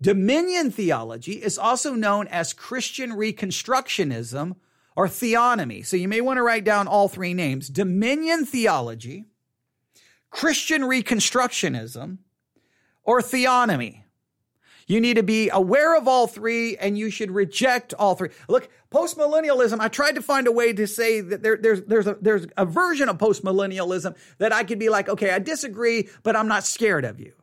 Dominion 0.02 0.72
theology 0.72 1.42
is 1.42 1.58
also 1.58 1.94
known 1.94 2.28
as 2.28 2.54
Christian 2.54 3.12
Reconstructionism 3.12 4.56
or 4.96 5.08
theonomy. 5.08 5.86
So 5.86 5.98
you 5.98 6.08
may 6.08 6.22
want 6.22 6.38
to 6.38 6.44
write 6.44 6.64
down 6.64 6.88
all 6.88 7.08
three 7.08 7.34
names 7.34 7.70
Dominion 7.70 8.46
theology, 8.46 9.26
Christian 10.30 10.84
Reconstructionism, 10.84 12.20
or 13.04 13.22
theonomy. 13.22 14.02
You 14.88 15.02
need 15.02 15.16
to 15.16 15.24
be 15.24 15.50
aware 15.50 15.98
of 15.98 16.08
all 16.08 16.28
three 16.28 16.78
and 16.78 16.96
you 16.96 17.10
should 17.10 17.32
reject 17.32 17.94
all 17.96 18.14
three. 18.14 18.30
Look, 18.48 18.70
postmillennialism, 18.92 19.80
I 19.80 19.88
tried 19.88 20.14
to 20.16 20.22
find 20.22 20.46
a 20.46 20.52
way 20.52 20.74
to 20.74 20.86
say 20.86 21.22
that 21.22 21.42
there, 21.42 21.58
there's, 21.58 21.82
there's, 21.84 22.06
a, 22.06 22.18
there's 22.22 22.46
a 22.56 22.66
version 22.66 23.10
of 23.10 23.18
postmillennialism 23.18 24.16
that 24.38 24.54
I 24.54 24.64
could 24.64 24.78
be 24.78 24.90
like, 24.90 25.10
okay, 25.10 25.32
I 25.32 25.40
disagree, 25.40 26.08
but 26.22 26.36
I'm 26.36 26.48
not 26.48 26.66
scared 26.66 27.04
of 27.04 27.20
you. 27.20 27.34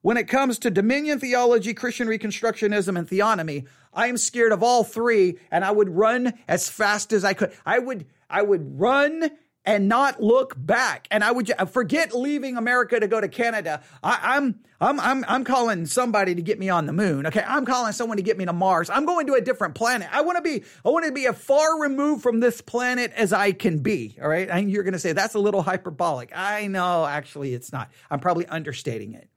When 0.00 0.16
it 0.16 0.28
comes 0.28 0.58
to 0.60 0.70
dominion 0.70 1.20
theology, 1.20 1.74
Christian 1.74 2.08
Reconstructionism, 2.08 2.98
and 2.98 3.08
theonomy, 3.08 3.66
I 3.92 4.08
am 4.08 4.16
scared 4.16 4.52
of 4.52 4.62
all 4.62 4.84
three, 4.84 5.38
and 5.50 5.64
I 5.64 5.70
would 5.70 5.90
run 5.90 6.34
as 6.46 6.68
fast 6.68 7.12
as 7.12 7.24
I 7.24 7.34
could. 7.34 7.52
I 7.64 7.78
would, 7.78 8.06
I 8.28 8.42
would 8.42 8.78
run 8.80 9.30
and 9.68 9.86
not 9.86 10.22
look 10.22 10.54
back. 10.56 11.06
And 11.10 11.22
I 11.22 11.30
would 11.30 11.52
forget 11.70 12.14
leaving 12.14 12.56
America 12.56 12.98
to 12.98 13.06
go 13.06 13.20
to 13.20 13.28
Canada. 13.28 13.82
I, 14.02 14.38
am 14.38 14.60
I'm, 14.80 14.98
I'm, 14.98 15.24
I'm 15.28 15.44
calling 15.44 15.84
somebody 15.84 16.34
to 16.34 16.40
get 16.40 16.58
me 16.58 16.70
on 16.70 16.86
the 16.86 16.94
moon. 16.94 17.26
Okay. 17.26 17.44
I'm 17.46 17.66
calling 17.66 17.92
someone 17.92 18.16
to 18.16 18.22
get 18.22 18.38
me 18.38 18.46
to 18.46 18.52
Mars. 18.54 18.88
I'm 18.88 19.04
going 19.04 19.26
to 19.26 19.34
a 19.34 19.42
different 19.42 19.74
planet. 19.74 20.08
I 20.10 20.22
want 20.22 20.36
to 20.36 20.42
be, 20.42 20.64
I 20.86 20.88
want 20.88 21.04
to 21.04 21.12
be 21.12 21.26
as 21.26 21.36
far 21.36 21.82
removed 21.82 22.22
from 22.22 22.40
this 22.40 22.62
planet 22.62 23.12
as 23.14 23.34
I 23.34 23.52
can 23.52 23.80
be. 23.80 24.16
All 24.22 24.28
right. 24.28 24.48
And 24.48 24.70
you're 24.70 24.84
going 24.84 24.94
to 24.94 24.98
say 24.98 25.12
that's 25.12 25.34
a 25.34 25.38
little 25.38 25.62
hyperbolic. 25.62 26.32
I 26.34 26.66
know 26.68 27.04
actually 27.04 27.52
it's 27.52 27.70
not. 27.70 27.90
I'm 28.10 28.20
probably 28.20 28.46
understating 28.46 29.12
it. 29.12 29.28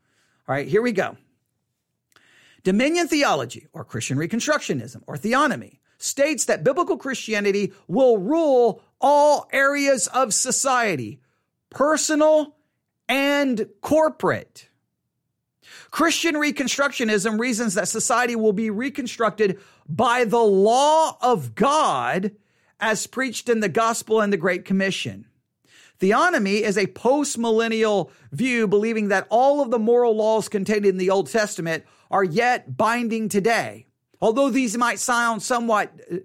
All 0.48 0.56
right. 0.56 0.66
Here 0.66 0.82
we 0.82 0.94
go. 0.94 1.18
Dominion 2.64 3.08
theology, 3.08 3.68
or 3.74 3.84
Christian 3.84 4.18
Reconstructionism, 4.18 5.04
or 5.08 5.16
theonomy, 5.16 5.80
states 5.98 6.46
that 6.46 6.64
biblical 6.64 6.98
Christianity 6.98 7.74
will 7.88 8.18
rule 8.18 8.82
all 9.00 9.48
areas 9.52 10.08
of 10.08 10.34
society, 10.34 11.20
personal 11.70 12.56
and 13.08 13.68
corporate. 13.82 14.68
Christian 15.90 16.36
Reconstructionism 16.36 17.40
reasons 17.40 17.74
that 17.74 17.88
society 17.88 18.36
will 18.36 18.54
be 18.54 18.70
reconstructed 18.70 19.60
by 19.88 20.24
the 20.24 20.40
law 20.40 21.18
of 21.22 21.54
God 21.56 22.32
as 22.80 23.08
preached 23.08 23.50
in 23.50 23.60
the 23.60 23.70
gospel 23.70 24.22
and 24.22 24.32
the 24.32 24.38
Great 24.38 24.66
Commission. 24.66 25.28
Theonomy 26.00 26.62
is 26.62 26.78
a 26.78 26.88
post-millennial 26.88 28.12
view 28.32 28.68
believing 28.68 29.10
that 29.10 29.28
all 29.30 29.62
of 29.62 29.70
the 29.70 29.78
moral 29.78 30.16
laws 30.16 30.50
contained 30.50 30.86
in 30.86 30.98
the 30.98 31.12
Old 31.12 31.30
Testament 31.30 31.84
are 32.12 32.24
yet 32.24 32.78
binding 32.78 33.30
today. 33.30 33.88
Although 34.22 34.52
these 34.52 34.78
might 34.78 35.00
sound 35.00 35.42
somewhat 35.42 36.00
uh, 36.12 36.18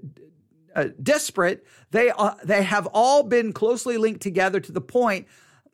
uh, 0.74 0.88
disparate, 1.02 1.64
they 1.92 2.10
uh, 2.10 2.34
they 2.44 2.62
have 2.62 2.86
all 2.92 3.22
been 3.22 3.52
closely 3.54 3.96
linked 3.96 4.20
together 4.20 4.60
to 4.60 4.72
the 4.72 4.80
point 4.82 5.26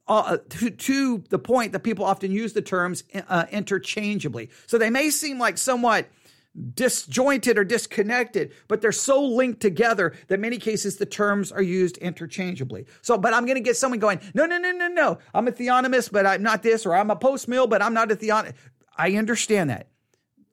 uh, 0.06 0.38
to, 0.48 0.70
to, 0.70 1.18
the 1.30 1.38
point 1.38 1.72
that 1.72 1.80
people 1.80 2.04
often 2.04 2.30
use 2.30 2.52
the 2.52 2.62
terms 2.62 3.04
uh, 3.28 3.46
interchangeably. 3.50 4.50
So 4.66 4.78
they 4.78 4.90
may 4.90 5.10
seem 5.10 5.38
like 5.38 5.58
somewhat 5.58 6.08
disjointed 6.74 7.56
or 7.56 7.64
disconnected, 7.64 8.52
but 8.68 8.82
they're 8.82 8.92
so 8.92 9.24
linked 9.24 9.60
together 9.60 10.12
that 10.28 10.38
many 10.38 10.58
cases 10.58 10.96
the 10.96 11.06
terms 11.06 11.50
are 11.50 11.62
used 11.62 11.96
interchangeably. 11.98 12.84
So, 13.00 13.16
but 13.16 13.32
I'm 13.32 13.46
going 13.46 13.56
to 13.56 13.62
get 13.62 13.76
someone 13.76 14.00
going, 14.00 14.20
no, 14.34 14.44
no, 14.44 14.58
no, 14.58 14.70
no, 14.72 14.88
no. 14.88 15.18
I'm 15.34 15.48
a 15.48 15.52
theonomist, 15.52 16.12
but 16.12 16.26
I'm 16.26 16.42
not 16.42 16.62
this, 16.62 16.84
or 16.84 16.94
I'm 16.94 17.10
a 17.10 17.16
post 17.16 17.48
mill, 17.48 17.66
but 17.66 17.80
I'm 17.80 17.94
not 17.94 18.10
a 18.12 18.16
theonomist. 18.16 18.54
I 18.96 19.12
understand 19.12 19.70
that 19.70 19.86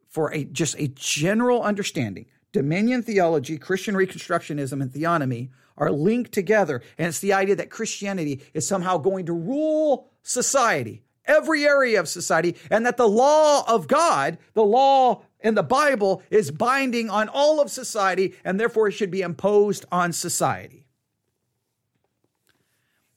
for 0.09 0.33
a 0.33 0.43
just 0.43 0.75
a 0.77 0.87
general 0.89 1.61
understanding. 1.61 2.25
Dominion 2.51 3.03
theology, 3.03 3.57
Christian 3.57 3.95
Reconstructionism, 3.95 4.81
and 4.81 4.91
theonomy 4.91 5.49
are 5.77 5.91
linked 5.91 6.31
together. 6.31 6.81
And 6.97 7.07
it's 7.07 7.19
the 7.19 7.33
idea 7.33 7.55
that 7.55 7.69
Christianity 7.69 8.41
is 8.53 8.67
somehow 8.67 8.97
going 8.97 9.27
to 9.27 9.33
rule 9.33 10.09
society, 10.23 11.03
every 11.25 11.65
area 11.65 11.99
of 11.99 12.09
society, 12.09 12.55
and 12.69 12.85
that 12.85 12.97
the 12.97 13.07
law 13.07 13.63
of 13.71 13.87
God, 13.87 14.37
the 14.53 14.63
law 14.65 15.21
in 15.39 15.55
the 15.55 15.63
Bible, 15.63 16.21
is 16.29 16.51
binding 16.51 17.09
on 17.09 17.29
all 17.29 17.61
of 17.61 17.71
society, 17.71 18.35
and 18.43 18.59
therefore 18.59 18.87
it 18.87 18.93
should 18.93 19.11
be 19.11 19.21
imposed 19.21 19.85
on 19.91 20.11
society. 20.11 20.85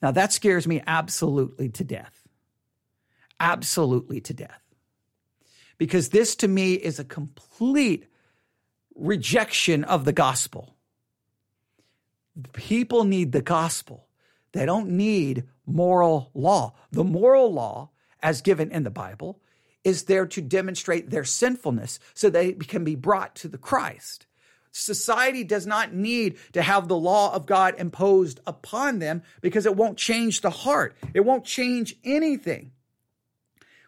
Now, 0.00 0.10
that 0.10 0.32
scares 0.32 0.66
me 0.66 0.82
absolutely 0.86 1.68
to 1.70 1.84
death. 1.84 2.28
Absolutely 3.40 4.20
to 4.20 4.34
death. 4.34 4.60
Because 5.78 6.10
this 6.10 6.36
to 6.36 6.48
me 6.48 6.74
is 6.74 6.98
a 6.98 7.04
complete 7.04 8.06
rejection 8.94 9.84
of 9.84 10.04
the 10.04 10.12
gospel. 10.12 10.74
People 12.52 13.04
need 13.04 13.32
the 13.32 13.42
gospel. 13.42 14.06
They 14.52 14.66
don't 14.66 14.90
need 14.90 15.44
moral 15.66 16.30
law. 16.34 16.74
The 16.90 17.04
moral 17.04 17.52
law, 17.52 17.90
as 18.22 18.42
given 18.42 18.70
in 18.70 18.84
the 18.84 18.90
Bible, 18.90 19.40
is 19.84 20.04
there 20.04 20.26
to 20.26 20.40
demonstrate 20.40 21.10
their 21.10 21.24
sinfulness 21.24 21.98
so 22.14 22.30
they 22.30 22.52
can 22.52 22.84
be 22.84 22.94
brought 22.94 23.34
to 23.36 23.48
the 23.48 23.58
Christ. 23.58 24.26
Society 24.70 25.44
does 25.44 25.66
not 25.66 25.92
need 25.92 26.38
to 26.52 26.62
have 26.62 26.88
the 26.88 26.96
law 26.96 27.34
of 27.34 27.46
God 27.46 27.74
imposed 27.78 28.40
upon 28.46 29.00
them 29.00 29.22
because 29.42 29.66
it 29.66 29.76
won't 29.76 29.98
change 29.98 30.40
the 30.40 30.50
heart. 30.50 30.96
It 31.12 31.20
won't 31.20 31.44
change 31.44 31.96
anything. 32.04 32.72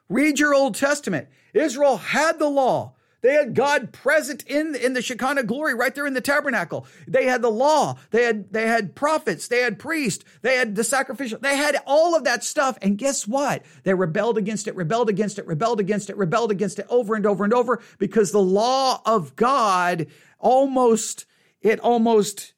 Read 0.08 0.38
your 0.38 0.54
Old 0.54 0.74
Testament. 0.74 1.28
Israel 1.52 1.96
had 1.96 2.38
the 2.38 2.48
law. 2.48 2.94
They 3.24 3.32
had 3.32 3.54
God 3.54 3.90
present 3.90 4.42
in, 4.46 4.74
in 4.74 4.92
the 4.92 5.00
Shekinah 5.00 5.44
glory 5.44 5.74
right 5.74 5.94
there 5.94 6.06
in 6.06 6.12
the 6.12 6.20
tabernacle. 6.20 6.86
They 7.08 7.24
had 7.24 7.40
the 7.40 7.50
law. 7.50 7.96
They 8.10 8.24
had, 8.24 8.52
they 8.52 8.66
had 8.66 8.94
prophets. 8.94 9.48
They 9.48 9.60
had 9.60 9.78
priests. 9.78 10.26
They 10.42 10.56
had 10.56 10.76
the 10.76 10.84
sacrificial. 10.84 11.38
They 11.38 11.56
had 11.56 11.78
all 11.86 12.14
of 12.14 12.24
that 12.24 12.44
stuff. 12.44 12.76
And 12.82 12.98
guess 12.98 13.26
what? 13.26 13.64
They 13.84 13.94
rebelled 13.94 14.36
against 14.36 14.68
it, 14.68 14.76
rebelled 14.76 15.08
against 15.08 15.38
it, 15.38 15.46
rebelled 15.46 15.80
against 15.80 16.10
it, 16.10 16.18
rebelled 16.18 16.50
against 16.50 16.78
it 16.78 16.86
over 16.90 17.14
and 17.14 17.24
over 17.24 17.44
and 17.44 17.54
over 17.54 17.80
because 17.96 18.30
the 18.30 18.42
law 18.42 19.00
of 19.06 19.36
God 19.36 20.06
almost, 20.38 21.24
it 21.62 21.80
almost 21.80 22.52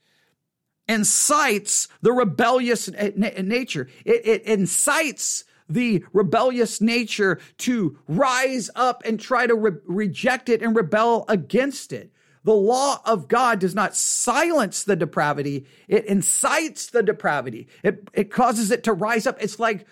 incites 0.88 1.86
the 2.02 2.12
rebellious 2.12 2.88
nature. 2.88 3.88
It, 4.04 4.26
it 4.26 4.42
incites 4.42 5.44
the 5.68 6.04
rebellious 6.12 6.80
nature 6.80 7.40
to 7.58 7.98
rise 8.08 8.70
up 8.74 9.02
and 9.04 9.18
try 9.18 9.46
to 9.46 9.54
re- 9.54 9.80
reject 9.84 10.48
it 10.48 10.62
and 10.62 10.76
rebel 10.76 11.24
against 11.28 11.92
it. 11.92 12.12
The 12.44 12.54
law 12.54 13.00
of 13.04 13.26
God 13.26 13.58
does 13.58 13.74
not 13.74 13.96
silence 13.96 14.84
the 14.84 14.94
depravity. 14.94 15.66
It 15.88 16.04
incites 16.04 16.86
the 16.86 17.02
depravity. 17.02 17.66
It, 17.82 18.08
it 18.12 18.30
causes 18.30 18.70
it 18.70 18.84
to 18.84 18.92
rise 18.92 19.26
up. 19.26 19.42
It's 19.42 19.58
like 19.58 19.84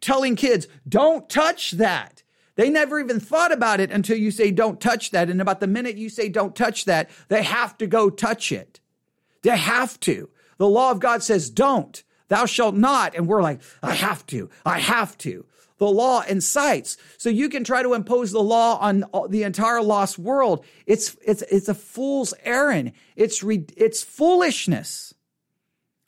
telling 0.00 0.34
kids, 0.34 0.66
don't 0.88 1.28
touch 1.28 1.72
that. 1.72 2.24
They 2.56 2.70
never 2.70 2.98
even 2.98 3.20
thought 3.20 3.52
about 3.52 3.78
it 3.78 3.92
until 3.92 4.18
you 4.18 4.32
say, 4.32 4.50
don't 4.50 4.80
touch 4.80 5.12
that. 5.12 5.30
And 5.30 5.40
about 5.40 5.60
the 5.60 5.66
minute 5.68 5.96
you 5.96 6.08
say, 6.08 6.28
don't 6.28 6.56
touch 6.56 6.86
that, 6.86 7.08
they 7.28 7.44
have 7.44 7.78
to 7.78 7.86
go 7.86 8.10
touch 8.10 8.50
it. 8.50 8.80
They 9.42 9.56
have 9.56 9.98
to. 10.00 10.28
The 10.58 10.68
law 10.68 10.90
of 10.90 11.00
God 11.00 11.22
says, 11.22 11.48
don't 11.50 12.02
thou 12.30 12.46
shalt 12.46 12.74
not. 12.74 13.14
And 13.14 13.26
we're 13.28 13.42
like, 13.42 13.60
I 13.82 13.92
have 13.94 14.24
to, 14.26 14.48
I 14.64 14.78
have 14.78 15.18
to. 15.18 15.44
The 15.76 15.86
law 15.86 16.22
incites. 16.28 16.96
So 17.18 17.28
you 17.28 17.48
can 17.48 17.64
try 17.64 17.82
to 17.82 17.94
impose 17.94 18.32
the 18.32 18.42
law 18.42 18.78
on 18.78 19.04
the 19.28 19.42
entire 19.42 19.82
lost 19.82 20.18
world. 20.18 20.64
It's, 20.86 21.16
it's, 21.22 21.42
it's 21.42 21.68
a 21.68 21.74
fool's 21.74 22.34
errand. 22.44 22.92
It's, 23.16 23.42
re, 23.42 23.64
it's 23.76 24.02
foolishness. 24.02 25.14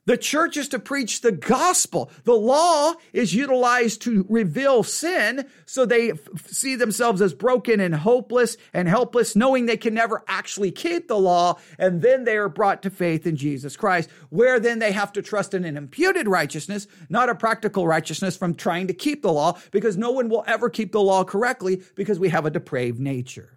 The 0.04 0.16
church 0.16 0.56
is 0.56 0.68
to 0.70 0.80
preach 0.80 1.20
the 1.20 1.30
gospel. 1.30 2.10
The 2.24 2.34
law 2.34 2.94
is 3.12 3.34
utilized 3.34 4.02
to 4.02 4.26
reveal 4.28 4.82
sin 4.82 5.48
so 5.64 5.86
they 5.86 6.12
see 6.46 6.74
themselves 6.74 7.22
as 7.22 7.34
broken 7.34 7.78
and 7.78 7.94
hopeless 7.94 8.56
and 8.74 8.88
helpless, 8.88 9.36
knowing 9.36 9.66
they 9.66 9.76
can 9.76 9.94
never 9.94 10.24
actually 10.26 10.72
keep 10.72 11.06
the 11.06 11.18
law. 11.18 11.58
And 11.78 12.02
then 12.02 12.24
they 12.24 12.36
are 12.36 12.48
brought 12.48 12.82
to 12.82 12.90
faith 12.90 13.28
in 13.28 13.36
Jesus 13.36 13.76
Christ, 13.76 14.10
where 14.30 14.58
then 14.58 14.80
they 14.80 14.90
have 14.90 15.12
to 15.12 15.22
trust 15.22 15.54
in 15.54 15.64
an 15.64 15.76
imputed 15.76 16.26
righteousness, 16.26 16.88
not 17.08 17.28
a 17.28 17.34
practical 17.36 17.86
righteousness 17.86 18.36
from 18.36 18.54
trying 18.56 18.88
to 18.88 18.94
keep 18.94 19.22
the 19.22 19.32
law, 19.32 19.56
because 19.70 19.96
no 19.96 20.10
one 20.10 20.28
will 20.28 20.42
ever 20.48 20.68
keep 20.68 20.90
the 20.90 21.00
law 21.00 21.22
correctly 21.22 21.80
because 21.94 22.18
we 22.18 22.30
have 22.30 22.44
a 22.44 22.50
depraved 22.50 22.98
nature. 22.98 23.56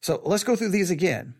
So 0.00 0.22
let's 0.24 0.44
go 0.44 0.56
through 0.56 0.70
these 0.70 0.90
again. 0.90 1.34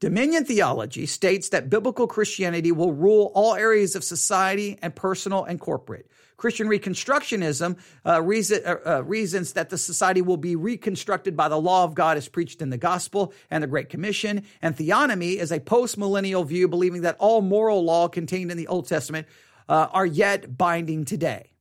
Dominion 0.00 0.46
theology 0.46 1.04
states 1.04 1.50
that 1.50 1.68
biblical 1.68 2.06
Christianity 2.06 2.72
will 2.72 2.92
rule 2.92 3.30
all 3.34 3.54
areas 3.54 3.94
of 3.94 4.02
society 4.02 4.78
and 4.80 4.96
personal 4.96 5.44
and 5.44 5.60
corporate. 5.60 6.10
Christian 6.38 6.68
Reconstructionism 6.68 7.76
uh, 8.06 8.22
reason, 8.22 8.62
uh, 8.64 8.76
uh, 8.86 9.04
reasons 9.04 9.52
that 9.52 9.68
the 9.68 9.76
society 9.76 10.22
will 10.22 10.38
be 10.38 10.56
reconstructed 10.56 11.36
by 11.36 11.50
the 11.50 11.60
law 11.60 11.84
of 11.84 11.94
God 11.94 12.16
as 12.16 12.28
preached 12.28 12.62
in 12.62 12.70
the 12.70 12.78
gospel 12.78 13.34
and 13.50 13.62
the 13.62 13.66
Great 13.66 13.90
Commission. 13.90 14.44
And 14.62 14.74
theonomy 14.74 15.36
is 15.36 15.52
a 15.52 15.60
post-millennial 15.60 16.44
view 16.44 16.66
believing 16.66 17.02
that 17.02 17.16
all 17.18 17.42
moral 17.42 17.84
law 17.84 18.08
contained 18.08 18.50
in 18.50 18.56
the 18.56 18.68
Old 18.68 18.88
Testament 18.88 19.28
uh, 19.68 19.88
are 19.92 20.06
yet 20.06 20.56
binding 20.56 21.04
today. 21.04 21.52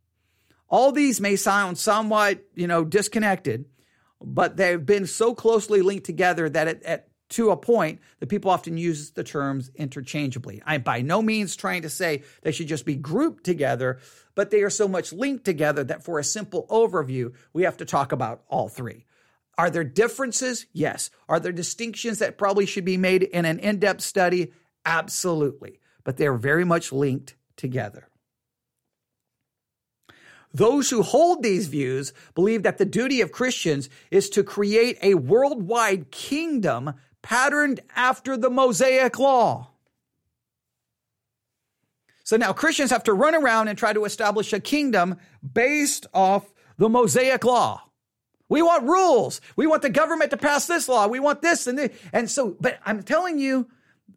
All 0.69 0.93
these 0.93 1.19
may 1.19 1.35
sound 1.35 1.77
somewhat, 1.77 2.45
you 2.55 2.67
know, 2.67 2.85
disconnected, 2.85 3.65
but 4.21 4.55
they've 4.55 4.85
been 4.85 5.07
so 5.07 5.35
closely 5.35 5.81
linked 5.81 6.05
together 6.05 6.47
that 6.49 6.67
it, 6.69 6.83
at 6.83 7.08
to 7.29 7.51
a 7.51 7.57
point 7.57 7.99
that 8.19 8.27
people 8.27 8.51
often 8.51 8.77
use 8.77 9.11
the 9.11 9.23
terms 9.23 9.69
interchangeably. 9.75 10.61
I'm 10.65 10.81
by 10.81 11.01
no 11.01 11.21
means 11.21 11.55
trying 11.55 11.83
to 11.83 11.89
say 11.89 12.23
they 12.41 12.51
should 12.51 12.67
just 12.67 12.85
be 12.85 12.95
grouped 12.95 13.43
together, 13.43 13.99
but 14.35 14.49
they 14.49 14.63
are 14.63 14.69
so 14.69 14.87
much 14.87 15.13
linked 15.13 15.45
together 15.45 15.83
that 15.83 16.03
for 16.03 16.19
a 16.19 16.23
simple 16.23 16.65
overview, 16.69 17.33
we 17.53 17.63
have 17.63 17.77
to 17.77 17.85
talk 17.85 18.11
about 18.11 18.43
all 18.47 18.67
three. 18.67 19.05
Are 19.57 19.69
there 19.69 19.83
differences? 19.83 20.65
Yes. 20.71 21.11
Are 21.27 21.39
there 21.39 21.51
distinctions 21.51 22.19
that 22.19 22.37
probably 22.37 22.65
should 22.65 22.85
be 22.85 22.97
made 22.97 23.23
in 23.23 23.45
an 23.45 23.59
in 23.59 23.79
depth 23.79 24.01
study? 24.01 24.53
Absolutely. 24.85 25.79
But 26.03 26.17
they 26.17 26.27
are 26.27 26.37
very 26.37 26.63
much 26.63 26.91
linked 26.91 27.35
together. 27.57 28.07
Those 30.53 30.89
who 30.89 31.03
hold 31.03 31.43
these 31.43 31.67
views 31.67 32.11
believe 32.33 32.63
that 32.63 32.79
the 32.79 32.85
duty 32.85 33.21
of 33.21 33.31
Christians 33.31 33.89
is 34.09 34.29
to 34.31 34.43
create 34.43 34.97
a 35.01 35.13
worldwide 35.13 36.09
kingdom 36.09 36.95
patterned 37.21 37.81
after 37.95 38.37
the 38.37 38.49
Mosaic 38.49 39.19
law. 39.19 39.69
So 42.23 42.37
now 42.37 42.53
Christians 42.53 42.91
have 42.91 43.03
to 43.05 43.13
run 43.13 43.33
around 43.33 43.69
and 43.69 43.77
try 43.77 43.91
to 43.91 44.05
establish 44.05 44.53
a 44.53 44.59
kingdom 44.59 45.17
based 45.53 46.05
off 46.13 46.53
the 46.77 46.87
Mosaic 46.87 47.43
law. 47.43 47.81
We 48.49 48.61
want 48.61 48.83
rules. 48.83 49.41
We 49.55 49.67
want 49.67 49.81
the 49.81 49.89
government 49.89 50.31
to 50.31 50.37
pass 50.37 50.65
this 50.65 50.87
law. 50.87 51.07
We 51.07 51.19
want 51.19 51.41
this 51.41 51.67
and 51.67 51.77
this. 51.77 51.91
And 52.13 52.29
so, 52.29 52.55
but 52.59 52.79
I'm 52.85 53.03
telling 53.03 53.39
you 53.39 53.67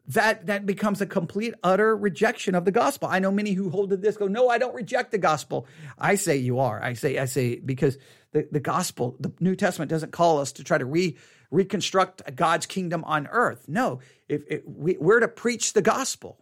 that 0.08 0.46
that 0.46 0.66
becomes 0.66 1.00
a 1.00 1.06
complete 1.06 1.54
utter 1.62 1.96
rejection 1.96 2.54
of 2.54 2.64
the 2.64 2.72
gospel. 2.72 3.08
I 3.08 3.20
know 3.20 3.30
many 3.30 3.52
who 3.52 3.70
hold 3.70 3.90
to 3.90 3.96
this 3.96 4.16
go, 4.16 4.26
no, 4.26 4.48
I 4.48 4.58
don't 4.58 4.74
reject 4.74 5.12
the 5.12 5.18
gospel. 5.18 5.66
I 5.98 6.16
say 6.16 6.36
you 6.36 6.58
are. 6.58 6.82
I 6.82 6.94
say, 6.94 7.18
I 7.18 7.26
say, 7.26 7.60
because 7.60 7.98
the, 8.32 8.48
the 8.50 8.60
gospel, 8.60 9.16
the 9.20 9.32
New 9.38 9.54
Testament 9.54 9.90
doesn't 9.90 10.12
call 10.12 10.38
us 10.38 10.52
to 10.52 10.64
try 10.64 10.78
to 10.78 10.84
re 10.84 11.16
reconstruct 11.50 12.34
God's 12.34 12.66
kingdom 12.66 13.04
on 13.04 13.28
earth. 13.28 13.68
No, 13.68 14.00
if, 14.28 14.62
we, 14.64 14.96
we're 14.98 15.20
to 15.20 15.28
preach 15.28 15.74
the 15.74 15.82
gospel. 15.82 16.38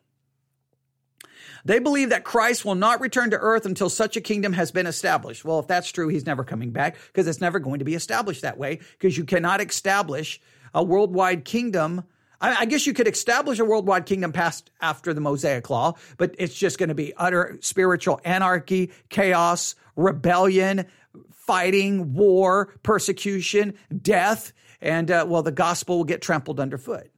They 1.64 1.78
believe 1.78 2.11
that 2.11 2.24
Christ 2.24 2.64
will 2.64 2.74
not 2.74 3.00
return 3.00 3.30
to 3.30 3.38
earth 3.38 3.66
until 3.66 3.90
such 3.90 4.16
a 4.16 4.20
kingdom 4.20 4.52
has 4.54 4.70
been 4.70 4.86
established. 4.86 5.44
Well, 5.44 5.58
if 5.58 5.66
that's 5.66 5.90
true, 5.90 6.08
he's 6.08 6.26
never 6.26 6.44
coming 6.44 6.70
back 6.70 6.96
because 7.08 7.26
it's 7.26 7.40
never 7.40 7.58
going 7.58 7.80
to 7.80 7.84
be 7.84 7.94
established 7.94 8.42
that 8.42 8.56
way 8.56 8.80
because 8.92 9.18
you 9.18 9.24
cannot 9.24 9.61
establish 9.61 10.40
a 10.72 10.82
worldwide 10.82 11.44
kingdom. 11.44 12.04
I, 12.41 12.64
guess 12.64 12.86
you 12.86 12.95
could 12.95 13.07
establish 13.07 13.59
a 13.59 13.64
worldwide 13.64 14.07
kingdom 14.07 14.32
past 14.32 14.70
after 14.80 15.12
the 15.12 15.20
Mosaic 15.20 15.68
law, 15.68 15.95
but 16.16 16.34
it's 16.38 16.55
just 16.55 16.78
going 16.78 16.88
to 16.88 16.95
be 16.95 17.12
utter 17.16 17.59
spiritual 17.61 18.20
anarchy, 18.24 18.93
chaos, 19.11 19.74
rebellion, 19.95 20.86
fighting, 21.32 22.14
war, 22.14 22.74
persecution, 22.82 23.74
death, 24.01 24.53
and 24.80 25.11
uh, 25.11 25.26
well, 25.28 25.43
the 25.43 25.53
gospel 25.53 25.99
will 25.99 26.05
get 26.05 26.22
trampled 26.22 26.61
underfoot. 26.61 27.11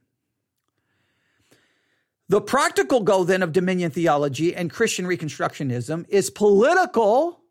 The 2.29 2.41
practical 2.41 3.01
goal 3.01 3.25
then 3.25 3.43
of 3.43 3.51
dominion 3.51 3.91
theology 3.91 4.55
and 4.55 4.69
Christian 4.69 5.05
Reconstructionism 5.05 6.05
is 6.09 6.29
political 6.29 7.41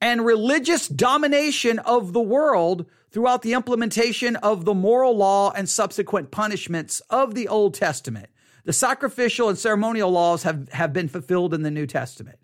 and 0.00 0.24
religious 0.24 0.88
domination 0.88 1.78
of 1.80 2.12
the 2.12 2.20
world 2.20 2.86
throughout 3.10 3.42
the 3.42 3.54
implementation 3.54 4.36
of 4.36 4.64
the 4.64 4.74
moral 4.74 5.16
law 5.16 5.50
and 5.52 5.68
subsequent 5.68 6.30
punishments 6.30 7.00
of 7.10 7.34
the 7.34 7.48
Old 7.48 7.74
Testament. 7.74 8.28
The 8.64 8.72
sacrificial 8.72 9.48
and 9.48 9.58
ceremonial 9.58 10.10
laws 10.10 10.42
have, 10.44 10.68
have 10.70 10.92
been 10.92 11.08
fulfilled 11.08 11.54
in 11.54 11.62
the 11.62 11.70
New 11.70 11.86
Testament. 11.86 12.38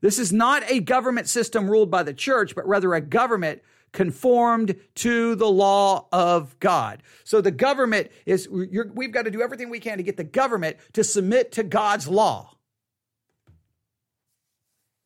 This 0.00 0.18
is 0.18 0.32
not 0.32 0.68
a 0.70 0.80
government 0.80 1.28
system 1.28 1.70
ruled 1.70 1.90
by 1.90 2.02
the 2.02 2.14
church, 2.14 2.54
but 2.54 2.66
rather 2.66 2.94
a 2.94 3.00
government 3.00 3.62
conformed 3.92 4.74
to 4.96 5.34
the 5.34 5.48
law 5.48 6.08
of 6.12 6.58
God. 6.58 7.02
So 7.24 7.40
the 7.40 7.50
government 7.50 8.10
is, 8.26 8.48
we've 8.48 9.12
got 9.12 9.26
to 9.26 9.30
do 9.30 9.42
everything 9.42 9.70
we 9.70 9.80
can 9.80 9.98
to 9.98 10.02
get 10.02 10.16
the 10.16 10.24
government 10.24 10.76
to 10.94 11.04
submit 11.04 11.52
to 11.52 11.62
God's 11.62 12.08
law. 12.08 12.56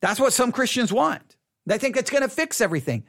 That's 0.00 0.20
what 0.20 0.32
some 0.32 0.52
Christians 0.52 0.92
want. 0.92 1.36
They 1.66 1.78
think 1.78 1.96
it's 1.96 2.10
going 2.10 2.22
to 2.22 2.28
fix 2.28 2.60
everything. 2.60 3.04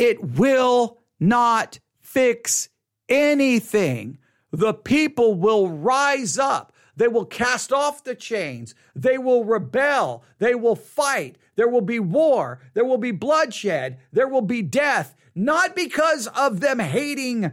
It 0.00 0.38
will 0.38 0.96
not 1.20 1.78
fix 2.00 2.70
anything. 3.10 4.16
The 4.50 4.72
people 4.72 5.34
will 5.34 5.68
rise 5.68 6.38
up. 6.38 6.72
They 6.96 7.06
will 7.06 7.26
cast 7.26 7.70
off 7.70 8.02
the 8.02 8.14
chains. 8.14 8.74
They 8.96 9.18
will 9.18 9.44
rebel. 9.44 10.24
They 10.38 10.54
will 10.54 10.74
fight. 10.74 11.36
There 11.56 11.68
will 11.68 11.82
be 11.82 12.00
war. 12.00 12.62
There 12.72 12.86
will 12.86 12.96
be 12.96 13.10
bloodshed. 13.10 13.98
There 14.10 14.26
will 14.26 14.40
be 14.40 14.62
death, 14.62 15.14
not 15.34 15.76
because 15.76 16.28
of 16.28 16.60
them 16.60 16.78
hating 16.78 17.52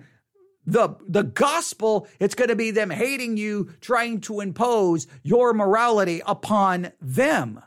the, 0.66 0.96
the 1.06 1.24
gospel. 1.24 2.08
It's 2.18 2.36
going 2.36 2.50
to 2.50 2.56
be 2.56 2.72
them 2.72 2.92
hating 2.92 3.36
you, 3.36 3.74
trying 3.82 4.22
to 4.22 4.40
impose 4.40 5.06
your 5.22 5.54
morality 5.54 6.22
upon 6.26 6.94
them. 7.02 7.62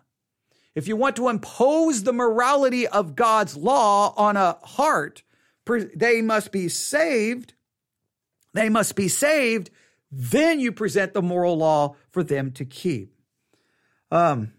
If 0.74 0.86
you 0.86 0.96
want 0.96 1.16
to 1.16 1.28
impose 1.28 2.04
the 2.04 2.12
morality 2.12 2.86
of 2.86 3.16
God's 3.16 3.56
law 3.56 4.14
on 4.16 4.36
a 4.36 4.56
heart, 4.62 5.22
they 5.66 6.22
must 6.22 6.52
be 6.52 6.68
saved. 6.68 7.54
They 8.54 8.68
must 8.68 8.94
be 8.94 9.08
saved. 9.08 9.70
Then 10.12 10.60
you 10.60 10.72
present 10.72 11.14
the 11.14 11.22
moral 11.22 11.56
law 11.56 11.96
for 12.10 12.22
them 12.22 12.52
to 12.52 12.64
keep. 12.64 13.14
Um, 14.10 14.52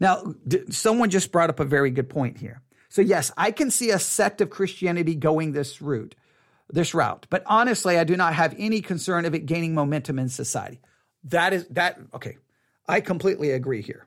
now, 0.00 0.34
someone 0.70 1.10
just 1.10 1.32
brought 1.32 1.50
up 1.50 1.60
a 1.60 1.64
very 1.64 1.90
good 1.90 2.08
point 2.08 2.38
here. 2.38 2.62
So, 2.88 3.02
yes, 3.02 3.30
I 3.36 3.50
can 3.50 3.70
see 3.70 3.90
a 3.90 3.98
sect 3.98 4.40
of 4.40 4.50
Christianity 4.50 5.14
going 5.14 5.52
this 5.52 5.80
route, 5.80 6.14
this 6.70 6.94
route. 6.94 7.26
But 7.30 7.42
honestly, 7.46 7.98
I 7.98 8.04
do 8.04 8.16
not 8.16 8.34
have 8.34 8.54
any 8.58 8.80
concern 8.80 9.24
of 9.24 9.34
it 9.34 9.46
gaining 9.46 9.74
momentum 9.74 10.18
in 10.18 10.28
society. 10.28 10.80
That 11.26 11.52
is 11.52 11.66
that 11.68 11.98
okay. 12.14 12.38
I 12.88 13.00
completely 13.00 13.50
agree 13.50 13.82
here. 13.82 14.06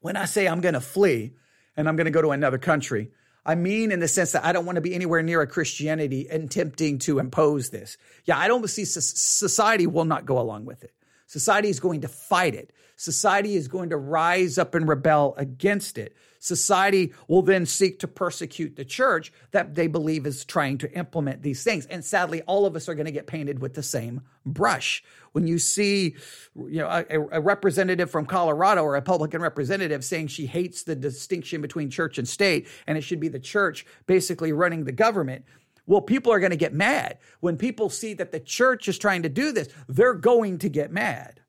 When 0.00 0.16
I 0.16 0.24
say 0.24 0.46
I'm 0.46 0.60
going 0.60 0.74
to 0.74 0.80
flee 0.80 1.32
and 1.76 1.88
I'm 1.88 1.96
going 1.96 2.06
to 2.06 2.10
go 2.10 2.22
to 2.22 2.30
another 2.30 2.58
country, 2.58 3.10
I 3.44 3.54
mean 3.54 3.90
in 3.90 4.00
the 4.00 4.08
sense 4.08 4.32
that 4.32 4.44
I 4.44 4.52
don't 4.52 4.66
want 4.66 4.76
to 4.76 4.82
be 4.82 4.94
anywhere 4.94 5.22
near 5.22 5.42
a 5.42 5.46
Christianity 5.46 6.28
attempting 6.28 6.98
to 7.00 7.18
impose 7.18 7.70
this. 7.70 7.96
Yeah, 8.24 8.38
I 8.38 8.48
don't 8.48 8.68
see 8.68 8.84
society 8.84 9.86
will 9.86 10.04
not 10.04 10.24
go 10.24 10.38
along 10.38 10.66
with 10.66 10.84
it. 10.84 10.94
Society 11.26 11.68
is 11.68 11.80
going 11.80 12.00
to 12.02 12.08
fight 12.08 12.54
it. 12.54 12.72
Society 13.00 13.56
is 13.56 13.66
going 13.66 13.88
to 13.88 13.96
rise 13.96 14.58
up 14.58 14.74
and 14.74 14.86
rebel 14.86 15.32
against 15.38 15.96
it. 15.96 16.14
Society 16.38 17.14
will 17.28 17.40
then 17.40 17.64
seek 17.64 17.98
to 18.00 18.06
persecute 18.06 18.76
the 18.76 18.84
church 18.84 19.32
that 19.52 19.74
they 19.74 19.86
believe 19.86 20.26
is 20.26 20.44
trying 20.44 20.76
to 20.76 20.92
implement 20.92 21.40
these 21.40 21.64
things. 21.64 21.86
And 21.86 22.04
sadly, 22.04 22.42
all 22.42 22.66
of 22.66 22.76
us 22.76 22.90
are 22.90 22.94
going 22.94 23.06
to 23.06 23.10
get 23.10 23.26
painted 23.26 23.60
with 23.60 23.72
the 23.72 23.82
same 23.82 24.20
brush. 24.44 25.02
When 25.32 25.46
you 25.46 25.58
see, 25.58 26.14
you 26.54 26.80
know, 26.80 26.88
a, 26.88 27.38
a 27.38 27.40
representative 27.40 28.10
from 28.10 28.26
Colorado 28.26 28.82
or 28.82 28.90
a 28.90 28.98
Republican 28.98 29.40
representative 29.40 30.04
saying 30.04 30.26
she 30.26 30.44
hates 30.44 30.82
the 30.82 30.94
distinction 30.94 31.62
between 31.62 31.88
church 31.88 32.18
and 32.18 32.28
state, 32.28 32.68
and 32.86 32.98
it 32.98 33.00
should 33.00 33.20
be 33.20 33.28
the 33.28 33.40
church 33.40 33.86
basically 34.06 34.52
running 34.52 34.84
the 34.84 34.92
government, 34.92 35.46
well, 35.86 36.02
people 36.02 36.34
are 36.34 36.38
going 36.38 36.50
to 36.50 36.56
get 36.56 36.74
mad. 36.74 37.16
When 37.40 37.56
people 37.56 37.88
see 37.88 38.12
that 38.12 38.30
the 38.30 38.40
church 38.40 38.88
is 38.88 38.98
trying 38.98 39.22
to 39.22 39.30
do 39.30 39.52
this, 39.52 39.70
they're 39.88 40.12
going 40.12 40.58
to 40.58 40.68
get 40.68 40.92
mad. 40.92 41.40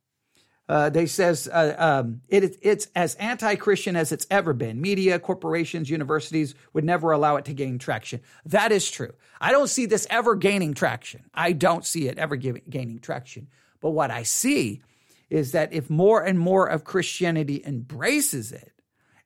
Uh, 0.72 0.90
they 0.90 1.06
says 1.06 1.50
uh, 1.52 1.76
um, 1.78 2.22
it, 2.30 2.58
it's 2.62 2.88
as 2.96 3.16
anti-Christian 3.16 3.98
as 3.98 4.14
it's 4.14 4.26
ever 4.32 4.54
been. 4.54 4.80
Media, 4.80 5.20
corporations, 5.20 5.90
universities 5.90 6.56
would 6.72 6.86
never 6.86 7.12
allow 7.12 7.36
it 7.36 7.44
to 7.44 7.54
gain 7.54 7.78
traction. 7.78 8.22
That 8.46 8.72
is 8.72 8.90
true. 8.90 9.12
I 9.42 9.52
don't 9.52 9.68
see 9.68 9.86
this 9.86 10.08
ever 10.10 10.34
gaining 10.36 10.74
traction. 10.74 11.26
I 11.34 11.52
don't 11.52 11.86
see 11.86 12.08
it 12.08 12.18
ever 12.18 12.38
gaining 12.38 13.00
traction. 13.00 13.50
But 13.82 13.90
what 13.90 14.12
I 14.12 14.24
see 14.24 14.82
is 15.30 15.52
that 15.52 15.74
if 15.74 15.90
more 15.90 16.24
and 16.24 16.40
more 16.40 16.68
of 16.68 16.86
Christianity 16.86 17.62
embraces 17.66 18.54
it, 18.54 18.72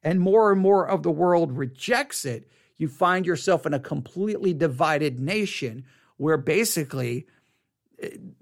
and 0.02 0.20
more 0.20 0.52
and 0.52 0.60
more 0.60 0.88
of 0.88 1.04
the 1.04 1.12
world 1.12 1.52
rejects 1.52 2.26
it, 2.26 2.50
you 2.78 2.88
find 2.88 3.24
yourself 3.24 3.68
in 3.68 3.74
a 3.76 3.80
completely 3.80 4.56
divided 4.56 5.20
nation 5.20 5.86
where 6.18 6.38
basically 6.38 7.28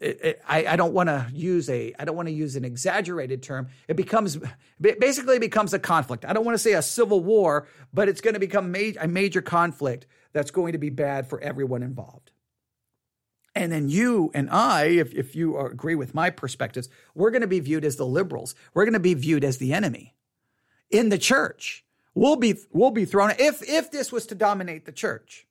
I, 0.02 0.66
I, 0.68 0.76
don't 0.76 0.94
want 0.94 1.10
to 1.10 1.28
use 1.34 1.70
a 1.70 1.94
I 1.98 2.06
don't 2.06 2.16
want 2.16 2.28
to 2.28 2.34
use 2.34 2.56
an 2.56 2.66
exaggerated 2.66 3.44
term. 3.44 3.68
It 3.88 3.96
becomes 3.96 4.38
basically 4.80 5.40
becomes 5.40 5.74
a 5.74 5.80
conflict. 5.80 6.26
I 6.26 6.34
don't 6.34 6.46
want 6.46 6.56
to 6.56 6.60
say 6.60 6.74
a 6.74 6.82
civil 6.82 7.24
war, 7.24 7.68
but 7.94 8.10
it's 8.10 8.22
going 8.22 8.34
to 8.34 8.40
become 8.40 8.72
ma- 8.72 9.00
a 9.00 9.08
major 9.08 9.42
conflict 9.42 10.08
that's 10.32 10.52
going 10.52 10.74
to 10.74 10.78
be 10.78 10.90
bad 10.90 11.28
for 11.28 11.40
everyone 11.40 11.84
involved. 11.84 12.32
And 13.56 13.72
then 13.72 13.88
you 13.88 14.32
and 14.34 14.50
I, 14.50 14.86
if, 14.86 15.14
if 15.14 15.36
you 15.36 15.60
agree 15.60 15.96
with 15.96 16.16
my 16.16 16.32
perspectives, 16.32 16.90
we're 17.14 17.32
going 17.32 17.42
to 17.42 17.48
be 17.48 17.60
viewed 17.60 17.86
as 17.86 17.98
the 17.98 18.06
liberals. 18.06 18.56
We're 18.74 18.86
going 18.86 18.94
to 18.94 19.00
be 19.00 19.14
viewed 19.14 19.44
as 19.44 19.58
the 19.58 19.74
enemy 19.74 20.16
in 20.90 21.10
the 21.10 21.20
church 21.20 21.84
We'll 22.16 22.36
be 22.36 22.56
we'll 22.72 22.92
be 22.92 23.06
thrown 23.06 23.32
if 23.40 23.68
if 23.68 23.92
this 23.92 24.12
was 24.12 24.28
to 24.28 24.36
dominate 24.36 24.86
the 24.86 24.92
church. 24.92 25.48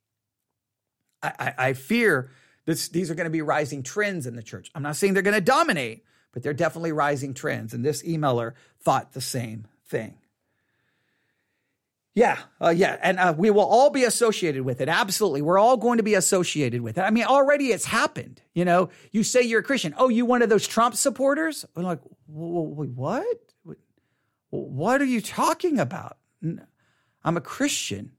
I, 1.22 1.32
I, 1.38 1.54
I 1.68 1.72
fear 1.72 2.30
this, 2.64 2.88
these 2.88 3.10
are 3.10 3.14
going 3.14 3.26
to 3.26 3.30
be 3.30 3.42
rising 3.42 3.82
trends 3.82 4.26
in 4.26 4.36
the 4.36 4.42
church. 4.42 4.70
I'm 4.74 4.82
not 4.82 4.96
saying 4.96 5.14
they're 5.14 5.22
going 5.22 5.34
to 5.34 5.40
dominate, 5.40 6.04
but 6.32 6.42
they're 6.42 6.54
definitely 6.54 6.92
rising 6.92 7.34
trends. 7.34 7.74
And 7.74 7.84
this 7.84 8.02
emailer 8.02 8.52
thought 8.80 9.12
the 9.12 9.20
same 9.20 9.66
thing. 9.86 10.18
Yeah, 12.14 12.38
uh, 12.60 12.68
yeah, 12.68 12.98
and 13.02 13.18
uh, 13.18 13.34
we 13.34 13.50
will 13.50 13.64
all 13.64 13.88
be 13.88 14.04
associated 14.04 14.62
with 14.64 14.82
it. 14.82 14.88
Absolutely, 14.90 15.40
we're 15.40 15.58
all 15.58 15.78
going 15.78 15.96
to 15.96 16.02
be 16.02 16.12
associated 16.12 16.82
with 16.82 16.98
it. 16.98 17.00
I 17.00 17.10
mean, 17.10 17.24
already 17.24 17.68
it's 17.68 17.86
happened. 17.86 18.42
You 18.52 18.66
know, 18.66 18.90
you 19.12 19.22
say 19.22 19.40
you're 19.40 19.60
a 19.60 19.62
Christian. 19.62 19.94
Oh, 19.96 20.10
you 20.10 20.26
one 20.26 20.42
of 20.42 20.50
those 20.50 20.66
Trump 20.66 20.94
supporters? 20.94 21.64
I'm 21.74 21.84
like, 21.84 22.00
what? 22.26 23.38
What 24.50 25.00
are 25.00 25.06
you 25.06 25.22
talking 25.22 25.80
about? 25.80 26.18
I'm 27.24 27.36
a 27.38 27.40
Christian. 27.40 28.12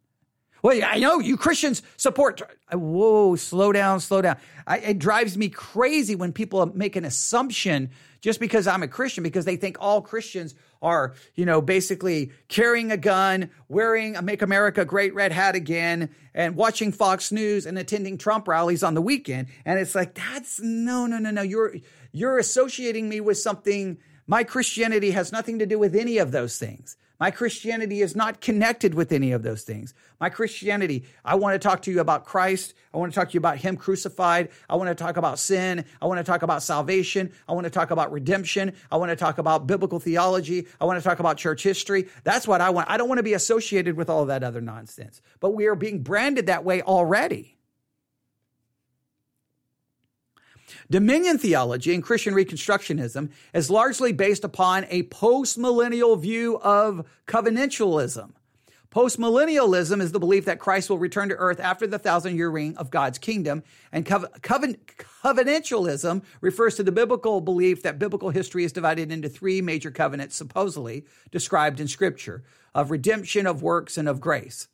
Well, 0.64 0.80
I 0.82 0.98
know 1.00 1.20
you 1.20 1.36
Christians 1.36 1.84
support. 1.98 2.42
Whoa, 2.72 3.36
slow 3.36 3.74
down, 3.74 4.00
slow 4.00 4.22
down. 4.22 4.38
I, 4.66 4.78
it 4.78 4.98
drives 4.98 5.38
me 5.38 5.50
crazy 5.50 6.16
when 6.16 6.32
people 6.32 6.66
make 6.68 6.96
an 6.96 7.04
assumption 7.04 7.90
just 8.22 8.40
because 8.40 8.66
I'm 8.66 8.82
a 8.82 8.88
Christian 8.88 9.24
because 9.24 9.44
they 9.44 9.58
think 9.58 9.76
all 9.82 10.02
Christians 10.02 10.56
are, 10.82 11.16
you 11.36 11.46
know, 11.46 11.62
basically 11.62 12.32
carrying 12.48 12.94
a 12.94 12.98
gun, 12.98 13.50
wearing 13.68 14.16
a 14.16 14.22
Make 14.22 14.42
America 14.42 14.86
Great 14.86 15.14
Red 15.14 15.34
Hat 15.34 15.56
again, 15.56 16.10
and 16.34 16.56
watching 16.56 16.94
Fox 16.94 17.34
News 17.34 17.66
and 17.66 17.78
attending 17.78 18.18
Trump 18.18 18.48
rallies 18.48 18.84
on 18.84 18.94
the 18.94 19.02
weekend. 19.02 19.50
And 19.66 19.78
it's 19.78 19.96
like, 19.96 20.16
that's 20.16 20.62
no, 20.62 21.06
no, 21.08 21.18
no, 21.18 21.32
no. 21.32 21.42
You're 21.42 21.76
you're 22.14 22.40
associating 22.40 23.10
me 23.10 23.20
with 23.20 23.38
something. 23.38 23.98
My 24.28 24.46
Christianity 24.46 25.12
has 25.12 25.34
nothing 25.34 25.60
to 25.60 25.66
do 25.66 25.78
with 25.78 25.94
any 25.94 26.20
of 26.20 26.32
those 26.32 26.58
things. 26.58 26.96
My 27.24 27.32
Christianity 27.32 28.02
is 28.02 28.18
not 28.18 28.42
connected 28.42 28.94
with 28.94 29.14
any 29.14 29.32
of 29.32 29.44
those 29.44 29.64
things. 29.64 29.94
My 30.20 30.28
Christianity, 30.28 31.06
I 31.24 31.36
want 31.36 31.54
to 31.54 31.60
talk 31.66 31.84
to 31.84 31.90
you 31.90 32.02
about 32.02 32.26
Christ. 32.26 32.74
I 32.94 32.98
want 32.98 33.14
to 33.14 33.16
talk 33.18 33.30
to 33.30 33.34
you 33.34 33.38
about 33.38 33.56
Him 33.56 33.78
crucified. 33.78 34.50
I 34.70 34.76
want 34.76 34.90
to 34.90 34.94
talk 35.02 35.16
about 35.16 35.40
sin. 35.40 35.86
I 36.02 36.06
want 36.06 36.18
to 36.18 36.26
talk 36.26 36.42
about 36.42 36.64
salvation. 36.64 37.32
I 37.48 37.54
want 37.54 37.64
to 37.64 37.70
talk 37.70 37.92
about 37.92 38.12
redemption. 38.12 38.74
I 38.92 38.98
want 38.98 39.10
to 39.10 39.16
talk 39.16 39.38
about 39.38 39.68
biblical 39.68 40.02
theology. 40.02 40.68
I 40.82 40.84
want 40.84 41.00
to 41.00 41.02
talk 41.02 41.22
about 41.22 41.38
church 41.38 41.64
history. 41.64 42.10
That's 42.26 42.46
what 42.46 42.60
I 42.60 42.72
want. 42.72 42.90
I 42.90 42.98
don't 42.98 43.08
want 43.08 43.20
to 43.20 43.24
be 43.24 43.36
associated 43.36 43.96
with 43.96 44.10
all 44.10 44.26
that 44.26 44.44
other 44.44 44.60
nonsense. 44.60 45.22
But 45.40 45.52
we 45.52 45.68
are 45.68 45.76
being 45.76 46.04
branded 46.04 46.48
that 46.48 46.66
way 46.66 46.82
already. 46.82 47.53
Dominion 50.90 51.38
theology 51.38 51.94
and 51.94 52.04
Christian 52.04 52.34
Reconstructionism 52.34 53.32
is 53.54 53.70
largely 53.70 54.12
based 54.12 54.44
upon 54.44 54.86
a 54.90 55.04
postmillennial 55.04 56.20
view 56.20 56.60
of 56.60 57.08
covenantalism. 57.28 58.32
Postmillennialism 58.94 60.02
is 60.02 60.12
the 60.12 60.20
belief 60.20 60.46
that 60.46 60.60
Christ 60.60 60.88
will 60.88 61.00
return 61.00 61.30
to 61.30 61.36
earth 61.36 61.60
after 61.60 61.88
the 61.88 61.98
thousand 61.98 62.36
year 62.36 62.50
reign 62.50 62.76
of 62.78 62.92
God's 62.92 63.18
kingdom. 63.18 63.64
And 63.92 64.06
coven- 64.06 64.78
covenantalism 65.24 66.24
refers 66.42 66.76
to 66.76 66.84
the 66.84 66.92
biblical 66.92 67.42
belief 67.42 67.82
that 67.82 67.98
biblical 67.98 68.30
history 68.30 68.64
is 68.64 68.72
divided 68.72 69.12
into 69.12 69.30
three 69.30 69.62
major 69.62 69.90
covenants, 69.90 70.36
supposedly 70.36 71.06
described 71.32 71.80
in 71.80 71.88
Scripture 71.88 72.44
of 72.76 72.92
redemption, 72.92 73.48
of 73.48 73.64
works, 73.64 73.98
and 73.98 74.08
of 74.08 74.22
grace. 74.22 74.68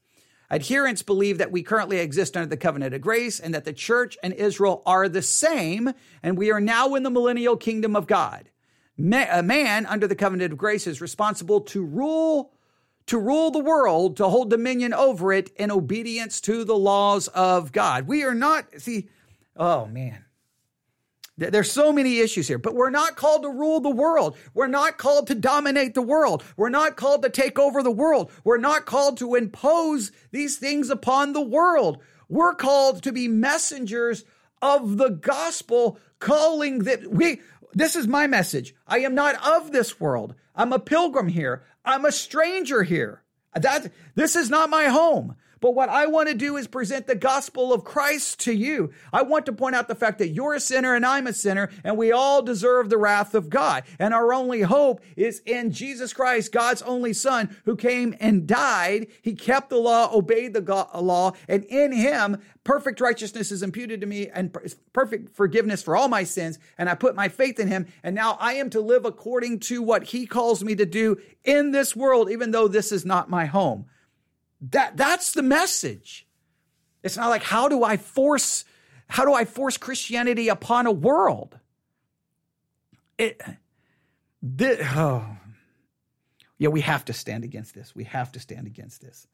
Adherents 0.51 1.03
believe 1.03 1.37
that 1.37 1.51
we 1.51 1.61
currently 1.61 1.99
exist 1.99 2.35
under 2.35 2.49
the 2.49 2.57
covenant 2.57 2.93
of 2.93 3.01
grace 3.01 3.39
and 3.39 3.53
that 3.53 3.65
the 3.65 3.73
church 3.73 4.17
and 4.23 4.33
Israel 4.33 4.81
are 4.85 5.07
the 5.07 5.21
same, 5.21 5.93
and 6.23 6.37
we 6.37 6.51
are 6.51 6.61
now 6.61 6.95
in 6.95 7.03
the 7.03 7.11
millennial 7.11 7.55
kingdom 7.55 7.95
of 7.95 8.07
God. 8.07 8.49
A 8.97 9.43
man 9.43 9.85
under 9.85 10.07
the 10.07 10.15
covenant 10.15 10.51
of 10.51 10.57
grace 10.57 10.87
is 10.87 11.01
responsible 11.01 11.61
to 11.61 11.85
rule 11.85 12.51
to 13.09 13.17
rule 13.17 13.49
the 13.49 13.57
world, 13.57 14.17
to 14.17 14.29
hold 14.29 14.51
dominion 14.51 14.93
over 14.93 15.33
it 15.33 15.49
in 15.55 15.71
obedience 15.71 16.39
to 16.39 16.63
the 16.63 16.77
laws 16.77 17.27
of 17.29 17.71
God. 17.71 18.05
We 18.05 18.23
are 18.23 18.35
not, 18.35 18.67
see, 18.77 19.09
oh 19.57 19.87
man. 19.87 20.25
There's 21.39 21.71
so 21.71 21.93
many 21.93 22.19
issues 22.19 22.47
here, 22.49 22.57
but 22.57 22.75
we're 22.75 22.89
not 22.89 23.15
called 23.15 23.43
to 23.43 23.49
rule 23.49 23.79
the 23.79 23.89
world. 23.89 24.35
We're 24.53 24.67
not 24.67 24.97
called 24.97 25.27
to 25.27 25.35
dominate 25.35 25.93
the 25.93 26.01
world. 26.01 26.43
We're 26.57 26.69
not 26.69 26.97
called 26.97 27.21
to 27.23 27.29
take 27.29 27.57
over 27.57 27.81
the 27.81 27.89
world. 27.91 28.29
We're 28.43 28.57
not 28.57 28.85
called 28.85 29.17
to 29.19 29.35
impose 29.35 30.11
these 30.31 30.57
things 30.57 30.89
upon 30.89 31.31
the 31.31 31.41
world. 31.41 31.99
We're 32.27 32.55
called 32.55 33.03
to 33.03 33.13
be 33.13 33.29
messengers 33.29 34.25
of 34.61 34.97
the 34.97 35.09
gospel, 35.09 35.97
calling 36.19 36.79
that 36.79 37.07
we, 37.09 37.39
this 37.73 37.95
is 37.95 38.07
my 38.07 38.27
message. 38.27 38.75
I 38.85 38.99
am 38.99 39.15
not 39.15 39.35
of 39.47 39.71
this 39.71 39.99
world. 39.99 40.35
I'm 40.55 40.73
a 40.73 40.79
pilgrim 40.79 41.29
here. 41.29 41.63
I'm 41.85 42.03
a 42.03 42.11
stranger 42.11 42.83
here. 42.83 43.23
That 43.55 43.91
this 44.15 44.35
is 44.35 44.49
not 44.49 44.69
my 44.69 44.85
home. 44.85 45.35
But 45.61 45.75
what 45.75 45.89
I 45.89 46.07
want 46.07 46.29
to 46.29 46.35
do 46.35 46.57
is 46.57 46.67
present 46.67 47.07
the 47.07 47.15
gospel 47.15 47.73
of 47.73 47.83
Christ 47.83 48.39
to 48.41 48.53
you. 48.53 48.91
I 49.11 49.23
want 49.23 49.45
to 49.47 49.53
point 49.53 49.75
out 49.75 49.87
the 49.87 49.95
fact 49.95 50.19
that 50.19 50.29
you're 50.29 50.53
a 50.53 50.59
sinner 50.59 50.95
and 50.95 51.05
I'm 51.05 51.27
a 51.27 51.33
sinner, 51.33 51.69
and 51.83 51.97
we 51.97 52.11
all 52.11 52.41
deserve 52.41 52.89
the 52.89 52.97
wrath 52.97 53.35
of 53.35 53.49
God. 53.49 53.83
And 53.97 54.13
our 54.13 54.33
only 54.33 54.61
hope 54.61 55.01
is 55.15 55.41
in 55.45 55.71
Jesus 55.71 56.13
Christ, 56.13 56.51
God's 56.51 56.81
only 56.83 57.13
Son, 57.13 57.55
who 57.65 57.75
came 57.75 58.15
and 58.19 58.47
died. 58.47 59.07
He 59.21 59.35
kept 59.35 59.69
the 59.69 59.77
law, 59.77 60.09
obeyed 60.13 60.53
the 60.53 60.87
law, 61.01 61.33
and 61.47 61.63
in 61.65 61.91
Him, 61.91 62.41
perfect 62.63 63.01
righteousness 63.01 63.51
is 63.51 63.63
imputed 63.63 63.99
to 64.01 64.07
me 64.07 64.29
and 64.29 64.55
perfect 64.93 65.35
forgiveness 65.35 65.83
for 65.83 65.97
all 65.97 66.07
my 66.07 66.23
sins. 66.23 66.59
And 66.77 66.89
I 66.89 66.95
put 66.95 67.15
my 67.15 67.27
faith 67.27 67.59
in 67.59 67.67
Him. 67.67 67.87
And 68.03 68.15
now 68.15 68.37
I 68.39 68.53
am 68.53 68.69
to 68.71 68.79
live 68.79 69.05
according 69.05 69.59
to 69.61 69.81
what 69.81 70.03
He 70.03 70.25
calls 70.25 70.63
me 70.63 70.75
to 70.75 70.85
do 70.85 71.17
in 71.43 71.71
this 71.71 71.95
world, 71.95 72.29
even 72.29 72.51
though 72.51 72.67
this 72.67 72.91
is 72.91 73.05
not 73.05 73.29
my 73.29 73.45
home. 73.45 73.87
That 74.61 74.97
that's 74.97 75.31
the 75.31 75.43
message. 75.43 76.27
It's 77.03 77.17
not 77.17 77.29
like 77.29 77.43
how 77.43 77.69
do 77.69 77.83
I 77.83 77.97
force 77.97 78.65
how 79.07 79.25
do 79.25 79.33
I 79.33 79.45
force 79.45 79.77
Christianity 79.77 80.49
upon 80.49 80.85
a 80.85 80.91
world? 80.91 81.57
It 83.17 83.41
this, 84.41 84.79
oh. 84.95 85.25
Yeah, 86.57 86.69
we 86.69 86.81
have 86.81 87.05
to 87.05 87.13
stand 87.13 87.45
against 87.45 87.73
this. 87.73 87.95
We 87.95 88.03
have 88.05 88.33
to 88.33 88.39
stand 88.39 88.67
against 88.67 89.01
this. 89.01 89.27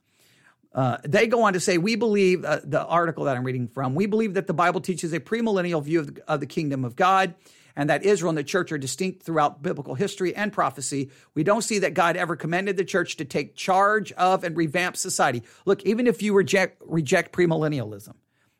Uh, 0.74 0.98
they 1.04 1.26
go 1.26 1.44
on 1.44 1.54
to 1.54 1.60
say, 1.60 1.78
we 1.78 1.96
believe, 1.96 2.44
uh, 2.46 2.60
the 2.64 2.86
article 2.86 3.24
that 3.24 3.36
I'm 3.36 3.44
reading 3.44 3.68
from, 3.68 3.96
we 3.96 4.06
believe 4.06 4.36
that 4.36 4.46
the 4.46 4.54
Bible 4.54 4.82
teaches 4.82 5.14
a 5.14 5.20
premillennial 5.20 5.82
view 5.82 6.02
of 6.02 6.14
the, 6.14 6.30
of 6.30 6.40
the 6.42 6.46
kingdom 6.46 6.86
of 6.86 6.96
God 6.96 7.34
and 7.76 7.90
that 7.90 8.04
Israel 8.04 8.30
and 8.30 8.38
the 8.38 8.44
church 8.44 8.72
are 8.72 8.78
distinct 8.78 9.24
throughout 9.24 9.62
biblical 9.62 9.96
history 9.96 10.36
and 10.36 10.54
prophecy, 10.54 11.12
we 11.34 11.44
don't 11.44 11.64
see 11.64 11.80
that 11.80 11.94
God 11.94 12.16
ever 12.16 12.36
commanded 12.36 12.78
the 12.78 12.86
church 12.86 13.18
to 13.18 13.26
take 13.26 13.56
charge 13.56 14.12
of 14.14 14.44
and 14.44 14.56
revamp 14.56 14.96
society. 14.96 15.44
Look, 15.66 15.84
even 15.84 16.08
if 16.08 16.22
you 16.22 16.34
reject, 16.34 16.82
reject 16.86 17.34
premillennialism, 17.34 18.14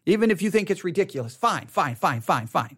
even 0.06 0.32
if 0.32 0.42
you 0.42 0.52
think 0.52 0.70
it's 0.70 0.84
ridiculous, 0.84 1.36
fine, 1.36 1.68
fine, 1.68 1.96
fine, 1.96 2.22
fine, 2.22 2.48
fine. 2.48 2.78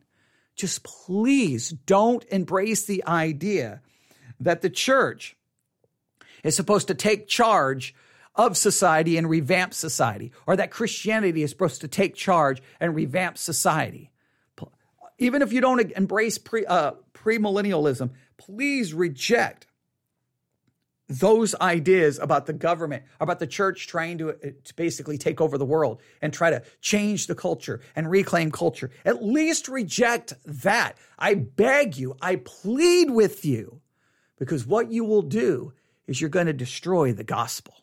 Just 0.55 0.83
please 0.83 1.69
don't 1.69 2.23
embrace 2.25 2.85
the 2.85 3.05
idea 3.05 3.81
that 4.39 4.61
the 4.61 4.69
church 4.69 5.35
is 6.43 6.55
supposed 6.55 6.87
to 6.87 6.95
take 6.95 7.27
charge 7.27 7.95
of 8.35 8.55
society 8.55 9.17
and 9.17 9.27
revamp 9.27 9.73
society, 9.73 10.31
or 10.45 10.55
that 10.55 10.69
Christianity 10.69 11.41
is 11.41 11.49
supposed 11.49 11.81
to 11.81 11.87
take 11.87 12.13
charge 12.13 12.61
and 12.79 12.93
revamp 12.93 13.37
society 13.37 14.11
even 15.17 15.41
if 15.41 15.51
you 15.51 15.61
don't 15.61 15.91
embrace 15.91 16.37
pre 16.37 16.65
uh, 16.65 16.93
premillennialism, 17.13 18.11
please 18.37 18.93
reject 18.93 19.67
those 21.09 21.55
ideas 21.55 22.19
about 22.19 22.45
the 22.45 22.53
government, 22.53 23.03
about 23.19 23.39
the 23.39 23.47
church 23.47 23.87
trying 23.87 24.17
to, 24.17 24.29
uh, 24.29 24.33
to, 24.63 24.73
basically 24.75 25.17
take 25.17 25.39
over 25.39 25.57
the 25.57 25.65
world 25.65 26.01
and 26.21 26.33
try 26.33 26.49
to 26.49 26.61
change 26.81 27.27
the 27.27 27.35
culture 27.35 27.79
and 27.95 28.11
reclaim 28.11 28.51
culture. 28.51 28.91
At 29.05 29.23
least 29.23 29.69
reject 29.69 30.33
that. 30.45 30.97
I 31.17 31.35
beg 31.35 31.95
you, 31.95 32.17
I 32.21 32.37
plead 32.37 33.09
with 33.09 33.45
you, 33.45 33.81
because 34.37 34.65
what 34.65 34.91
you 34.91 35.05
will 35.05 35.21
do 35.21 35.73
is 36.07 36.19
you're 36.19 36.29
going 36.29 36.47
to 36.47 36.53
destroy 36.53 37.13
the 37.13 37.23
gospel. 37.23 37.73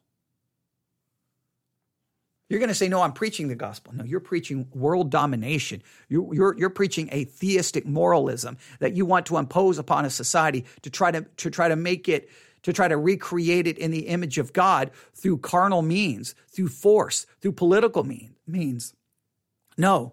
You're 2.54 2.60
going 2.60 2.68
to 2.68 2.74
say, 2.76 2.88
no, 2.88 3.02
I'm 3.02 3.12
preaching 3.12 3.48
the 3.48 3.56
gospel. 3.56 3.92
No, 3.96 4.04
you're 4.04 4.20
preaching 4.20 4.68
world 4.72 5.10
domination. 5.10 5.82
You're, 6.08 6.32
you're, 6.32 6.56
you're, 6.56 6.70
preaching 6.70 7.08
a 7.10 7.24
theistic 7.24 7.84
moralism 7.84 8.58
that 8.78 8.94
you 8.94 9.04
want 9.04 9.26
to 9.26 9.38
impose 9.38 9.76
upon 9.76 10.04
a 10.04 10.10
society 10.10 10.64
to 10.82 10.90
try 10.90 11.10
to, 11.10 11.22
to 11.22 11.50
try 11.50 11.66
to 11.66 11.74
make 11.74 12.08
it, 12.08 12.30
to 12.62 12.72
try 12.72 12.86
to 12.86 12.96
recreate 12.96 13.66
it 13.66 13.76
in 13.76 13.90
the 13.90 14.06
image 14.06 14.38
of 14.38 14.52
God 14.52 14.92
through 15.14 15.38
carnal 15.38 15.82
means, 15.82 16.36
through 16.46 16.68
force, 16.68 17.26
through 17.40 17.54
political 17.54 18.04
mean, 18.04 18.36
means. 18.46 18.94
No. 19.76 20.12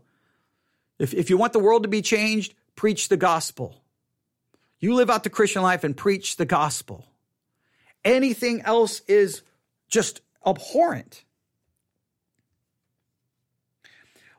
If, 0.98 1.14
if 1.14 1.30
you 1.30 1.38
want 1.38 1.54
the 1.54 1.60
world 1.60 1.84
to 1.84 1.90
be 1.90 2.02
changed, 2.02 2.56
preach 2.76 3.08
the 3.10 3.18
gospel. 3.18 3.84
You 4.80 4.96
live 4.96 5.12
out 5.12 5.24
the 5.24 5.30
Christian 5.30 5.62
life 5.62 5.84
and 5.84 5.96
preach 5.96 6.38
the 6.38 6.46
gospel. 6.46 7.06
Anything 8.04 8.62
else 8.62 9.02
is 9.08 9.44
just 9.90 10.22
abhorrent. 10.44 11.24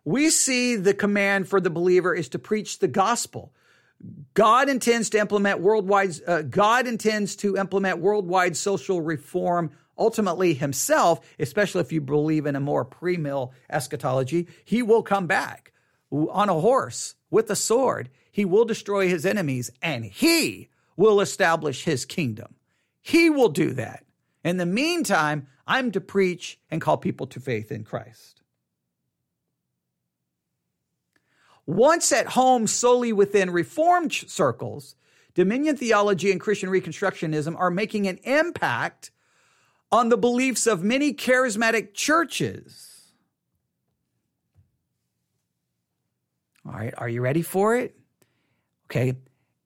We 0.05 0.30
see 0.30 0.76
the 0.76 0.94
command 0.94 1.48
for 1.48 1.61
the 1.61 1.70
believer 1.70 2.14
is 2.14 2.28
to 2.30 2.38
preach 2.38 2.78
the 2.78 2.88
gospel. 2.88 3.53
God 4.34 4.68
intends 4.68 5.11
to 5.11 5.18
implement 5.18 5.61
worldwide, 5.61 6.14
uh, 6.26 6.42
God 6.42 6.86
intends 6.86 7.36
to 7.36 7.57
implement 7.57 7.98
worldwide 7.98 8.57
social 8.57 9.00
reform 9.00 9.70
ultimately 9.96 10.55
himself, 10.55 11.20
especially 11.38 11.82
if 11.82 11.92
you 11.92 12.00
believe 12.00 12.46
in 12.46 12.57
a 12.57 12.61
more 12.61 12.84
pre-mill 12.84 13.53
eschatology. 13.70 14.48
He 14.64 14.82
will 14.82 15.03
come 15.03 15.26
back 15.26 15.72
on 16.11 16.48
a 16.48 16.61
horse 16.61 17.14
with 17.30 17.50
a 17.50 17.57
sword. 17.57 18.11
He 18.30 18.44
will 18.44 18.64
destroy 18.64 19.09
his 19.09 19.24
enemies 19.24 19.70
and 19.82 20.05
he 20.05 20.68
will 20.96 21.20
establish 21.20 21.84
his 21.84 22.05
kingdom. 22.05 22.55
He 23.00 23.30
will 23.30 23.48
do 23.48 23.72
that. 23.74 24.05
In 24.44 24.57
the 24.57 24.66
meantime, 24.66 25.46
I'm 25.66 25.92
to 25.92 26.00
preach 26.00 26.59
and 26.70 26.80
call 26.80 26.96
people 26.96 27.26
to 27.28 27.40
faith 27.40 27.70
in 27.70 27.84
Christ. 27.84 28.41
Once 31.66 32.10
at 32.12 32.26
home 32.26 32.66
solely 32.66 33.12
within 33.12 33.50
Reformed 33.50 34.12
circles, 34.12 34.96
Dominion 35.34 35.76
theology 35.76 36.30
and 36.30 36.40
Christian 36.40 36.68
Reconstructionism 36.68 37.58
are 37.58 37.70
making 37.70 38.06
an 38.06 38.18
impact 38.24 39.10
on 39.90 40.08
the 40.08 40.16
beliefs 40.16 40.66
of 40.66 40.82
many 40.82 41.14
charismatic 41.14 41.94
churches. 41.94 42.88
All 46.66 46.72
right, 46.72 46.94
are 46.96 47.08
you 47.08 47.20
ready 47.20 47.42
for 47.42 47.76
it? 47.76 47.96
Okay, 48.86 49.14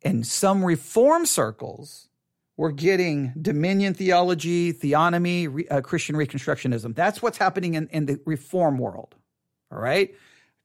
in 0.03 0.23
some 0.25 0.65
Reform 0.65 1.27
circles, 1.27 2.09
we're 2.57 2.71
getting 2.71 3.33
Dominion 3.41 3.93
theology, 3.93 4.73
theonomy, 4.73 5.67
uh, 5.71 5.81
Christian 5.81 6.17
Reconstructionism. 6.17 6.95
That's 6.95 7.21
what's 7.21 7.39
happening 7.39 7.75
in, 7.75 7.89
in 7.89 8.07
the 8.07 8.21
Reform 8.25 8.79
world. 8.79 9.15
All 9.71 9.79
right. 9.79 10.15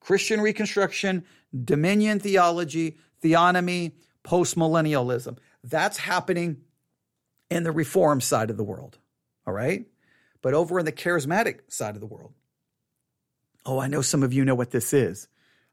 Christian 0.02 0.41
Reconstruction, 0.41 1.24
Dominion 1.64 2.20
theology, 2.20 2.97
theonomy, 3.24 3.93
postmillennialism. 4.24 5.38
That's 5.64 5.97
happening 5.97 6.58
in 7.49 7.64
the 7.64 7.72
Reform 7.72 8.20
side 8.20 8.49
of 8.49 8.58
the 8.58 8.64
world. 8.64 8.97
All 9.47 9.54
right? 9.54 9.86
But 10.41 10.54
over 10.54 10.80
in 10.80 10.86
the 10.86 10.91
charismatic 10.91 11.60
side 11.70 11.95
of 11.95 12.02
the 12.02 12.08
world, 12.08 12.34
oh, 13.66 13.80
I 13.80 13.88
know 13.88 14.02
some 14.02 14.24
of 14.24 14.34
you 14.34 14.43
know 14.43 14.56
what 14.56 14.72
this 14.72 14.91
is. 14.91 15.28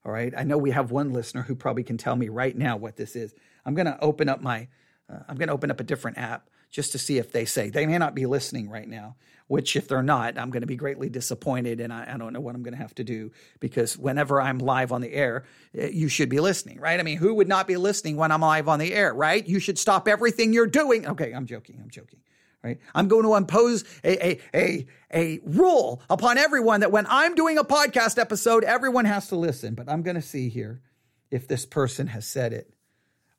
All 0.04 0.12
right? 0.12 0.32
I 0.36 0.44
know 0.44 0.58
we 0.58 0.70
have 0.70 0.90
one 0.90 1.12
listener 1.12 1.42
who 1.42 1.54
probably 1.54 1.82
can 1.82 1.96
tell 1.96 2.14
me 2.14 2.28
right 2.28 2.56
now 2.56 2.76
what 2.76 2.96
this 2.96 3.16
is. 3.16 3.34
I'm 3.64 3.74
going 3.74 3.86
to 3.86 3.98
open 4.00 4.28
up 4.28 4.42
my, 4.42 4.68
uh, 5.10 5.20
I'm 5.28 5.36
going 5.36 5.48
to 5.48 5.54
open 5.54 5.70
up 5.70 5.80
a 5.80 5.84
different 5.84 6.18
app 6.18 6.48
just 6.70 6.92
to 6.92 6.98
see 6.98 7.18
if 7.18 7.32
they 7.32 7.44
say 7.44 7.70
they 7.70 7.86
may 7.86 7.98
not 7.98 8.14
be 8.14 8.26
listening 8.26 8.68
right 8.68 8.88
now 8.88 9.16
which 9.48 9.76
if 9.76 9.88
they're 9.88 10.02
not, 10.02 10.38
I'm 10.38 10.50
going 10.50 10.60
to 10.60 10.66
be 10.66 10.76
greatly 10.76 11.08
disappointed 11.08 11.80
and 11.80 11.92
I, 11.92 12.14
I 12.14 12.18
don't 12.18 12.32
know 12.32 12.40
what 12.40 12.54
I'm 12.54 12.62
going 12.62 12.74
to 12.74 12.80
have 12.80 12.94
to 12.96 13.04
do 13.04 13.32
because 13.60 13.98
whenever 13.98 14.40
I'm 14.40 14.58
live 14.58 14.92
on 14.92 15.00
the 15.00 15.12
air, 15.12 15.44
eh, 15.74 15.88
you 15.88 16.08
should 16.08 16.28
be 16.28 16.38
listening, 16.38 16.78
right? 16.78 17.00
I 17.00 17.02
mean, 17.02 17.16
who 17.16 17.34
would 17.34 17.48
not 17.48 17.66
be 17.66 17.76
listening 17.76 18.16
when 18.16 18.30
I'm 18.30 18.42
live 18.42 18.68
on 18.68 18.78
the 18.78 18.94
air, 18.94 19.12
right? 19.12 19.46
You 19.46 19.58
should 19.58 19.78
stop 19.78 20.06
everything 20.06 20.52
you're 20.52 20.66
doing. 20.66 21.06
Okay, 21.06 21.32
I'm 21.32 21.46
joking. 21.46 21.80
I'm 21.82 21.90
joking. 21.90 22.20
Right? 22.62 22.80
I'm 22.92 23.06
going 23.06 23.22
to 23.22 23.36
impose 23.36 23.84
a, 24.02 24.26
a, 24.26 24.40
a, 24.52 24.86
a 25.14 25.40
rule 25.44 26.02
upon 26.10 26.38
everyone 26.38 26.80
that 26.80 26.90
when 26.90 27.06
I'm 27.08 27.36
doing 27.36 27.56
a 27.56 27.62
podcast 27.62 28.18
episode, 28.18 28.64
everyone 28.64 29.04
has 29.04 29.28
to 29.28 29.36
listen. 29.36 29.74
But 29.74 29.88
I'm 29.88 30.02
going 30.02 30.16
to 30.16 30.22
see 30.22 30.48
here 30.48 30.82
if 31.30 31.46
this 31.46 31.64
person 31.64 32.08
has 32.08 32.26
said 32.26 32.52
it. 32.52 32.74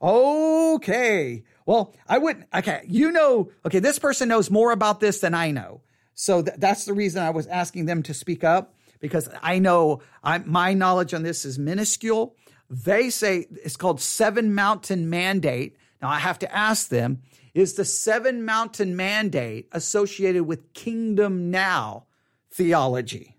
Okay. 0.02 1.44
Well, 1.66 1.94
I 2.08 2.18
wouldn't. 2.18 2.48
Okay. 2.54 2.84
You 2.88 3.12
know, 3.12 3.52
okay, 3.66 3.80
this 3.80 4.00
person 4.00 4.30
knows 4.30 4.50
more 4.50 4.72
about 4.72 5.00
this 5.00 5.20
than 5.20 5.34
I 5.34 5.52
know. 5.52 5.82
So 6.14 6.42
th- 6.42 6.58
that's 6.58 6.86
the 6.86 6.94
reason 6.94 7.22
I 7.22 7.30
was 7.30 7.48
asking 7.48 7.86
them 7.86 8.04
to 8.04 8.14
speak 8.14 8.44
up 8.44 8.76
because 9.00 9.30
I 9.42 9.60
know 9.60 10.02
I, 10.24 10.40
my 10.40 10.74
knowledge 10.74 11.14
on 11.14 11.24
this 11.24 11.46
is 11.46 11.60
minuscule. 11.60 12.36
They 12.70 13.10
say 13.10 13.48
it's 13.64 13.78
called 13.78 14.02
Seven 14.02 14.54
Mountain 14.54 15.10
Mandate. 15.10 15.76
Now 16.02 16.10
I 16.10 16.20
have 16.20 16.40
to 16.40 16.56
ask 16.56 16.90
them 16.90 17.22
is 17.54 17.74
the 17.74 17.86
Seven 17.86 18.46
Mountain 18.46 18.96
Mandate 18.96 19.68
associated 19.72 20.44
with 20.44 20.74
Kingdom 20.74 21.52
Now 21.52 22.06
theology? 22.52 23.36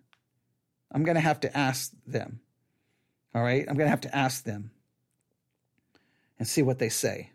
I'm 0.93 1.05
going 1.05 1.15
to 1.15 1.21
have 1.21 1.41
to 1.41 1.57
ask 1.57 1.93
them. 2.07 2.41
All 3.35 3.43
right. 3.43 3.65
I'm 3.69 3.77
going 3.77 3.87
to 3.87 3.91
have 3.91 4.01
to 4.03 4.15
ask 4.15 4.45
them 4.45 4.73
and 6.41 6.49
see 6.49 6.63
what 6.63 6.79
they 6.79 6.89
say. 6.89 7.31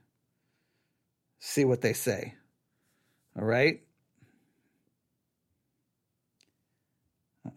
See 1.40 1.64
what 1.64 1.82
they 1.82 1.94
say. 1.94 2.34
All 3.40 3.46
right. 3.46 3.82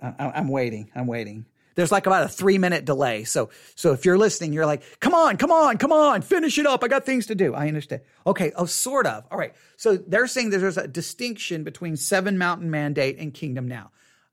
I, 0.03 0.39
am 0.39 0.49
waiting. 0.49 0.91
I'm 0.95 1.07
waiting. 1.07 1.47
There's 1.75 1.91
like 1.91 2.07
about 2.07 2.25
a 2.25 2.29
three 2.29 2.59
minute 2.59 2.85
delay. 2.85 3.25
So, 3.25 3.49
so 3.75 3.93
if 3.93 4.05
you're 4.05 4.19
listening, 4.19 4.53
you're 4.53 4.67
like, 4.67 4.83
come 5.01 5.15
on, 5.15 5.39
come 5.39 5.51
on, 5.51 5.79
come 5.79 5.91
on, 5.91 6.21
finish 6.21 6.59
it 6.59 6.67
up. 6.67 6.85
I 6.85 6.89
got 6.89 7.07
things 7.07 7.27
to 7.29 7.35
do. 7.35 7.55
I 7.55 7.67
understand. 7.67 8.03
Okay. 8.27 8.53
Oh, 8.55 8.67
sort 8.67 9.07
of. 9.07 9.25
All 9.31 9.39
right. 9.39 9.55
So 9.79 9.97
they're 9.97 10.27
saying 10.27 10.51
there's 10.51 10.77
a 10.77 10.87
distinction 10.87 11.65
between 11.65 11.97
Seven 11.97 12.37
Mountain 12.37 12.71
Mandate 12.71 13.17
and 13.19 13.33
Kingdom 13.33 13.67
Now. 13.67 13.91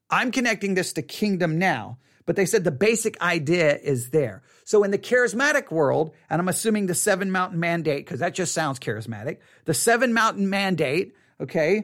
I'm 0.10 0.32
connecting 0.32 0.74
this 0.74 0.92
to 0.94 1.02
Kingdom 1.02 1.58
Now, 1.58 2.00
but 2.26 2.36
they 2.36 2.46
said 2.46 2.64
the 2.64 2.72
basic 2.72 3.22
idea 3.22 3.78
is 3.78 4.10
there. 4.10 4.44
So 4.64 4.84
in 4.84 4.92
the 4.92 4.98
charismatic 4.98 5.72
world, 5.72 6.14
and 6.30 6.42
I'm 6.42 6.48
assuming 6.48 6.88
the 6.88 6.96
Seven 6.96 7.32
Mountain 7.32 7.60
Mandate, 7.60 8.06
because 8.06 8.20
that 8.20 8.34
just 8.34 8.54
sounds 8.54 8.80
charismatic, 8.80 9.38
the 9.66 9.74
Seven 9.74 10.14
Mountain 10.14 10.50
Mandate, 10.50 11.14
okay, 11.40 11.84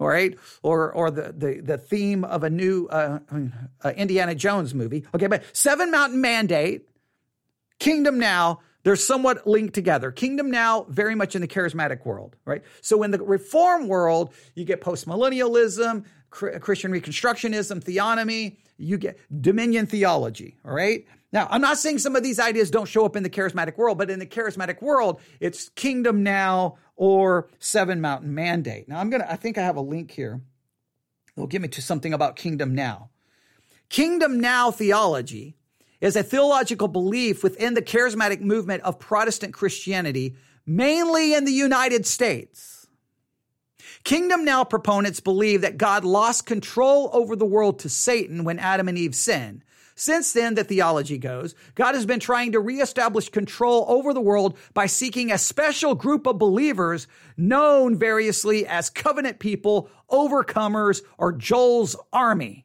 all 0.00 0.08
right, 0.08 0.36
or 0.62 0.92
or 0.92 1.10
the 1.10 1.32
the 1.32 1.60
the 1.60 1.78
theme 1.78 2.24
of 2.24 2.42
a 2.42 2.50
new 2.50 2.86
uh, 2.86 3.20
uh, 3.84 3.90
Indiana 3.90 4.34
Jones 4.34 4.74
movie. 4.74 5.04
Okay, 5.14 5.28
but 5.28 5.44
Seven 5.52 5.90
Mountain 5.90 6.20
Mandate, 6.20 6.88
Kingdom 7.78 8.18
Now, 8.18 8.60
they're 8.82 8.96
somewhat 8.96 9.46
linked 9.46 9.74
together. 9.74 10.10
Kingdom 10.10 10.50
Now, 10.50 10.86
very 10.88 11.14
much 11.14 11.34
in 11.36 11.40
the 11.40 11.48
charismatic 11.48 12.04
world, 12.04 12.36
right? 12.44 12.62
So 12.80 13.02
in 13.02 13.10
the 13.10 13.22
Reform 13.22 13.86
world, 13.86 14.34
you 14.54 14.64
get 14.64 14.80
postmillennialism, 14.80 16.04
Christian 16.30 16.92
Reconstructionism, 16.92 17.84
theonomy. 17.84 18.56
You 18.76 18.98
get 18.98 19.18
Dominion 19.42 19.86
theology. 19.86 20.58
All 20.64 20.74
right. 20.74 21.06
Now, 21.32 21.48
I'm 21.50 21.62
not 21.62 21.78
saying 21.78 21.98
some 21.98 22.14
of 22.14 22.22
these 22.22 22.38
ideas 22.38 22.70
don't 22.70 22.88
show 22.88 23.06
up 23.06 23.16
in 23.16 23.22
the 23.22 23.30
charismatic 23.30 23.78
world, 23.78 23.96
but 23.96 24.10
in 24.10 24.18
the 24.18 24.26
charismatic 24.26 24.82
world, 24.82 25.20
it's 25.40 25.70
kingdom 25.70 26.22
now 26.22 26.76
or 26.96 27.48
seven 27.58 28.00
mountain 28.00 28.34
mandate. 28.34 28.88
Now, 28.88 29.00
I'm 29.00 29.08
going 29.08 29.22
to, 29.22 29.30
I 29.30 29.36
think 29.36 29.56
I 29.56 29.62
have 29.62 29.76
a 29.76 29.80
link 29.82 30.10
here. 30.10 30.42
It'll 31.36 31.46
give 31.46 31.62
me 31.62 31.68
to 31.68 31.82
something 31.82 32.12
about 32.12 32.36
kingdom 32.36 32.74
now. 32.74 33.08
Kingdom 33.88 34.40
now 34.40 34.70
theology 34.70 35.56
is 36.00 36.16
a 36.16 36.22
theological 36.22 36.88
belief 36.88 37.42
within 37.42 37.74
the 37.74 37.82
charismatic 37.82 38.40
movement 38.40 38.82
of 38.82 38.98
Protestant 38.98 39.54
Christianity, 39.54 40.36
mainly 40.66 41.32
in 41.32 41.44
the 41.44 41.52
United 41.52 42.04
States. 42.06 42.71
Kingdom 44.04 44.44
now 44.44 44.64
proponents 44.64 45.20
believe 45.20 45.60
that 45.60 45.78
God 45.78 46.04
lost 46.04 46.46
control 46.46 47.10
over 47.12 47.36
the 47.36 47.46
world 47.46 47.78
to 47.80 47.88
Satan 47.88 48.44
when 48.44 48.58
Adam 48.58 48.88
and 48.88 48.98
Eve 48.98 49.14
sinned 49.14 49.64
since 49.94 50.32
then, 50.32 50.54
the 50.54 50.64
theology 50.64 51.18
goes, 51.18 51.54
God 51.74 51.94
has 51.94 52.06
been 52.06 52.20
trying 52.20 52.52
to 52.52 52.60
reestablish 52.60 53.28
control 53.28 53.84
over 53.88 54.14
the 54.14 54.20
world 54.20 54.56
by 54.74 54.86
seeking 54.86 55.30
a 55.30 55.38
special 55.38 55.94
group 55.94 56.26
of 56.26 56.38
believers 56.38 57.06
known 57.36 57.96
variously 57.96 58.66
as 58.66 58.90
covenant 58.90 59.38
people, 59.38 59.88
overcomers, 60.10 61.02
or 61.18 61.32
Joel's 61.32 61.96
army. 62.12 62.64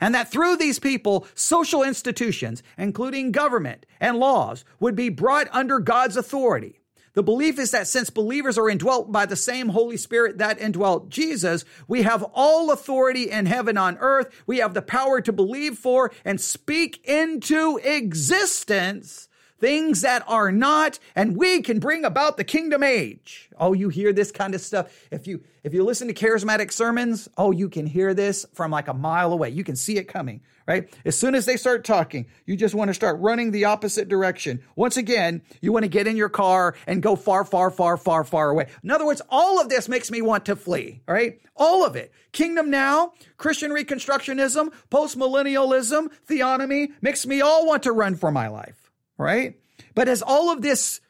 And 0.00 0.14
that 0.14 0.30
through 0.30 0.56
these 0.56 0.78
people, 0.78 1.26
social 1.34 1.82
institutions, 1.82 2.62
including 2.76 3.32
government 3.32 3.86
and 4.00 4.18
laws, 4.18 4.64
would 4.80 4.96
be 4.96 5.08
brought 5.08 5.48
under 5.52 5.78
God's 5.78 6.16
authority. 6.16 6.80
The 7.16 7.22
belief 7.22 7.58
is 7.58 7.70
that 7.70 7.88
since 7.88 8.10
believers 8.10 8.58
are 8.58 8.68
indwelt 8.68 9.10
by 9.10 9.24
the 9.24 9.36
same 9.36 9.70
Holy 9.70 9.96
Spirit 9.96 10.36
that 10.36 10.60
indwelt 10.60 11.08
Jesus, 11.08 11.64
we 11.88 12.02
have 12.02 12.22
all 12.34 12.70
authority 12.70 13.30
in 13.30 13.46
heaven 13.46 13.78
on 13.78 13.96
earth. 14.00 14.28
We 14.46 14.58
have 14.58 14.74
the 14.74 14.82
power 14.82 15.22
to 15.22 15.32
believe 15.32 15.78
for 15.78 16.12
and 16.26 16.38
speak 16.38 17.02
into 17.08 17.80
existence 17.82 19.25
things 19.60 20.02
that 20.02 20.22
are 20.28 20.52
not, 20.52 20.98
and 21.14 21.36
we 21.36 21.62
can 21.62 21.78
bring 21.78 22.04
about 22.04 22.36
the 22.36 22.44
kingdom 22.44 22.82
age. 22.82 23.48
Oh, 23.58 23.72
you 23.72 23.88
hear 23.88 24.12
this 24.12 24.30
kind 24.30 24.54
of 24.54 24.60
stuff. 24.60 24.92
If 25.10 25.26
you 25.26 25.42
if 25.64 25.74
you 25.74 25.82
listen 25.82 26.08
to 26.08 26.14
charismatic 26.14 26.70
sermons, 26.70 27.28
oh, 27.36 27.50
you 27.50 27.68
can 27.68 27.86
hear 27.86 28.14
this 28.14 28.46
from 28.52 28.70
like 28.70 28.88
a 28.88 28.94
mile 28.94 29.32
away. 29.32 29.50
You 29.50 29.64
can 29.64 29.74
see 29.74 29.96
it 29.96 30.04
coming, 30.04 30.42
right? 30.66 30.92
As 31.04 31.18
soon 31.18 31.34
as 31.34 31.44
they 31.44 31.56
start 31.56 31.84
talking, 31.84 32.26
you 32.44 32.56
just 32.56 32.74
want 32.74 32.88
to 32.88 32.94
start 32.94 33.18
running 33.20 33.50
the 33.50 33.64
opposite 33.64 34.08
direction. 34.08 34.62
Once 34.76 34.96
again, 34.96 35.42
you 35.60 35.72
want 35.72 35.84
to 35.84 35.88
get 35.88 36.06
in 36.06 36.16
your 36.16 36.28
car 36.28 36.76
and 36.86 37.02
go 37.02 37.16
far, 37.16 37.44
far, 37.44 37.70
far, 37.70 37.96
far, 37.96 38.22
far 38.22 38.50
away. 38.50 38.68
In 38.84 38.90
other 38.90 39.06
words, 39.06 39.22
all 39.28 39.60
of 39.60 39.68
this 39.68 39.88
makes 39.88 40.10
me 40.10 40.22
want 40.22 40.46
to 40.46 40.56
flee, 40.56 41.00
right? 41.08 41.40
All 41.56 41.84
of 41.84 41.96
it. 41.96 42.12
Kingdom 42.30 42.70
now, 42.70 43.14
Christian 43.36 43.72
Reconstructionism, 43.72 44.72
postmillennialism, 44.90 46.10
theonomy 46.28 46.92
makes 47.00 47.26
me 47.26 47.40
all 47.40 47.66
want 47.66 47.82
to 47.84 47.92
run 47.92 48.14
for 48.14 48.30
my 48.30 48.46
life 48.48 48.85
right? 49.18 49.58
But 49.94 50.08
as 50.08 50.22
all 50.22 50.50
of 50.50 50.62
this, 50.62 51.00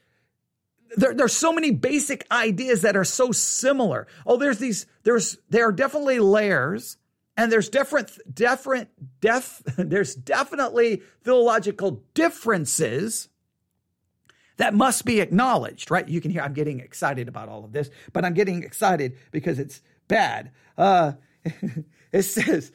there, 0.96 1.14
there's 1.14 1.36
so 1.36 1.52
many 1.52 1.70
basic 1.70 2.26
ideas 2.30 2.82
that 2.82 2.96
are 2.96 3.04
so 3.04 3.32
similar. 3.32 4.06
Oh, 4.26 4.36
there's 4.36 4.58
these, 4.58 4.86
there's, 5.02 5.38
there 5.50 5.68
are 5.68 5.72
definitely 5.72 6.20
layers 6.20 6.96
and 7.36 7.52
there's 7.52 7.68
different, 7.68 8.10
different, 8.32 8.88
def, 9.20 9.62
there's 9.76 10.14
definitely 10.14 11.02
theological 11.22 12.02
differences 12.14 13.28
that 14.56 14.74
must 14.74 15.04
be 15.04 15.20
acknowledged, 15.20 15.90
right? 15.90 16.08
You 16.08 16.20
can 16.20 16.30
hear 16.30 16.42
I'm 16.42 16.54
getting 16.54 16.80
excited 16.80 17.28
about 17.28 17.48
all 17.48 17.64
of 17.64 17.72
this, 17.72 17.90
but 18.12 18.24
I'm 18.24 18.34
getting 18.34 18.62
excited 18.62 19.18
because 19.30 19.58
it's 19.58 19.82
bad. 20.08 20.50
Uh, 20.78 21.12
it 22.12 22.22
says, 22.22 22.72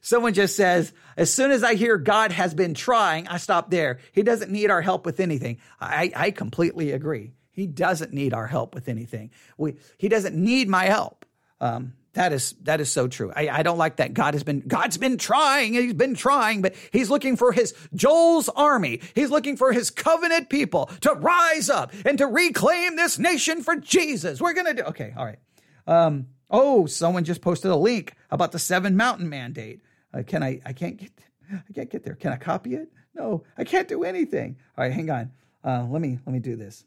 Someone 0.00 0.34
just 0.34 0.56
says, 0.56 0.92
as 1.16 1.32
soon 1.32 1.50
as 1.50 1.62
I 1.62 1.74
hear 1.74 1.98
God 1.98 2.32
has 2.32 2.54
been 2.54 2.74
trying, 2.74 3.28
I 3.28 3.36
stop 3.36 3.70
there. 3.70 3.98
He 4.12 4.22
doesn't 4.22 4.50
need 4.50 4.70
our 4.70 4.80
help 4.80 5.06
with 5.06 5.20
anything. 5.20 5.58
I, 5.80 6.12
I 6.14 6.30
completely 6.30 6.92
agree. 6.92 7.32
He 7.50 7.66
doesn't 7.66 8.12
need 8.12 8.32
our 8.32 8.46
help 8.46 8.74
with 8.74 8.88
anything. 8.88 9.30
We, 9.58 9.76
he 9.98 10.08
doesn't 10.08 10.34
need 10.36 10.68
my 10.68 10.84
help. 10.84 11.26
Um, 11.60 11.94
that 12.14 12.32
is 12.32 12.54
that 12.62 12.80
is 12.80 12.90
so 12.90 13.06
true. 13.06 13.32
I, 13.34 13.48
I 13.48 13.62
don't 13.62 13.78
like 13.78 13.96
that. 13.96 14.14
God 14.14 14.34
has 14.34 14.42
been 14.42 14.60
God's 14.66 14.98
been 14.98 15.16
trying. 15.16 15.74
He's 15.74 15.94
been 15.94 16.14
trying, 16.14 16.60
but 16.60 16.74
He's 16.90 17.08
looking 17.08 17.36
for 17.36 17.52
His 17.52 17.72
Joel's 17.94 18.48
army. 18.48 19.00
He's 19.14 19.30
looking 19.30 19.56
for 19.56 19.72
His 19.72 19.90
covenant 19.90 20.50
people 20.50 20.86
to 21.02 21.12
rise 21.12 21.70
up 21.70 21.92
and 22.04 22.18
to 22.18 22.26
reclaim 22.26 22.96
this 22.96 23.18
nation 23.18 23.62
for 23.62 23.76
Jesus. 23.76 24.40
We're 24.40 24.54
gonna 24.54 24.74
do 24.74 24.82
okay. 24.84 25.14
All 25.16 25.24
right. 25.24 25.38
Um, 25.86 26.26
Oh, 26.50 26.86
someone 26.86 27.24
just 27.24 27.40
posted 27.40 27.70
a 27.70 27.76
link 27.76 28.14
about 28.30 28.52
the 28.52 28.58
seven 28.58 28.96
mountain 28.96 29.28
mandate. 29.28 29.80
Uh, 30.12 30.22
can 30.26 30.42
I? 30.42 30.60
I 30.64 30.72
can't 30.72 30.96
get. 30.96 31.10
I 31.52 31.72
can't 31.72 31.90
get 31.90 32.04
there. 32.04 32.14
Can 32.14 32.32
I 32.32 32.36
copy 32.36 32.74
it? 32.74 32.92
No, 33.14 33.44
I 33.56 33.64
can't 33.64 33.88
do 33.88 34.04
anything. 34.04 34.56
All 34.76 34.84
right, 34.84 34.92
hang 34.92 35.10
on. 35.10 35.30
Uh, 35.64 35.86
let 35.88 36.00
me 36.00 36.18
let 36.26 36.32
me 36.32 36.40
do 36.40 36.56
this. 36.56 36.84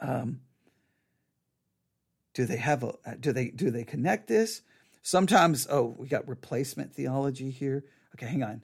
Um, 0.00 0.40
do 2.34 2.44
they 2.46 2.56
have 2.56 2.82
a? 2.82 2.94
Uh, 3.04 3.14
do 3.18 3.32
they 3.32 3.48
do 3.48 3.70
they 3.70 3.84
connect 3.84 4.28
this? 4.28 4.62
Sometimes. 5.02 5.66
Oh, 5.70 5.94
we 5.98 6.08
got 6.08 6.26
replacement 6.28 6.94
theology 6.94 7.50
here. 7.50 7.84
Okay, 8.14 8.26
hang 8.26 8.42
on. 8.42 8.62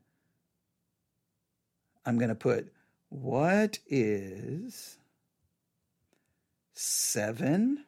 I'm 2.05 2.19
going 2.19 2.31
to 2.31 2.35
put 2.35 2.73
what 3.11 3.79
is 3.87 4.97
seven 6.75 7.85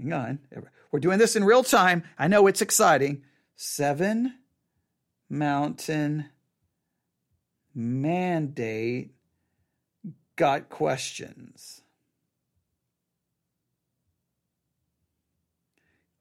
Hang 0.00 0.12
on. 0.12 0.38
We're 0.90 1.00
doing 1.00 1.18
this 1.18 1.36
in 1.36 1.44
real 1.44 1.64
time. 1.64 2.04
I 2.18 2.28
know 2.28 2.46
it's 2.46 2.62
exciting. 2.62 3.22
Seven 3.56 4.34
mountain 5.28 6.26
mandate 7.74 9.12
got 10.36 10.68
questions. 10.68 11.82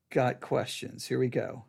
Got 0.10 0.42
questions. 0.42 1.06
Here 1.06 1.20
we 1.20 1.28
go. 1.28 1.66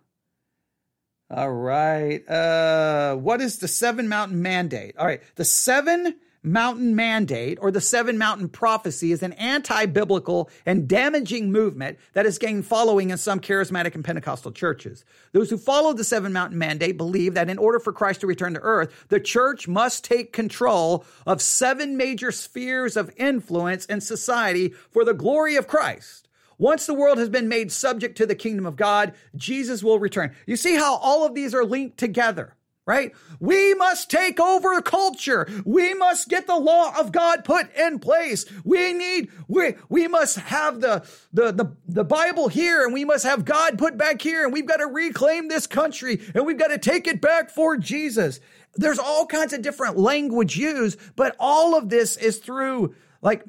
All 1.30 1.52
right. 1.52 2.26
Uh, 2.26 3.16
what 3.16 3.42
is 3.42 3.58
the 3.58 3.68
seven 3.68 4.08
mountain 4.08 4.40
mandate? 4.40 4.96
All 4.96 5.06
right. 5.06 5.20
The 5.34 5.44
seven 5.44 6.16
mountain 6.42 6.94
mandate 6.94 7.58
or 7.60 7.70
the 7.70 7.80
seven 7.80 8.18
mountain 8.18 8.48
prophecy 8.48 9.12
is 9.12 9.22
an 9.22 9.32
anti 9.34 9.86
biblical 9.86 10.50
and 10.66 10.88
damaging 10.88 11.52
movement 11.52 11.98
that 12.12 12.24
has 12.24 12.38
gained 12.38 12.66
following 12.66 13.10
in 13.10 13.18
some 13.18 13.40
charismatic 13.40 13.94
and 13.94 14.04
Pentecostal 14.04 14.52
churches. 14.52 15.04
Those 15.32 15.50
who 15.50 15.58
follow 15.58 15.92
the 15.92 16.04
seven 16.04 16.32
mountain 16.32 16.58
mandate 16.58 16.96
believe 16.96 17.34
that 17.34 17.50
in 17.50 17.58
order 17.58 17.78
for 17.78 17.92
Christ 17.92 18.20
to 18.20 18.26
return 18.26 18.54
to 18.54 18.60
earth, 18.60 19.06
the 19.08 19.20
church 19.20 19.68
must 19.68 20.04
take 20.04 20.32
control 20.32 21.04
of 21.26 21.42
seven 21.42 21.96
major 21.96 22.32
spheres 22.32 22.96
of 22.96 23.10
influence 23.16 23.84
in 23.86 24.00
society 24.00 24.74
for 24.90 25.04
the 25.04 25.14
glory 25.14 25.56
of 25.56 25.66
Christ. 25.66 26.28
Once 26.58 26.86
the 26.86 26.94
world 26.94 27.18
has 27.18 27.28
been 27.28 27.48
made 27.48 27.70
subject 27.70 28.16
to 28.16 28.26
the 28.26 28.34
kingdom 28.34 28.66
of 28.66 28.74
God, 28.74 29.14
Jesus 29.36 29.82
will 29.82 30.00
return. 30.00 30.34
You 30.44 30.56
see 30.56 30.74
how 30.74 30.96
all 30.96 31.24
of 31.24 31.34
these 31.34 31.54
are 31.54 31.64
linked 31.64 31.98
together, 31.98 32.56
right? 32.88 33.12
We 33.38 33.74
must 33.74 34.10
take 34.10 34.40
over 34.40 34.80
culture. 34.80 35.46
We 35.66 35.92
must 35.92 36.30
get 36.30 36.46
the 36.46 36.56
law 36.56 36.98
of 36.98 37.12
God 37.12 37.44
put 37.44 37.72
in 37.76 37.98
place. 37.98 38.46
We 38.64 38.94
need, 38.94 39.30
we, 39.46 39.74
we 39.90 40.08
must 40.08 40.38
have 40.38 40.80
the, 40.80 41.06
the, 41.30 41.52
the, 41.52 41.76
the 41.86 42.04
Bible 42.04 42.48
here 42.48 42.82
and 42.82 42.94
we 42.94 43.04
must 43.04 43.24
have 43.24 43.44
God 43.44 43.76
put 43.76 43.98
back 43.98 44.22
here 44.22 44.42
and 44.42 44.54
we've 44.54 44.66
got 44.66 44.78
to 44.78 44.86
reclaim 44.86 45.48
this 45.48 45.66
country 45.66 46.18
and 46.34 46.46
we've 46.46 46.58
got 46.58 46.68
to 46.68 46.78
take 46.78 47.06
it 47.06 47.20
back 47.20 47.50
for 47.50 47.76
Jesus. 47.76 48.40
There's 48.74 48.98
all 48.98 49.26
kinds 49.26 49.52
of 49.52 49.60
different 49.60 49.98
language 49.98 50.56
used, 50.56 50.98
but 51.14 51.36
all 51.38 51.76
of 51.76 51.90
this 51.90 52.16
is 52.16 52.38
through 52.38 52.94
like 53.20 53.44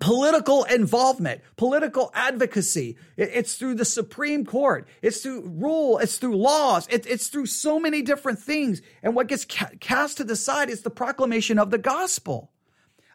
political 0.00 0.64
involvement, 0.64 1.40
political 1.56 2.10
advocacy. 2.14 2.96
It's 3.16 3.54
through 3.54 3.74
the 3.74 3.84
Supreme 3.84 4.44
Court. 4.44 4.88
It's 5.02 5.22
through 5.22 5.42
rule. 5.42 5.98
It's 5.98 6.18
through 6.18 6.36
laws. 6.36 6.86
it's 6.90 7.28
through 7.28 7.46
so 7.46 7.78
many 7.78 8.02
different 8.02 8.38
things. 8.38 8.82
And 9.02 9.14
what 9.14 9.28
gets 9.28 9.44
cast 9.44 10.18
to 10.18 10.24
the 10.24 10.36
side 10.36 10.70
is 10.70 10.82
the 10.82 10.90
proclamation 10.90 11.58
of 11.58 11.70
the 11.70 11.78
gospel. 11.78 12.50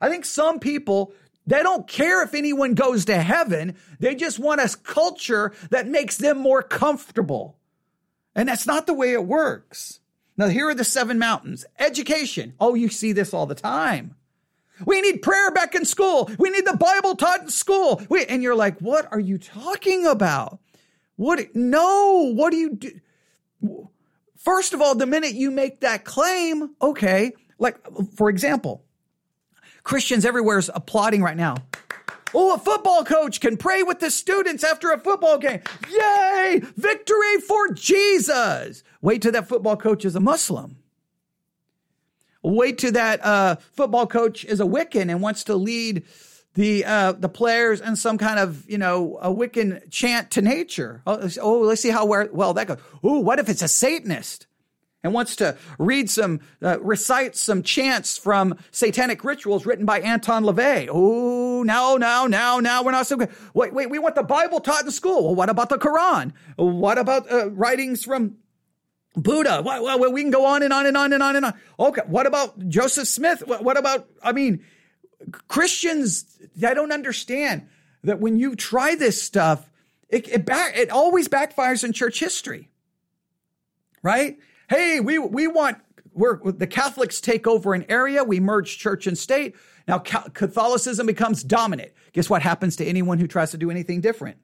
I 0.02 0.10
think 0.10 0.26
some 0.26 0.60
people, 0.60 1.14
they 1.46 1.62
don't 1.62 1.88
care 1.88 2.24
if 2.24 2.34
anyone 2.34 2.74
goes 2.74 3.06
to 3.06 3.18
heaven. 3.18 3.76
They 4.00 4.16
just 4.16 4.40
want 4.40 4.62
a 4.62 4.78
culture 4.84 5.54
that 5.72 5.88
makes 5.88 6.18
them 6.18 6.38
more 6.38 6.64
comfortable. 6.64 7.58
And 8.36 8.48
that's 8.48 8.68
not 8.68 8.88
the 8.88 8.94
way 8.94 9.12
it 9.14 9.26
works. 9.26 10.00
Now, 10.38 10.48
here 10.48 10.70
are 10.70 10.76
the 10.76 10.86
seven 10.86 11.20
mountains. 11.20 11.66
Education. 11.78 12.54
Oh, 12.60 12.74
you 12.74 12.88
see 12.88 13.12
this 13.12 13.34
all 13.34 13.46
the 13.46 13.56
time. 13.56 14.16
We 14.86 15.02
need 15.02 15.22
prayer 15.22 15.52
back 15.52 15.76
in 15.76 15.86
school. 15.86 16.30
We 16.38 16.50
need 16.50 16.66
the 16.66 16.78
Bible 16.78 17.16
taught 17.16 17.42
in 17.42 17.50
school. 17.50 18.02
We, 18.10 18.26
and 18.26 18.42
you're 18.44 18.56
like, 18.56 18.80
what 18.80 19.08
are 19.12 19.20
you 19.20 19.38
talking 19.38 20.06
about? 20.06 20.60
What? 21.16 21.56
No, 21.56 22.34
what 22.34 22.52
do 22.52 22.58
you 22.58 22.76
do? 22.76 23.90
First 24.38 24.74
of 24.74 24.82
all, 24.82 24.96
the 24.96 25.06
minute 25.06 25.34
you 25.34 25.52
make 25.52 25.82
that 25.82 26.06
claim, 26.06 26.76
okay, 26.82 27.34
like 27.58 27.78
for 28.16 28.30
example, 28.30 28.86
Christians 29.84 30.26
everywhere 30.26 30.58
is 30.58 30.72
applauding 30.74 31.22
right 31.22 31.38
now. 31.38 31.56
Oh, 32.34 32.54
a 32.54 32.60
football 32.60 33.04
coach 33.04 33.42
can 33.42 33.58
pray 33.58 33.84
with 33.84 34.00
the 34.00 34.12
students 34.12 34.64
after 34.64 34.92
a 34.92 35.00
football 35.00 35.38
game. 35.40 35.62
Yay! 35.90 36.62
Victory 36.78 37.42
for 37.48 37.74
Jesus. 37.74 38.84
Wait 39.02 39.22
till 39.22 39.32
that 39.32 39.48
football 39.48 39.76
coach 39.76 40.06
is 40.06 40.16
a 40.16 40.20
Muslim. 40.20 40.78
Wait 42.42 42.78
till 42.78 42.92
that 42.94 43.24
uh, 43.26 43.56
football 43.74 44.08
coach 44.08 44.46
is 44.46 44.60
a 44.60 44.66
Wiccan 44.66 45.10
and 45.10 45.22
wants 45.22 45.44
to 45.46 45.56
lead 45.56 46.04
the 46.56 46.86
uh, 46.86 47.12
the 47.14 47.30
players 47.30 47.82
in 47.82 47.96
some 47.96 48.18
kind 48.18 48.40
of 48.40 48.70
you 48.70 48.78
know 48.78 49.18
a 49.22 49.34
Wiccan 49.34 49.90
chant 49.92 50.32
to 50.32 50.42
nature. 50.42 51.02
Oh, 51.06 51.30
oh 51.42 51.60
let's 51.60 51.82
see 51.82 51.90
how 51.90 52.06
well 52.06 52.54
that 52.54 52.68
goes. 52.68 52.78
Oh, 53.04 53.20
what 53.20 53.40
if 53.40 53.50
it's 53.50 53.62
a 53.62 53.68
Satanist 53.68 54.48
and 55.04 55.14
wants 55.14 55.36
to 55.38 55.58
read 55.78 56.10
some 56.10 56.40
uh, 56.62 56.80
recite 56.82 57.36
some 57.36 57.62
chants 57.62 58.18
from 58.18 58.58
satanic 58.72 59.24
rituals 59.24 59.66
written 59.66 59.86
by 59.86 60.00
Anton 60.00 60.44
LaVey? 60.44 60.90
Oh, 60.92 61.64
now, 61.64 61.98
now, 61.98 62.26
now, 62.26 62.60
now 62.60 62.84
we're 62.84 62.92
not 62.92 63.08
so 63.08 63.18
good. 63.18 63.30
Wait, 63.54 63.74
wait, 63.74 63.90
we 63.90 64.00
want 64.00 64.16
the 64.16 64.24
Bible 64.24 64.60
taught 64.60 64.86
in 64.86 64.92
school. 64.92 65.26
Well, 65.26 65.36
what 65.36 65.50
about 65.50 65.70
the 65.70 65.78
Quran? 65.78 66.34
What 66.56 66.98
about 66.98 67.32
uh, 67.32 67.52
writings 67.52 68.04
from 68.04 68.38
Buddha. 69.22 69.62
Well, 69.64 70.00
well, 70.00 70.12
we 70.12 70.22
can 70.22 70.32
go 70.32 70.46
on 70.46 70.64
and 70.64 70.74
on 70.74 70.86
and 70.86 70.96
on 70.98 71.14
and 71.14 71.22
on 71.22 71.36
and 71.36 71.46
on. 71.46 71.54
Okay. 71.80 72.02
What 72.08 72.26
about 72.26 72.68
Joseph 72.70 73.08
Smith? 73.08 73.44
What, 73.46 73.64
what 73.64 73.78
about, 73.78 74.08
I 74.24 74.32
mean, 74.32 74.64
Christians, 75.48 76.26
I 76.66 76.74
don't 76.74 76.92
understand 76.92 77.68
that 78.04 78.20
when 78.20 78.38
you 78.38 78.56
try 78.56 78.96
this 78.96 79.22
stuff, 79.22 79.70
it, 80.08 80.28
it 80.30 80.46
back, 80.46 80.78
it 80.78 80.90
always 80.90 81.28
backfires 81.28 81.84
in 81.84 81.94
church 81.94 82.20
history. 82.20 82.70
Right? 84.02 84.38
Hey, 84.70 85.00
we, 85.00 85.20
we 85.20 85.48
want, 85.48 85.78
we're, 86.14 86.40
the 86.52 86.68
Catholics 86.68 87.22
take 87.22 87.48
over 87.48 87.74
an 87.74 87.86
area. 87.90 88.24
We 88.24 88.40
merge 88.40 88.78
church 88.78 89.08
and 89.08 89.18
state. 89.18 89.56
Now 89.88 89.98
Catholicism 90.00 91.08
becomes 91.08 91.44
dominant. 91.44 91.92
Guess 92.14 92.30
what 92.30 92.42
happens 92.42 92.76
to 92.78 92.86
anyone 92.86 93.18
who 93.20 93.28
tries 93.28 93.52
to 93.52 93.58
do 93.58 93.70
anything 93.72 94.02
different? 94.02 94.38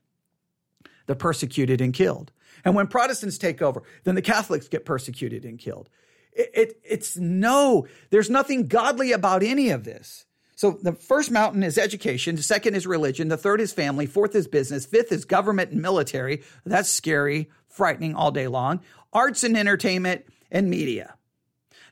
They're 1.06 1.16
persecuted 1.16 1.82
and 1.82 1.94
killed. 1.94 2.32
And 2.66 2.76
when 2.76 2.88
Protestants 2.88 3.38
take 3.38 3.62
over, 3.62 3.84
then 4.04 4.16
the 4.16 4.22
Catholics 4.22 4.68
get 4.68 4.84
persecuted 4.86 5.46
and 5.46 5.60
killed. 5.60 5.90
It, 6.34 6.52
it, 6.54 6.82
it's 6.84 7.16
no, 7.16 7.88
there's 8.10 8.30
nothing 8.30 8.68
godly 8.68 9.12
about 9.12 9.44
any 9.44 9.70
of 9.70 9.86
this. 9.86 10.26
So 10.56 10.72
the 10.82 10.94
first 10.94 11.32
mountain 11.32 11.64
is 11.64 11.78
education. 11.78 12.36
The 12.36 12.44
second 12.44 12.76
is 12.76 12.88
religion. 12.88 13.28
The 13.28 13.38
third 13.38 13.62
is 13.62 13.72
family. 13.72 14.06
Fourth 14.06 14.36
is 14.36 14.48
business. 14.48 14.86
Fifth 14.86 15.12
is 15.12 15.26
government 15.26 15.72
and 15.72 15.82
military. 15.82 16.44
That's 16.66 16.90
scary, 16.90 17.50
frightening 17.68 18.16
all 18.16 18.32
day 18.32 18.48
long. 18.48 18.82
Arts 19.14 19.44
and 19.44 19.56
entertainment 19.56 20.26
and 20.52 20.70
media. 20.70 21.16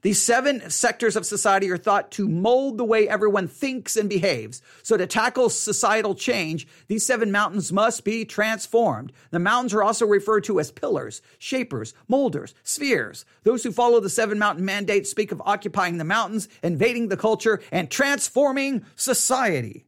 These 0.03 0.21
seven 0.21 0.69
sectors 0.69 1.15
of 1.15 1.25
society 1.25 1.71
are 1.71 1.77
thought 1.77 2.11
to 2.11 2.27
mold 2.27 2.77
the 2.77 2.83
way 2.83 3.07
everyone 3.07 3.47
thinks 3.47 3.95
and 3.95 4.09
behaves. 4.09 4.61
So 4.83 4.97
to 4.97 5.07
tackle 5.07 5.49
societal 5.49 6.13
change, 6.13 6.67
these 6.87 7.05
seven 7.05 7.31
mountains 7.31 7.71
must 7.71 8.03
be 8.03 8.25
transformed. 8.25 9.13
The 9.31 9.39
mountains 9.39 9.73
are 9.73 9.81
also 9.81 10.05
referred 10.05 10.43
to 10.43 10.59
as 10.59 10.71
pillars, 10.71 11.21
shapers, 11.39 11.93
molders, 12.09 12.53
spheres. 12.63 13.23
Those 13.43 13.63
who 13.63 13.71
follow 13.71 14.01
the 14.01 14.09
seven 14.09 14.37
mountain 14.37 14.65
mandate 14.65 15.07
speak 15.07 15.31
of 15.31 15.41
occupying 15.45 15.97
the 15.97 16.03
mountains, 16.03 16.49
invading 16.61 17.07
the 17.07 17.17
culture, 17.17 17.61
and 17.71 17.89
transforming 17.89 18.85
society. 18.97 19.85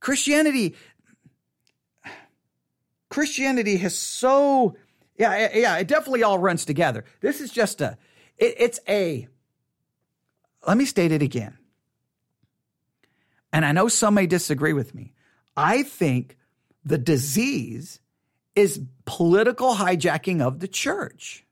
Christianity, 0.00 0.74
Christianity 3.10 3.76
has 3.76 3.98
so, 3.98 4.74
yeah, 5.18 5.50
yeah, 5.54 5.76
it 5.76 5.86
definitely 5.86 6.22
all 6.22 6.38
runs 6.38 6.64
together. 6.64 7.04
This 7.20 7.42
is 7.42 7.50
just 7.50 7.82
a, 7.82 7.98
it, 8.38 8.54
it's 8.58 8.80
a 8.88 9.28
let 10.66 10.76
me 10.76 10.84
state 10.84 11.12
it 11.12 11.22
again. 11.22 11.58
And 13.52 13.64
I 13.64 13.72
know 13.72 13.88
some 13.88 14.14
may 14.14 14.26
disagree 14.26 14.72
with 14.72 14.94
me. 14.94 15.12
I 15.56 15.82
think 15.82 16.36
the 16.84 16.98
disease 16.98 18.00
is 18.54 18.80
political 19.04 19.74
hijacking 19.74 20.40
of 20.40 20.60
the 20.60 20.68
church. 20.68 21.44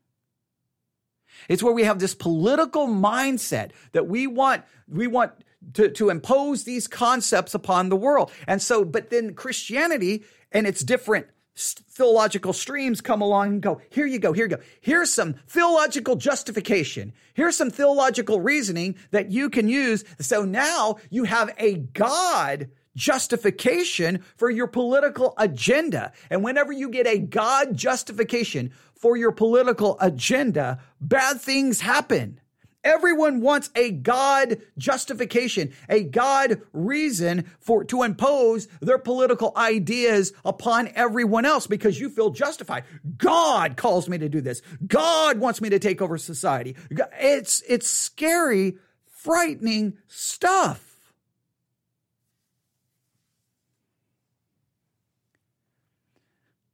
It's 1.49 1.63
where 1.63 1.73
we 1.73 1.85
have 1.85 1.99
this 1.99 2.15
political 2.15 2.87
mindset 2.87 3.71
that 3.93 4.07
we 4.07 4.27
want, 4.27 4.63
we 4.89 5.07
want 5.07 5.33
to, 5.75 5.89
to 5.91 6.11
impose 6.11 6.65
these 6.65 6.87
concepts 6.87 7.55
upon 7.55 7.89
the 7.89 7.97
world. 7.97 8.31
And 8.47 8.63
so, 8.63 8.85
but 8.85 9.11
then 9.11 9.35
Christianity 9.35 10.25
and 10.51 10.67
its 10.67 10.83
different 10.83 11.27
theological 11.55 12.53
streams 12.53 13.01
come 13.01 13.21
along 13.21 13.49
and 13.49 13.63
go, 13.63 13.81
here 13.91 14.07
you 14.07 14.19
go, 14.19 14.33
here 14.33 14.47
you 14.47 14.57
go. 14.57 14.63
Here's 14.81 15.13
some 15.13 15.35
theological 15.49 16.17
justification. 16.17 17.13
Here's 17.35 17.57
some 17.57 17.71
theological 17.71 18.41
reasoning 18.41 18.97
that 19.11 19.31
you 19.31 19.51
can 19.51 19.69
use. 19.69 20.05
So 20.19 20.45
now 20.45 20.97
you 21.11 21.25
have 21.25 21.55
a 21.59 21.77
God 21.77 22.71
justification 22.95 24.23
for 24.37 24.51
your 24.51 24.67
political 24.67 25.35
agenda. 25.39 26.13
And 26.31 26.45
whenever 26.45 26.73
you 26.73 26.89
get 26.89 27.07
a 27.07 27.19
God 27.19 27.77
justification 27.77 28.73
for 28.95 29.17
your 29.17 29.33
political 29.33 29.97
agenda, 30.01 30.79
bad 31.01 31.41
things 31.41 31.81
happen. 31.81 32.41
Everyone 32.85 33.41
wants 33.41 33.71
a 33.77 33.93
God 33.93 34.61
justification, 34.77 35.73
a 35.89 36.03
God 36.03 36.63
reason 36.73 37.51
for 37.61 37.85
to 37.85 38.03
impose 38.03 38.67
their 38.81 38.99
political 38.99 39.53
ideas 39.57 40.33
upon 40.45 40.91
everyone 40.95 41.45
else 41.45 41.69
because 41.69 42.01
you 42.01 42.11
feel 42.11 42.31
justified. 42.31 42.85
God 43.17 43.77
calls 43.77 44.09
me 44.09 44.19
to 44.19 44.29
do 44.29 44.41
this. 44.41 44.63
God 44.85 45.39
wants 45.39 45.61
me 45.61 45.71
to 45.71 45.79
take 45.79 46.03
over 46.03 46.19
society. 46.19 46.75
It's 46.91 47.63
it's 47.69 47.89
scary, 47.89 48.79
frightening 49.07 49.99
stuff. 50.09 50.89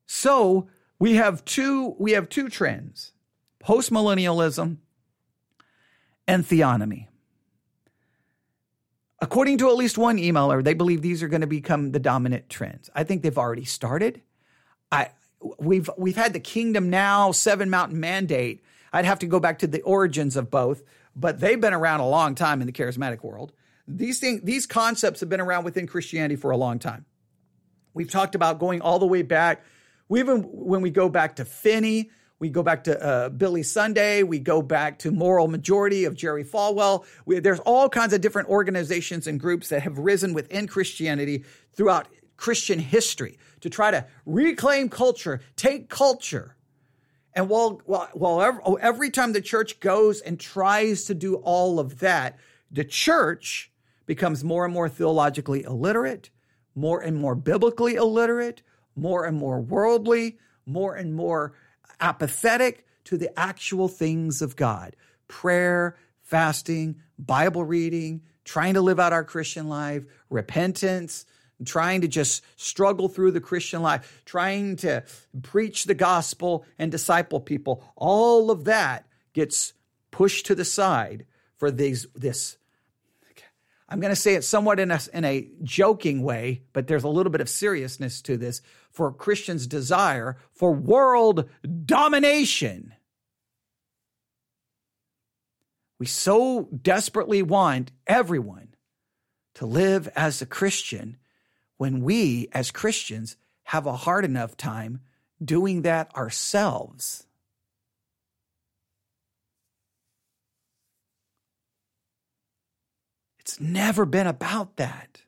So, 0.07 0.69
we 0.99 1.15
have 1.15 1.45
two 1.45 1.95
we 1.99 2.13
have 2.13 2.31
two 2.31 2.49
trends. 2.49 3.13
Postmillennialism 3.63 4.79
and 6.29 6.45
theonomy. 6.45 7.07
According 9.21 9.59
to 9.59 9.69
at 9.69 9.77
least 9.77 9.99
one 9.99 10.19
emailer, 10.19 10.63
they 10.63 10.75
believe 10.75 11.03
these 11.03 11.25
are 11.25 11.29
going 11.29 11.41
to 11.41 11.49
become 11.49 11.91
the 11.91 11.99
dominant 11.99 12.49
trends. 12.49 12.89
I 12.95 13.03
think 13.03 13.23
they've 13.23 13.37
already 13.37 13.65
started. 13.65 14.23
I 14.93 15.09
we've 15.59 15.91
we've 15.99 16.17
had 16.17 16.35
the 16.35 16.41
kingdom 16.41 16.89
now 16.91 17.33
seven 17.33 17.69
mountain 17.69 17.99
mandate. 17.99 18.63
I'd 18.93 19.07
have 19.07 19.19
to 19.21 19.27
go 19.27 19.41
back 19.41 19.59
to 19.61 19.67
the 19.67 19.81
origins 19.83 20.37
of 20.37 20.51
both, 20.51 20.85
but 21.17 21.41
they've 21.41 21.61
been 21.61 21.75
around 21.75 22.01
a 22.01 22.09
long 22.09 22.37
time 22.37 22.61
in 22.61 22.67
the 22.67 22.73
charismatic 22.73 23.25
world. 23.25 23.53
These 23.89 24.21
things, 24.21 24.43
these 24.43 24.67
concepts 24.67 25.21
have 25.21 25.29
been 25.29 25.41
around 25.41 25.65
within 25.65 25.87
Christianity 25.87 26.37
for 26.37 26.53
a 26.53 26.57
long 26.57 26.79
time. 26.79 27.05
We've 27.95 28.11
talked 28.11 28.35
about 28.35 28.61
going 28.61 28.83
all 28.83 28.99
the 28.99 29.07
way 29.07 29.23
back. 29.23 29.65
We 30.09 30.21
even 30.21 30.43
when 30.43 30.81
we 30.81 30.91
go 30.91 31.09
back 31.09 31.37
to 31.37 31.45
Finney, 31.45 32.11
we 32.39 32.51
go 32.51 32.63
back 32.63 32.85
to 32.85 33.03
uh, 33.03 33.29
Billy 33.31 33.63
Sunday. 33.63 34.23
We 34.23 34.39
go 34.39 34.63
back 34.63 35.01
to 35.01 35.11
Moral 35.11 35.49
Majority 35.49 36.05
of 36.05 36.15
Jerry 36.15 36.45
Falwell. 36.45 37.05
We, 37.27 37.41
there's 37.41 37.61
all 37.61 37.89
kinds 37.89 38.13
of 38.13 38.21
different 38.21 38.49
organizations 38.49 39.27
and 39.27 39.41
groups 39.41 39.71
that 39.71 39.83
have 39.83 39.99
risen 39.99 40.35
within 40.35 40.69
Christianity 40.69 41.45
throughout 41.73 42.07
Christian 42.37 42.79
history 42.79 43.39
to 43.61 43.71
try 43.71 43.91
to 43.91 44.07
reclaim 44.25 44.89
culture, 44.89 45.41
take 45.57 45.89
culture. 45.89 46.55
And 47.35 47.49
while, 47.49 47.81
while, 47.85 48.09
while 48.15 48.41
every, 48.41 48.63
every 48.81 49.11
time 49.11 49.33
the 49.33 49.41
church 49.41 49.81
goes 49.81 50.21
and 50.21 50.39
tries 50.39 51.05
to 51.05 51.15
do 51.15 51.37
all 51.37 51.81
of 51.81 51.99
that, 51.99 52.39
the 52.71 52.85
church 52.85 53.73
becomes 54.07 54.45
more 54.45 54.65
and 54.65 54.73
more 54.73 54.89
theologically 54.89 55.65
illiterate, 55.65 56.31
more 56.77 57.01
and 57.01 57.17
more 57.17 57.35
biblically 57.35 57.97
illiterate, 57.97 58.63
more 58.95 59.25
and 59.25 59.37
more 59.37 59.61
worldly, 59.61 60.39
more 60.67 60.95
and 60.95 61.15
more 61.15 61.55
apathetic 62.01 62.87
to 63.05 63.17
the 63.17 63.37
actual 63.39 63.89
things 63.89 64.43
of 64.43 64.57
God 64.57 64.97
prayer, 65.29 65.97
fasting, 66.23 66.97
Bible 67.19 67.65
reading, 67.65 68.23
trying 68.45 68.75
to 68.75 68.81
live 68.81 68.99
out 68.99 69.13
our 69.13 69.25
Christian 69.25 69.69
life, 69.69 70.05
repentance, 70.31 71.27
trying 71.65 72.01
to 72.01 72.09
just 72.09 72.43
struggle 72.57 73.09
through 73.09 73.33
the 73.33 73.41
Christian 73.41 73.83
life, 73.83 74.23
trying 74.25 74.77
to 74.77 75.05
preach 75.43 75.85
the 75.85 75.95
gospel 75.95 76.65
and 76.79 76.91
disciple 76.91 77.41
people. 77.41 77.85
All 77.97 78.51
of 78.51 78.65
that 78.65 79.07
gets 79.33 79.73
pushed 80.11 80.47
to 80.47 80.55
the 80.55 80.65
side 80.65 81.27
for 81.57 81.71
these 81.71 82.07
this 82.15 82.57
I'm 83.89 84.01
going 84.01 84.13
to 84.13 84.17
say 84.17 84.35
it 84.35 84.45
somewhat 84.45 84.79
in 84.79 84.91
a, 84.91 85.01
in 85.15 85.25
a 85.25 85.49
joking 85.63 86.23
way, 86.23 86.63
but 86.73 86.87
there's 86.87 87.05
a 87.05 87.09
little 87.09 87.33
bit 87.33 87.41
of 87.41 87.49
seriousness 87.49 88.21
to 88.23 88.37
this 88.37 88.61
for 88.91 89.13
Christians' 89.13 89.67
desire 89.67 90.37
for 90.53 90.73
world 90.73 91.49
domination. 91.87 92.95
We 95.99 96.07
so 96.07 96.69
desperately 96.83 97.43
want 97.43 97.93
everyone 98.07 98.75
to 99.55 99.67
live 99.67 100.09
as 100.15 100.43
a 100.43 100.47
Christian 100.47 101.17
when 101.79 102.03
we, 102.03 102.49
as 102.53 102.71
Christians, 102.71 103.37
have 103.65 103.87
a 103.87 103.97
hard 103.97 104.25
enough 104.25 104.57
time 104.57 105.01
doing 105.43 105.83
that 105.83 106.15
ourselves. 106.15 107.27
It's 113.49 113.59
never 113.59 114.05
been 114.05 114.27
about 114.27 114.77
that. 114.77 115.23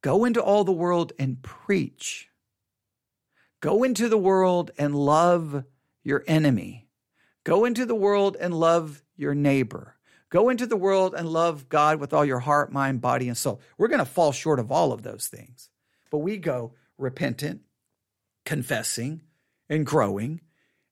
Go 0.00 0.24
into 0.24 0.42
all 0.42 0.64
the 0.64 0.72
world 0.72 1.12
and 1.18 1.42
preach. 1.42 2.30
Go 3.60 3.82
into 3.82 4.08
the 4.08 4.16
world 4.16 4.70
and 4.78 4.94
love 4.96 5.64
your 6.02 6.24
enemy. 6.26 6.88
Go 7.44 7.66
into 7.66 7.84
the 7.84 7.94
world 7.94 8.38
and 8.40 8.54
love 8.54 9.02
your 9.14 9.34
neighbor. 9.34 9.96
Go 10.30 10.48
into 10.48 10.66
the 10.66 10.74
world 10.74 11.14
and 11.14 11.28
love 11.28 11.68
God 11.68 12.00
with 12.00 12.14
all 12.14 12.24
your 12.24 12.40
heart, 12.40 12.72
mind, 12.72 13.02
body, 13.02 13.28
and 13.28 13.36
soul. 13.36 13.60
We're 13.76 13.88
going 13.88 13.98
to 13.98 14.06
fall 14.06 14.32
short 14.32 14.58
of 14.58 14.72
all 14.72 14.90
of 14.90 15.02
those 15.02 15.26
things. 15.26 15.68
But 16.10 16.18
we 16.18 16.38
go 16.38 16.72
repentant, 16.96 17.60
confessing, 18.46 19.20
and 19.68 19.84
growing, 19.84 20.40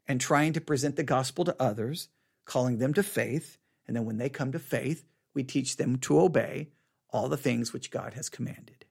and 0.07 0.21
trying 0.21 0.53
to 0.53 0.61
present 0.61 0.97
the 0.97 1.03
gospel 1.03 1.47
to 1.47 1.57
others, 1.59 2.09
calling 2.45 2.77
them 2.77 2.93
to 2.93 3.03
faith. 3.03 3.57
And 3.87 3.97
then 3.97 4.05
when 4.05 4.19
they 4.19 4.29
come 4.29 4.53
to 4.53 4.59
faith, 4.59 5.07
we 5.35 5.45
teach 5.45 5.77
them 5.77 5.97
to 5.99 6.21
obey 6.21 6.69
all 7.11 7.29
the 7.29 7.37
things 7.37 7.73
which 7.73 7.91
God 7.91 8.15
has 8.15 8.29
commanded. 8.29 8.85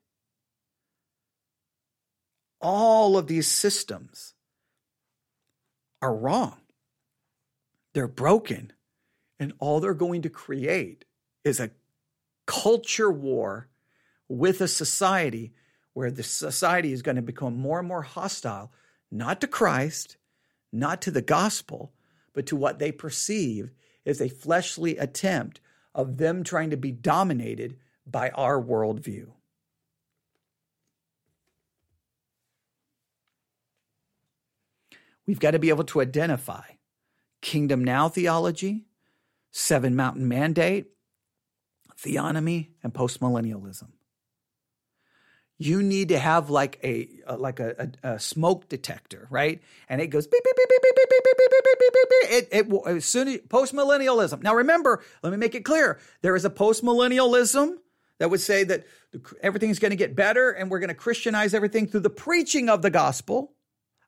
All 2.60 3.16
of 3.16 3.26
these 3.26 3.48
systems 3.48 4.34
are 6.00 6.14
wrong. 6.14 6.58
They're 7.94 8.08
broken. 8.08 8.72
And 9.40 9.52
all 9.58 9.80
they're 9.80 9.94
going 9.94 10.22
to 10.22 10.30
create 10.30 11.04
is 11.44 11.58
a 11.58 11.70
culture 12.46 13.10
war 13.10 13.68
with 14.28 14.60
a 14.60 14.68
society 14.68 15.52
where 15.94 16.10
the 16.10 16.22
society 16.22 16.92
is 16.92 17.02
going 17.02 17.16
to 17.16 17.22
become 17.22 17.56
more 17.56 17.80
and 17.80 17.88
more 17.88 18.02
hostile, 18.02 18.72
not 19.10 19.40
to 19.40 19.46
Christ, 19.46 20.16
not 20.72 21.02
to 21.02 21.10
the 21.10 21.22
gospel, 21.22 21.92
but 22.32 22.46
to 22.46 22.56
what 22.56 22.78
they 22.78 22.92
perceive 22.92 23.72
as 24.06 24.20
a 24.20 24.28
fleshly 24.28 24.96
attempt 24.96 25.60
of 25.94 26.16
them 26.16 26.44
trying 26.44 26.70
to 26.70 26.76
be 26.76 26.92
dominated 26.92 27.76
by 28.06 28.30
our 28.30 28.60
worldview. 28.60 29.30
We've 35.26 35.40
got 35.40 35.52
to 35.52 35.58
be 35.58 35.68
able 35.68 35.84
to 35.84 36.00
identify 36.00 36.62
kingdom 37.40 37.84
now 37.84 38.08
theology, 38.08 38.86
seven 39.50 39.94
mountain 39.94 40.26
mandate, 40.26 40.86
theonomy, 41.96 42.70
and 42.82 42.92
postmillennialism 42.92 43.90
you 45.64 45.82
need 45.82 46.08
to 46.08 46.18
have 46.18 46.50
like 46.50 46.78
a, 46.82 47.08
like 47.36 47.60
a, 47.60 47.90
a, 48.02 48.14
a, 48.14 48.20
smoke 48.20 48.68
detector, 48.68 49.26
right? 49.30 49.62
And 49.88 50.00
it 50.00 50.08
goes 50.08 50.26
beep 50.26 50.42
beep 50.42 50.56
beep 50.56 50.68
beep 50.68 50.82
beep 50.82 50.96
beep 50.96 51.22
beep 51.24 51.36
beep 51.38 51.50
beep 51.50 51.78
beep 51.78 51.92
beep 51.92 52.08
beep. 52.10 52.30
It 52.30 52.48
it 52.52 52.96
as 52.96 53.04
soon 53.04 53.28
as 53.28 53.38
post 53.48 53.74
millennialism. 53.74 54.42
Now 54.42 54.54
remember, 54.54 55.02
let 55.22 55.30
me 55.30 55.36
make 55.36 55.54
it 55.54 55.64
clear: 55.64 55.98
there 56.22 56.36
is 56.36 56.44
a 56.44 56.50
post 56.50 56.82
millennialism 56.82 57.76
that 58.18 58.30
would 58.30 58.40
say 58.40 58.64
that 58.64 58.84
everything's 59.40 59.78
going 59.78 59.90
to 59.90 59.96
get 59.96 60.14
better 60.14 60.50
and 60.50 60.70
we're 60.70 60.78
going 60.78 60.88
to 60.88 60.94
Christianize 60.94 61.54
everything 61.54 61.86
through 61.86 62.00
the 62.00 62.10
preaching 62.10 62.68
of 62.68 62.82
the 62.82 62.90
gospel. 62.90 63.52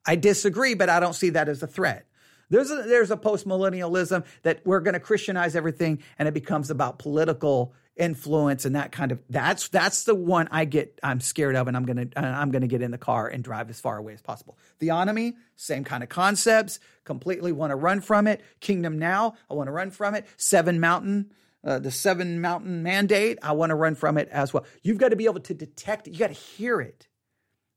I 0.07 0.17
disagree, 0.17 0.75
but 0.75 0.89
I 0.89 1.01
don't 1.01 1.15
see 1.15 1.31
that 1.31 1.49
as 1.49 1.63
a 1.63 1.67
threat. 1.67 2.07
There's 2.51 2.71
a, 2.71 2.83
there's 2.83 3.11
a 3.11 3.17
post 3.17 3.47
millennialism 3.47 4.25
that 4.43 4.61
we're 4.65 4.81
going 4.81 4.95
to 4.95 5.01
Christianize 5.01 5.57
everything 5.57 6.03
and 6.19 6.29
it 6.29 6.35
becomes 6.35 6.71
about 6.71 6.99
political 6.99 7.75
influence 7.97 8.65
and 8.65 8.75
that 8.75 8.91
kind 8.91 9.13
of 9.13 9.21
that's 9.31 9.69
that's 9.69 10.03
the 10.05 10.15
one 10.15 10.49
I 10.51 10.65
get 10.65 10.99
I'm 11.03 11.21
scared 11.21 11.55
of 11.55 11.69
and 11.69 11.77
I'm 11.77 11.85
going 11.85 12.11
to 12.11 12.19
I'm 12.19 12.51
to 12.51 12.67
get 12.67 12.83
in 12.83 12.91
the 12.91 12.99
car 12.99 13.29
and 13.29 13.45
drive 13.45 13.71
as 13.71 13.79
far 13.79 13.97
away 13.97 14.15
as 14.15 14.21
possible. 14.21 14.59
Theonomy, 14.81 15.35
same 15.57 15.85
kind 15.85 16.03
of 16.03 16.09
concepts, 16.09 16.81
completely 17.05 17.53
want 17.53 17.71
to 17.71 17.77
run 17.77 18.01
from 18.01 18.27
it. 18.27 18.41
Kingdom 18.61 18.99
Now, 18.99 19.35
I 19.49 19.55
want 19.55 19.69
to 19.69 19.73
run 19.73 19.91
from 19.91 20.15
it. 20.15 20.27
Seven 20.37 20.81
Mountain 20.81 21.31
uh, 21.65 21.79
the 21.79 21.91
seven 21.91 22.41
mountain 22.41 22.83
mandate, 22.83 23.39
I 23.43 23.53
want 23.53 23.71
to 23.71 23.75
run 23.75 23.95
from 23.95 24.19
it 24.19 24.29
as 24.29 24.53
well. 24.53 24.67
You've 24.83 24.99
got 24.99 25.09
to 25.09 25.17
be 25.17 25.25
able 25.25 25.41
to 25.41 25.55
detect. 25.55 26.07
You 26.07 26.19
got 26.19 26.27
to 26.27 26.35
hear 26.35 26.81
it. 26.81 27.09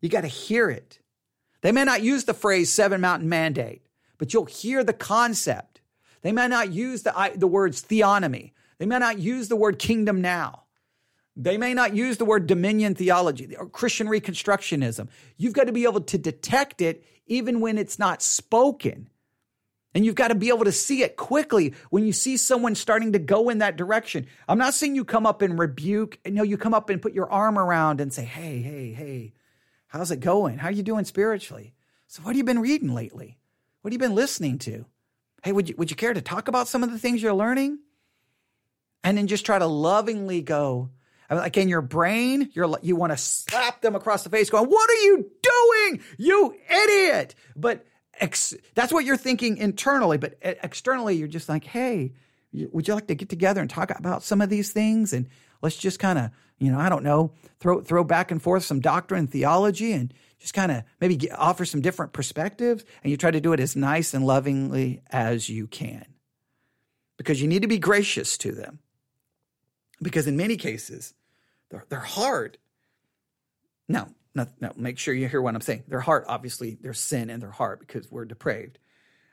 You 0.01 0.09
got 0.09 0.21
to 0.21 0.27
hear 0.27 0.69
it. 0.69 0.99
They 1.61 1.71
may 1.71 1.85
not 1.85 2.03
use 2.03 2.25
the 2.25 2.33
phrase 2.33 2.71
seven 2.71 3.01
mountain 3.01 3.29
mandate, 3.29 3.87
but 4.17 4.33
you'll 4.33 4.45
hear 4.45 4.83
the 4.83 4.93
concept. 4.93 5.81
They 6.21 6.31
may 6.31 6.47
not 6.47 6.71
use 6.71 7.03
the, 7.03 7.31
the 7.35 7.47
words 7.47 7.81
theonomy, 7.81 8.51
they 8.79 8.85
may 8.85 8.99
not 8.99 9.19
use 9.19 9.47
the 9.47 9.55
word 9.55 9.79
kingdom 9.79 10.21
now. 10.21 10.63
They 11.35 11.57
may 11.57 11.73
not 11.73 11.95
use 11.95 12.17
the 12.17 12.25
word 12.25 12.47
dominion 12.47 12.95
theology 12.95 13.55
or 13.55 13.69
Christian 13.69 14.07
reconstructionism. 14.07 15.07
You've 15.37 15.53
got 15.53 15.67
to 15.67 15.71
be 15.71 15.83
able 15.83 16.01
to 16.01 16.17
detect 16.17 16.81
it 16.81 17.05
even 17.27 17.59
when 17.59 17.77
it's 17.77 17.99
not 17.99 18.23
spoken. 18.23 19.09
And 19.93 20.05
you've 20.05 20.15
got 20.15 20.27
to 20.29 20.35
be 20.35 20.49
able 20.49 20.65
to 20.65 20.71
see 20.71 21.03
it 21.03 21.15
quickly 21.15 21.73
when 21.89 22.05
you 22.05 22.11
see 22.11 22.37
someone 22.37 22.75
starting 22.75 23.13
to 23.13 23.19
go 23.19 23.49
in 23.49 23.59
that 23.59 23.77
direction. 23.77 24.27
I'm 24.47 24.57
not 24.57 24.73
saying 24.73 24.95
you 24.95 25.05
come 25.05 25.25
up 25.25 25.41
and 25.41 25.57
rebuke. 25.57 26.19
No, 26.25 26.43
you 26.43 26.57
come 26.57 26.73
up 26.73 26.89
and 26.89 27.01
put 27.01 27.13
your 27.13 27.31
arm 27.31 27.57
around 27.57 28.01
and 28.01 28.11
say, 28.11 28.23
hey, 28.23 28.61
hey, 28.61 28.91
hey, 28.91 29.33
how's 29.87 30.11
it 30.11 30.19
going? 30.19 30.57
How 30.57 30.67
are 30.67 30.71
you 30.71 30.83
doing 30.83 31.05
spiritually? 31.05 31.73
So, 32.07 32.21
what 32.21 32.29
have 32.29 32.37
you 32.37 32.43
been 32.43 32.59
reading 32.59 32.93
lately? 32.93 33.37
What 33.81 33.91
have 33.91 34.01
you 34.01 34.07
been 34.07 34.15
listening 34.15 34.59
to? 34.59 34.85
Hey, 35.43 35.51
would 35.51 35.69
you, 35.69 35.75
would 35.77 35.89
you 35.89 35.97
care 35.97 36.13
to 36.13 36.21
talk 36.21 36.47
about 36.47 36.67
some 36.67 36.83
of 36.83 36.91
the 36.91 36.99
things 36.99 37.21
you're 37.21 37.33
learning? 37.33 37.79
And 39.03 39.17
then 39.17 39.27
just 39.27 39.45
try 39.45 39.59
to 39.59 39.67
lovingly 39.67 40.41
go. 40.41 40.89
like 41.29 41.57
in 41.57 41.67
your 41.67 41.81
brain, 41.81 42.49
you're 42.53 42.77
you 42.81 42.95
want 42.95 43.11
to 43.11 43.17
slap 43.17 43.81
them 43.81 43.95
across 43.95 44.23
the 44.23 44.29
face, 44.29 44.49
going, 44.49 44.69
"What 44.69 44.89
are 44.89 45.01
you 45.03 45.29
doing, 45.41 46.01
you 46.17 46.55
idiot!" 46.69 47.35
But 47.55 47.85
ex- 48.19 48.53
that's 48.75 48.93
what 48.93 49.05
you're 49.05 49.17
thinking 49.17 49.57
internally. 49.57 50.17
But 50.17 50.37
eh, 50.41 50.55
externally, 50.63 51.15
you're 51.15 51.27
just 51.27 51.49
like, 51.49 51.65
"Hey, 51.65 52.13
would 52.53 52.87
you 52.87 52.93
like 52.93 53.07
to 53.07 53.15
get 53.15 53.29
together 53.29 53.59
and 53.61 53.69
talk 53.69 53.91
about 53.97 54.23
some 54.23 54.41
of 54.41 54.49
these 54.49 54.71
things?" 54.71 55.11
And 55.11 55.27
let's 55.61 55.75
just 55.75 55.99
kind 55.99 56.17
of, 56.17 56.31
you 56.59 56.71
know, 56.71 56.79
I 56.79 56.87
don't 56.87 57.03
know, 57.03 57.33
throw 57.59 57.81
throw 57.81 58.05
back 58.05 58.31
and 58.31 58.41
forth 58.41 58.63
some 58.63 58.79
doctrine 58.79 59.19
and 59.19 59.29
theology, 59.29 59.91
and 59.91 60.13
just 60.39 60.53
kind 60.53 60.71
of 60.71 60.83
maybe 61.01 61.17
get, 61.17 61.37
offer 61.37 61.65
some 61.65 61.81
different 61.81 62.13
perspectives. 62.13 62.85
And 63.03 63.11
you 63.11 63.17
try 63.17 63.31
to 63.31 63.41
do 63.41 63.51
it 63.51 63.59
as 63.59 63.75
nice 63.75 64.13
and 64.13 64.25
lovingly 64.25 65.01
as 65.11 65.49
you 65.49 65.67
can, 65.67 66.05
because 67.17 67.41
you 67.41 67.49
need 67.49 67.63
to 67.63 67.67
be 67.67 67.79
gracious 67.79 68.37
to 68.39 68.53
them 68.53 68.79
because 70.01 70.27
in 70.27 70.37
many 70.37 70.57
cases 70.57 71.13
they're, 71.69 71.85
they're 71.89 71.99
hard. 71.99 72.57
No, 73.89 74.07
Now, 74.35 74.47
now, 74.61 74.71
make 74.75 74.99
sure 74.99 75.13
you 75.13 75.27
hear 75.27 75.41
what 75.41 75.55
I'm 75.55 75.61
saying. 75.61 75.83
Their 75.87 75.99
heart, 75.99 76.25
obviously, 76.27 76.77
their 76.79 76.93
sin 76.93 77.29
in 77.29 77.39
their 77.39 77.51
heart 77.51 77.79
because 77.79 78.11
we're 78.11 78.25
depraved. 78.25 78.77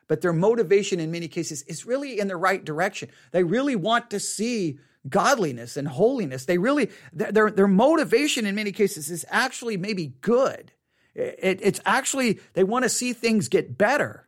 But 0.08 0.22
their 0.22 0.32
motivation 0.32 0.98
in 0.98 1.10
many 1.10 1.28
cases 1.28 1.62
is 1.62 1.84
really 1.84 2.18
in 2.18 2.28
the 2.28 2.36
right 2.36 2.64
direction. 2.64 3.10
They 3.30 3.44
really 3.44 3.76
want 3.76 4.10
to 4.10 4.20
see 4.20 4.78
godliness 5.08 5.76
and 5.76 5.86
holiness. 5.86 6.46
They 6.46 6.56
really, 6.56 6.90
their, 7.12 7.50
their 7.50 7.68
motivation 7.68 8.46
in 8.46 8.54
many 8.54 8.72
cases 8.72 9.10
is 9.10 9.26
actually 9.28 9.76
maybe 9.76 10.14
good. 10.22 10.72
It, 11.14 11.60
it's 11.62 11.80
actually, 11.84 12.40
they 12.54 12.64
want 12.64 12.84
to 12.84 12.88
see 12.88 13.12
things 13.12 13.48
get 13.48 13.76
better. 13.76 14.26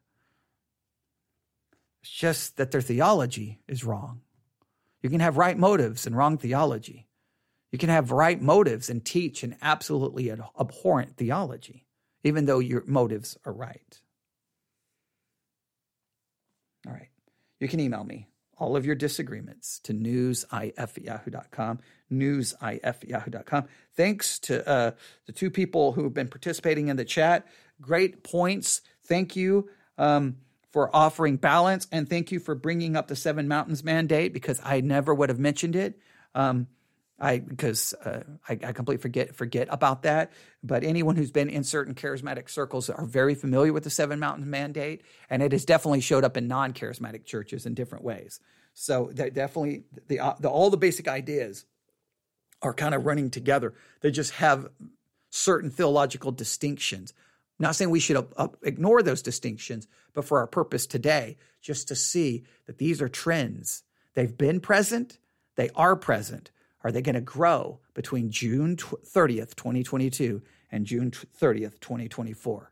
It's 2.03 2.11
just 2.11 2.59
that 2.59 2.71
their 2.71 2.83
theology 2.83 3.61
is 3.67 3.83
wrong. 3.83 4.21
You 5.07 5.11
can 5.11 5.21
have 5.21 5.37
right 5.37 5.57
motives 5.57 6.05
and 6.05 6.17
wrong 6.17 6.37
theology. 6.37 7.07
You 7.71 7.79
can 7.79 7.91
have 7.91 8.11
right 8.11 8.43
motives 8.43 8.91
and 8.91 9.05
teach 9.05 9.45
an 9.45 9.55
absolutely 9.63 10.33
abhorrent 10.59 11.17
theology, 11.17 11.87
even 12.25 12.47
though 12.47 12.59
your 12.59 12.83
motives 12.87 13.39
are 13.45 13.53
right. 13.53 14.01
All 16.89 16.93
right. 16.93 17.07
You 17.61 17.69
can 17.69 17.79
email 17.79 18.03
me 18.03 18.27
all 18.59 18.75
of 18.75 18.85
your 18.85 18.97
disagreements 18.97 19.79
to 19.85 19.95
newsif 19.95 20.73
at 20.77 20.99
yahoo.com, 20.99 21.79
newsif 22.11 22.81
at 22.83 23.09
yahoo.com. 23.09 23.67
Thanks 23.95 24.41
to 24.41 24.69
uh, 24.69 24.91
the 25.27 25.33
two 25.33 25.53
people 25.53 25.93
who 25.93 26.03
have 26.03 26.15
been 26.15 26.27
participating 26.27 26.89
in 26.89 26.97
the 26.97 27.05
chat. 27.05 27.47
Great 27.81 28.25
points. 28.25 28.81
Thank 29.05 29.37
you 29.37 29.69
um, 29.99 30.39
for 30.77 30.95
offering 30.95 31.37
balance, 31.39 31.87
and 31.91 32.07
thank 32.07 32.31
you 32.31 32.39
for 32.39 32.55
bringing 32.55 32.97
up 32.97 33.09
the 33.09 33.17
Seven 33.17 33.49
Mountains 33.49 33.83
mandate 33.83 34.35
because 34.35 34.61
I 34.63 34.83
never 34.83 35.15
would 35.15 35.31
have 35.31 35.39
mentioned 35.39 35.75
it. 35.75 35.99
Um, 36.35 36.67
I 37.19 37.39
because 37.39 37.95
uh, 37.95 38.25
I, 38.47 38.53
I 38.63 38.73
completely 38.73 39.01
forget 39.01 39.35
forget 39.35 39.69
about 39.71 40.03
that. 40.03 40.33
But 40.63 40.85
anyone 40.85 41.17
who's 41.17 41.31
been 41.31 41.49
in 41.49 41.65
certain 41.65 41.95
charismatic 41.95 42.51
circles 42.51 42.91
are 42.91 43.07
very 43.07 43.35
familiar 43.35 43.73
with 43.73 43.85
the 43.85 43.89
Seven 43.89 44.19
Mountains 44.19 44.49
Mandate, 44.49 45.01
and 45.31 45.43
it 45.43 45.53
has 45.53 45.65
definitely 45.65 46.03
showed 46.03 46.25
up 46.25 46.37
in 46.37 46.47
non-charismatic 46.47 47.25
churches 47.25 47.65
in 47.65 47.73
different 47.73 48.05
ways. 48.05 48.39
So 48.75 49.11
definitely 49.15 49.85
the, 50.09 50.21
uh, 50.21 50.35
the 50.41 50.51
all 50.51 50.69
the 50.69 50.77
basic 50.77 51.09
ideas 51.09 51.65
are 52.61 52.75
kind 52.75 52.95
of 52.95 53.07
running 53.07 53.31
together. 53.31 53.73
They 54.03 54.11
just 54.11 54.33
have 54.33 54.69
certain 55.31 55.71
theological 55.71 56.33
distinctions. 56.33 57.15
Not 57.59 57.75
saying 57.75 57.91
we 57.91 58.01
should 58.01 58.27
ignore 58.63 59.03
those 59.03 59.23
distinctions, 59.23 59.89
but 60.13 60.25
for 60.25 60.39
our 60.39 60.47
purpose 60.47 60.87
today, 60.87 61.37
just 61.63 61.89
to 61.89 61.95
see 61.97 62.45
that 62.67 62.79
these 62.79 63.01
are 63.01 63.09
trends. 63.09 63.83
They've 64.15 64.37
been 64.37 64.61
present, 64.61 65.19
they 65.57 65.71
are 65.75 65.97
present 65.97 66.51
are 66.87 66.93
they 66.93 67.03
going 67.03 67.17
to 67.17 67.21
grow 67.21 67.81
between 67.95 68.31
June 68.31 68.77
30th, 68.77 69.57
2022 69.57 70.41
and 70.71 70.87
June 70.87 71.11
30th, 71.11 71.81
2024? 71.81 72.71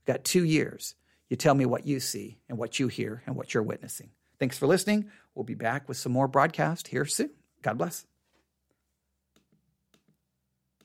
We've 0.00 0.12
got 0.12 0.24
two 0.24 0.42
years. 0.42 0.96
You 1.28 1.36
tell 1.36 1.54
me 1.54 1.64
what 1.64 1.86
you 1.86 2.00
see 2.00 2.38
and 2.48 2.58
what 2.58 2.80
you 2.80 2.88
hear 2.88 3.22
and 3.26 3.36
what 3.36 3.54
you're 3.54 3.62
witnessing. 3.62 4.10
Thanks 4.40 4.58
for 4.58 4.66
listening. 4.66 5.08
We'll 5.36 5.44
be 5.44 5.54
back 5.54 5.88
with 5.88 5.98
some 5.98 6.10
more 6.10 6.26
broadcast 6.26 6.88
here 6.88 7.04
soon. 7.04 7.30
God 7.62 7.78
bless. 7.78 8.06